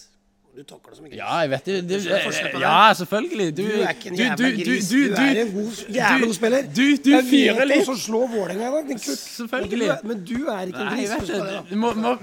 Du 0.56 0.62
takler 0.64 0.96
som 0.96 1.04
en 1.04 1.10
gris. 1.12 1.18
Ja, 1.20 1.34
jeg 1.44 1.50
vet 1.52 1.66
det. 1.68 1.74
det, 1.90 1.98
skjønner 2.02 2.24
forskjell 2.24 2.48
det. 2.54 2.62
ja, 2.62 2.78
selvfølgelig. 3.00 3.48
Du 3.58 3.64
er 3.66 3.90
ikke 3.92 4.08
en 4.08 4.16
jævla 4.22 4.50
gris. 4.56 4.88
Du, 4.88 4.96
er 5.04 5.42
en 5.42 5.52
god, 5.58 5.82
jævla 5.98 6.24
god 6.24 6.34
spiller. 6.38 6.70
Du, 6.78 6.84
du 7.04 7.10
fyrer 7.28 7.60
vet 7.60 7.68
litt. 7.68 7.82
også 7.84 7.96
å 7.98 8.00
slå 8.06 8.22
Vålerenga 8.32 8.70
i 8.70 8.74
dag, 8.78 8.88
din 8.88 9.02
kutt. 9.04 9.22
Selvfølgelig. 9.26 9.90
Du 10.00 10.08
Men 10.08 10.24
du 10.32 10.34
er 10.38 10.72
ikke 10.72 10.86
en 10.86 10.88
Nei, 10.88 10.96
gris. 10.96 11.12
jeg 11.12 11.28
vet 11.28 11.52
det. 11.52 11.60
Vi 11.68 11.82
må, 11.84 11.92
må, 12.00 12.16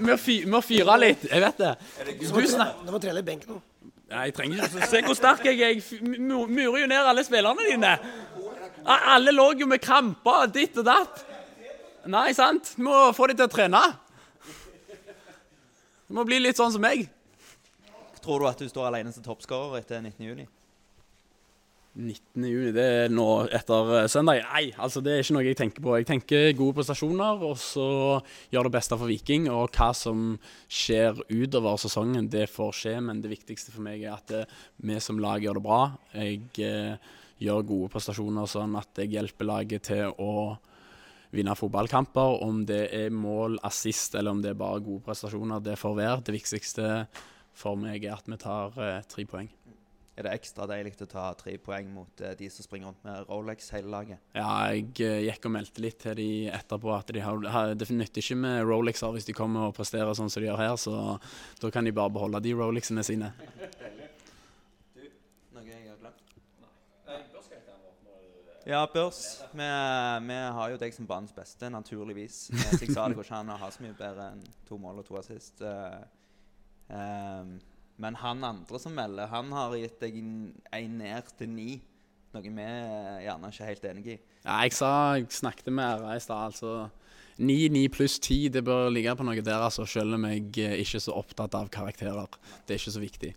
må, 0.56 0.64
fyre 0.66 0.98
litt. 1.04 1.30
Jeg 1.30 1.46
vet 1.46 1.62
det. 1.62 1.72
Du 2.10 2.26
Du 2.26 2.42
Du 2.90 2.92
må 2.96 3.02
trene 3.06 3.22
i 3.22 3.28
benk 3.30 3.46
nå. 3.52 3.62
Nei, 4.06 4.28
jeg 4.28 4.34
trenger 4.36 4.62
ikke 4.62 4.86
Se 4.86 5.00
hvor 5.02 5.16
sterk 5.18 5.46
jeg 5.48 5.62
er. 5.66 5.78
Jeg 5.80 6.18
murer 6.22 6.82
jo 6.84 6.90
ned 6.90 7.08
alle 7.10 7.24
spillerne 7.26 7.66
dine. 7.66 7.94
Alle 8.86 9.34
lå 9.34 9.48
jo 9.58 9.66
med 9.66 9.82
kramper, 9.82 10.46
ditt 10.54 10.78
og 10.78 10.86
datt. 10.86 11.24
Nei, 12.06 12.30
sant? 12.38 12.76
Du 12.76 12.84
må 12.86 12.94
få 13.16 13.26
dem 13.32 13.40
til 13.40 13.48
å 13.48 13.50
trene. 13.50 13.82
Du 16.06 16.14
må 16.14 16.22
bli 16.28 16.38
litt 16.38 16.58
sånn 16.58 16.70
som 16.70 16.84
meg. 16.84 17.08
Tror 18.22 18.42
du 18.42 18.46
at 18.46 18.62
du 18.62 18.70
står 18.70 18.92
alene 18.92 19.10
som 19.14 19.24
toppskårer 19.26 19.80
etter 19.80 19.98
19. 20.02 20.22
juni? 20.22 20.46
19. 21.96 22.44
juni, 22.44 22.72
det 22.76 22.84
er 22.84 23.12
nå 23.12 23.26
etter 23.56 23.92
eh, 23.96 24.08
søndag. 24.12 24.42
Nei, 24.52 24.66
altså 24.76 25.00
det 25.04 25.14
er 25.14 25.22
ikke 25.22 25.36
noe 25.36 25.44
jeg 25.46 25.58
tenker 25.58 25.84
på. 25.84 25.94
Jeg 25.96 26.08
tenker 26.10 26.48
gode 26.58 26.76
prestasjoner, 26.76 27.40
og 27.48 27.56
så 27.60 27.86
gjør 28.52 28.68
det 28.68 28.74
beste 28.74 28.98
for 29.00 29.08
Viking. 29.08 29.48
Og 29.52 29.72
hva 29.72 29.88
som 29.96 30.34
skjer 30.68 31.22
utover 31.32 31.80
sesongen, 31.80 32.28
det 32.32 32.50
får 32.52 32.76
skje. 32.80 32.94
Men 33.08 33.22
det 33.24 33.32
viktigste 33.32 33.72
for 33.72 33.86
meg 33.86 34.04
er 34.04 34.16
at 34.18 34.28
det, 34.32 34.44
vi 34.84 34.98
som 35.00 35.20
lag 35.22 35.44
gjør 35.44 35.56
det 35.60 35.64
bra. 35.64 35.80
Jeg 36.12 36.66
eh, 36.66 37.14
gjør 37.46 37.68
gode 37.72 37.92
prestasjoner 37.96 38.50
sånn 38.50 38.76
at 38.76 39.00
jeg 39.00 39.14
hjelper 39.16 39.48
laget 39.48 39.88
til 39.88 40.12
å 40.20 40.56
vinne 41.32 41.56
fotballkamper. 41.56 42.42
Om 42.44 42.64
det 42.68 42.82
er 42.94 43.14
mål, 43.14 43.56
assist 43.66 44.18
eller 44.18 44.36
om 44.36 44.44
det 44.44 44.52
er 44.52 44.60
bare 44.60 44.84
gode 44.84 45.04
prestasjoner, 45.08 45.64
det 45.64 45.80
får 45.80 45.96
være. 46.02 46.26
Det 46.28 46.36
viktigste 46.36 46.90
for 47.56 47.80
meg 47.80 48.04
er 48.04 48.18
at 48.18 48.28
vi 48.28 48.40
tar 48.40 48.76
eh, 48.84 49.00
tre 49.08 49.24
poeng. 49.28 49.48
Er 50.16 50.24
det 50.24 50.30
ekstra 50.32 50.64
deilig 50.64 50.94
å 51.04 51.06
ta 51.10 51.26
tre 51.36 51.58
poeng 51.60 51.90
mot 51.92 52.20
eh, 52.24 52.32
de 52.38 52.46
som 52.48 52.64
springer 52.64 52.88
rundt 52.88 53.02
med 53.04 53.26
Rolex 53.28 53.68
hele 53.74 53.90
laget? 53.92 54.22
Ja, 54.32 54.48
jeg 54.72 54.94
eh, 55.04 55.26
gikk 55.26 55.44
og 55.50 55.52
meldte 55.58 55.82
litt 55.84 55.98
til 56.00 56.16
de 56.16 56.28
etterpå 56.56 56.94
at 56.96 57.12
de 57.12 57.20
har, 57.20 57.74
det 57.76 57.88
nytter 57.92 58.24
ikke 58.24 58.38
med 58.40 58.62
Rolexer 58.64 59.12
hvis 59.12 59.28
de 59.28 59.36
kommer 59.36 59.68
og 59.68 59.76
presterer 59.76 60.16
sånn 60.16 60.32
som 60.32 60.40
de 60.40 60.48
gjør 60.48 60.62
her, 60.62 60.78
så 60.80 61.18
da 61.60 61.72
kan 61.74 61.84
de 61.84 61.92
bare 61.92 62.14
beholde 62.16 62.40
de 62.48 62.56
Rolexene 62.56 63.04
sine. 63.04 63.28
Noe 65.52 65.68
jeg 65.68 65.84
har 65.84 66.00
glemt? 66.00 66.24
Ja, 68.66 68.80
børs. 68.88 69.22
Vi, 69.52 69.70
vi 70.32 70.40
har 70.56 70.72
jo 70.72 70.80
deg 70.80 70.96
som 70.96 71.06
banens 71.06 71.36
beste, 71.36 71.68
naturligvis. 71.70 72.46
Eh, 72.56 72.72
Så 72.72 72.86
jeg 72.86 72.96
sa 72.96 73.04
det 73.04 73.20
går 73.20 73.28
ikke 73.28 73.44
an 73.44 73.52
å 73.52 73.60
ha 73.60 73.68
så 73.70 73.84
mye 73.84 74.00
bedre 74.00 74.32
enn 74.32 74.40
to 74.64 74.80
mål 74.80 75.04
og 75.04 75.10
to 75.12 75.20
assist. 75.20 75.60
Uh, 75.60 76.00
ehm, 76.88 77.58
men 78.02 78.16
han 78.20 78.44
andre 78.44 78.80
som 78.80 78.94
melder, 78.96 79.30
han 79.32 79.52
har 79.56 79.76
gitt 79.80 80.00
deg 80.02 80.18
en 80.20 80.98
ned 81.00 81.30
til 81.38 81.48
ni. 81.52 81.70
Noe 82.34 82.44
vi 82.44 82.64
er 82.66 83.22
gjerne 83.24 83.50
ikke 83.52 83.68
helt 83.70 83.86
enig 83.88 84.06
i. 84.12 84.16
Ja, 84.44 84.58
jeg 84.66 84.74
sa 84.76 84.90
jeg 85.16 85.30
snakket 85.32 85.72
med 85.72 86.02
RA 86.02 86.16
i 86.18 86.22
stad, 86.22 86.52
altså. 86.52 86.90
9, 87.36 87.56
9 87.72 87.88
pluss 87.92 88.18
10, 88.18 88.48
det 88.52 88.62
bør 88.64 88.88
ligge 88.92 89.12
på 89.16 89.24
noe 89.26 89.40
der, 89.44 89.60
altså, 89.60 89.84
selv 89.88 90.16
om 90.16 90.24
jeg 90.28 90.44
eh, 90.62 90.78
ikke 90.80 91.00
er 91.00 91.04
så 91.04 91.16
opptatt 91.16 91.56
av 91.56 91.68
karakterer. 91.72 92.38
Det 92.64 92.76
er 92.76 92.80
ikke 92.80 92.94
så 92.94 93.02
viktig. 93.02 93.32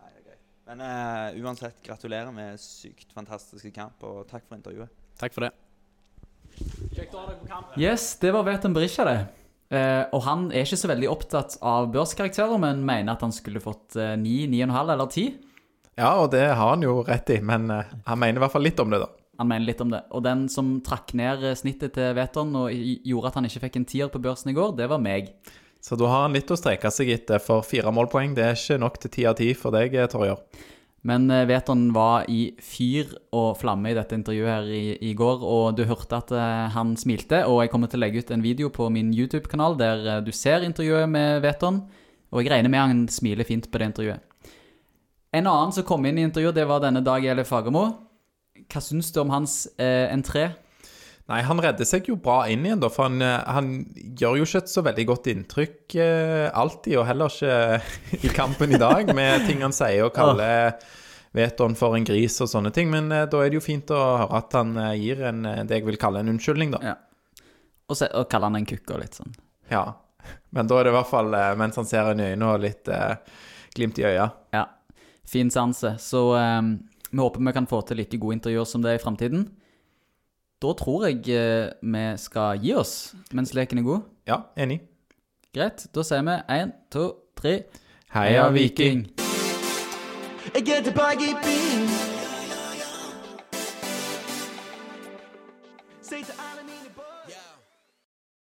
Nei, 0.00 0.12
det 0.12 0.20
er 0.20 0.28
greit. 0.28 0.46
Men 0.70 0.84
uh, 0.84 1.40
uansett, 1.44 1.80
gratulerer 1.84 2.32
med 2.36 2.60
sykt 2.62 3.12
fantastiske 3.16 3.72
kamp, 3.76 4.00
og 4.08 4.24
takk 4.30 4.46
for 4.46 4.60
intervjuet. 4.60 4.92
Takk 5.20 5.36
for 5.36 5.48
det. 5.48 5.52
Yes, 7.80 8.14
det 8.20 8.32
var 8.36 8.44
Veton 8.48 8.76
Berisha, 8.76 9.04
det. 9.08 9.39
Eh, 9.70 10.02
og 10.10 10.24
han 10.26 10.48
er 10.50 10.64
ikke 10.66 10.80
så 10.80 10.90
veldig 10.90 11.08
opptatt 11.12 11.54
av 11.62 11.92
børskarakterer, 11.94 12.58
men 12.58 12.82
mener 12.86 13.14
at 13.14 13.22
han 13.22 13.34
skulle 13.34 13.62
fått 13.62 13.94
eh, 13.94 14.16
9, 14.18 14.48
9,5 14.50 14.92
eller 14.96 15.06
10. 15.06 15.28
Ja, 16.00 16.14
og 16.18 16.30
det 16.32 16.42
har 16.48 16.72
han 16.72 16.82
jo 16.82 17.00
rett 17.06 17.30
i, 17.30 17.38
men 17.44 17.68
uh, 17.70 17.86
han 18.06 18.18
mener 18.18 18.40
i 18.40 18.44
hvert 18.44 18.54
fall 18.54 18.64
litt 18.64 18.80
om 18.82 18.90
det, 18.90 19.02
da. 19.02 19.10
Han 19.40 19.48
mener 19.48 19.68
litt 19.68 19.80
om 19.80 19.92
det. 19.92 20.02
Og 20.16 20.24
den 20.24 20.46
som 20.52 20.74
trakk 20.84 21.14
ned 21.16 21.44
eh, 21.46 21.56
snittet 21.56 21.94
til 21.96 22.12
Veton 22.16 22.50
og 22.60 22.74
gjorde 22.74 23.30
at 23.30 23.38
han 23.38 23.48
ikke 23.48 23.62
fikk 23.66 23.78
en 23.80 23.86
tier 23.88 24.10
på 24.12 24.20
børsen 24.22 24.52
i 24.52 24.56
går, 24.56 24.74
det 24.80 24.90
var 24.90 25.00
meg. 25.00 25.30
Så 25.80 25.96
da 25.96 26.10
har 26.12 26.26
han 26.26 26.36
litt 26.36 26.50
å 26.52 26.58
streke 26.60 26.90
seg 26.92 27.14
etter, 27.14 27.40
for 27.40 27.64
fire 27.64 27.92
målpoeng 27.94 28.34
det 28.36 28.44
er 28.44 28.58
ikke 28.58 28.80
nok 28.82 28.98
til 29.00 29.14
ti 29.14 29.24
av 29.30 29.38
ti 29.38 29.48
for 29.56 29.72
deg, 29.72 29.96
Torjer. 30.12 30.42
Men 31.08 31.30
vet 31.32 31.48
Veton 31.48 31.86
var 31.96 32.26
i 32.28 32.50
fyr 32.60 33.14
og 33.32 33.54
flamme 33.56 33.88
i 33.88 33.96
dette 33.96 34.12
intervjuet 34.18 34.50
her 34.50 34.66
i, 34.68 34.82
i 35.08 35.14
går, 35.16 35.40
og 35.40 35.78
du 35.78 35.86
hørte 35.88 36.18
at 36.18 36.32
eh, 36.36 36.66
han 36.74 36.92
smilte. 37.00 37.40
Og 37.48 37.62
jeg 37.62 37.72
kommer 37.72 37.88
til 37.88 38.00
å 38.00 38.04
legge 38.04 38.20
ut 38.20 38.32
en 38.34 38.44
video 38.44 38.68
på 38.68 38.90
min 38.92 39.14
YouTube-kanal 39.16 39.78
der 39.80 40.04
eh, 40.04 40.20
du 40.26 40.28
ser 40.36 40.66
intervjuet 40.66 41.08
med 41.08 41.40
Veton. 41.46 41.80
Og 42.30 42.44
jeg 42.44 42.52
regner 42.52 42.72
med 42.72 42.84
han 42.84 43.06
smiler 43.08 43.48
fint 43.48 43.70
på 43.70 43.80
det 43.80 43.88
intervjuet. 43.90 44.26
En 45.32 45.46
annen 45.46 45.72
som 45.72 45.86
kom 45.86 46.04
inn 46.04 46.18
i 46.18 46.26
intervjuet, 46.26 46.58
det 46.58 46.66
var 46.68 46.82
denne 46.84 47.04
Dag 47.06 47.24
Ele 47.24 47.46
Fagermo. 47.48 47.86
Hva 48.70 48.82
syns 48.84 49.08
du 49.14 49.22
om 49.22 49.32
hans 49.32 49.62
eh, 49.80 50.10
entré? 50.12 50.50
Nei, 51.30 51.44
han 51.46 51.60
redder 51.62 51.86
seg 51.86 52.08
jo 52.10 52.16
bra 52.18 52.42
inn 52.50 52.64
igjen, 52.66 52.80
da, 52.82 52.88
for 52.90 53.06
han, 53.06 53.20
eh, 53.22 53.36
han 53.54 53.68
gjør 54.18 54.40
jo 54.40 54.48
ikke 54.48 54.64
et 54.64 54.72
så 54.72 54.82
veldig 54.82 55.04
godt 55.12 55.28
inntrykk 55.30 55.94
eh, 56.02 56.48
alltid, 56.50 56.96
og 56.98 57.06
heller 57.06 57.30
ikke 57.30 58.24
i 58.26 58.32
kampen 58.34 58.74
i 58.74 58.80
dag, 58.80 59.14
med 59.14 59.46
ting 59.46 59.62
han 59.62 59.74
sier 59.76 60.08
og 60.08 60.16
kaller 60.16 60.74
Veton 61.32 61.76
for 61.78 61.94
en 61.94 62.04
gris 62.06 62.40
og 62.42 62.50
sånne 62.50 62.72
ting. 62.74 62.90
Men 62.90 63.10
eh, 63.14 63.28
da 63.30 63.42
er 63.42 63.52
det 63.52 63.60
jo 63.60 63.64
fint 63.64 63.90
å 63.94 64.00
høre 64.24 64.40
at 64.40 64.58
han 64.58 64.74
eh, 64.80 64.96
gir 64.98 65.22
en, 65.30 65.44
eh, 65.46 65.62
det 65.68 65.80
jeg 65.80 65.86
vil 65.86 66.00
kalle 66.00 66.24
en 66.24 66.32
unnskyldning, 66.34 66.74
da. 66.74 66.82
Ja. 66.92 66.96
Og, 67.90 67.96
se, 67.98 68.10
og 68.14 68.28
kaller 68.30 68.50
han 68.50 68.60
en 68.60 68.68
kukk 68.70 68.94
og 68.94 69.02
litt 69.02 69.18
sånn. 69.18 69.32
Ja. 69.70 69.84
Men 70.54 70.68
da 70.70 70.78
er 70.78 70.86
det 70.86 70.92
i 70.92 70.98
hvert 70.98 71.10
fall 71.10 71.34
eh, 71.34 71.54
mens 71.58 71.78
han 71.78 71.88
ser 71.88 72.12
en 72.12 72.22
i 72.22 72.32
øynene 72.32 72.50
og 72.50 72.62
litt 72.64 72.90
eh, 72.90 73.14
glimt 73.76 73.98
i 74.02 74.06
øya. 74.10 74.28
Ja, 74.54 74.66
fin 75.28 75.50
sanse. 75.54 75.96
Så 76.02 76.24
eh, 76.38 76.60
vi 77.10 77.22
håper 77.22 77.46
vi 77.46 77.56
kan 77.56 77.70
få 77.70 77.82
til 77.86 78.02
like 78.02 78.18
gode 78.18 78.40
intervjuer 78.40 78.68
som 78.68 78.82
det 78.84 78.98
i 78.98 79.02
framtiden. 79.02 79.46
Da 80.60 80.72
tror 80.76 81.06
jeg 81.06 81.28
eh, 81.28 81.70
vi 81.80 82.02
skal 82.20 82.58
gi 82.60 82.74
oss 82.76 83.14
mens 83.32 83.54
leken 83.56 83.80
er 83.80 83.86
god. 83.86 84.02
Ja, 84.28 84.36
enig. 84.60 84.82
Greit, 85.56 85.86
da 85.94 86.04
sier 86.04 86.20
vi 86.26 86.36
én, 86.52 86.74
to, 86.92 87.06
tre. 87.36 87.62
Heia 88.12 88.50
Viking! 88.52 89.06
Jeg 90.52 90.68
er 90.68 90.84
tilbake 90.84 91.32
i 91.32 91.36
byen. 91.40 92.19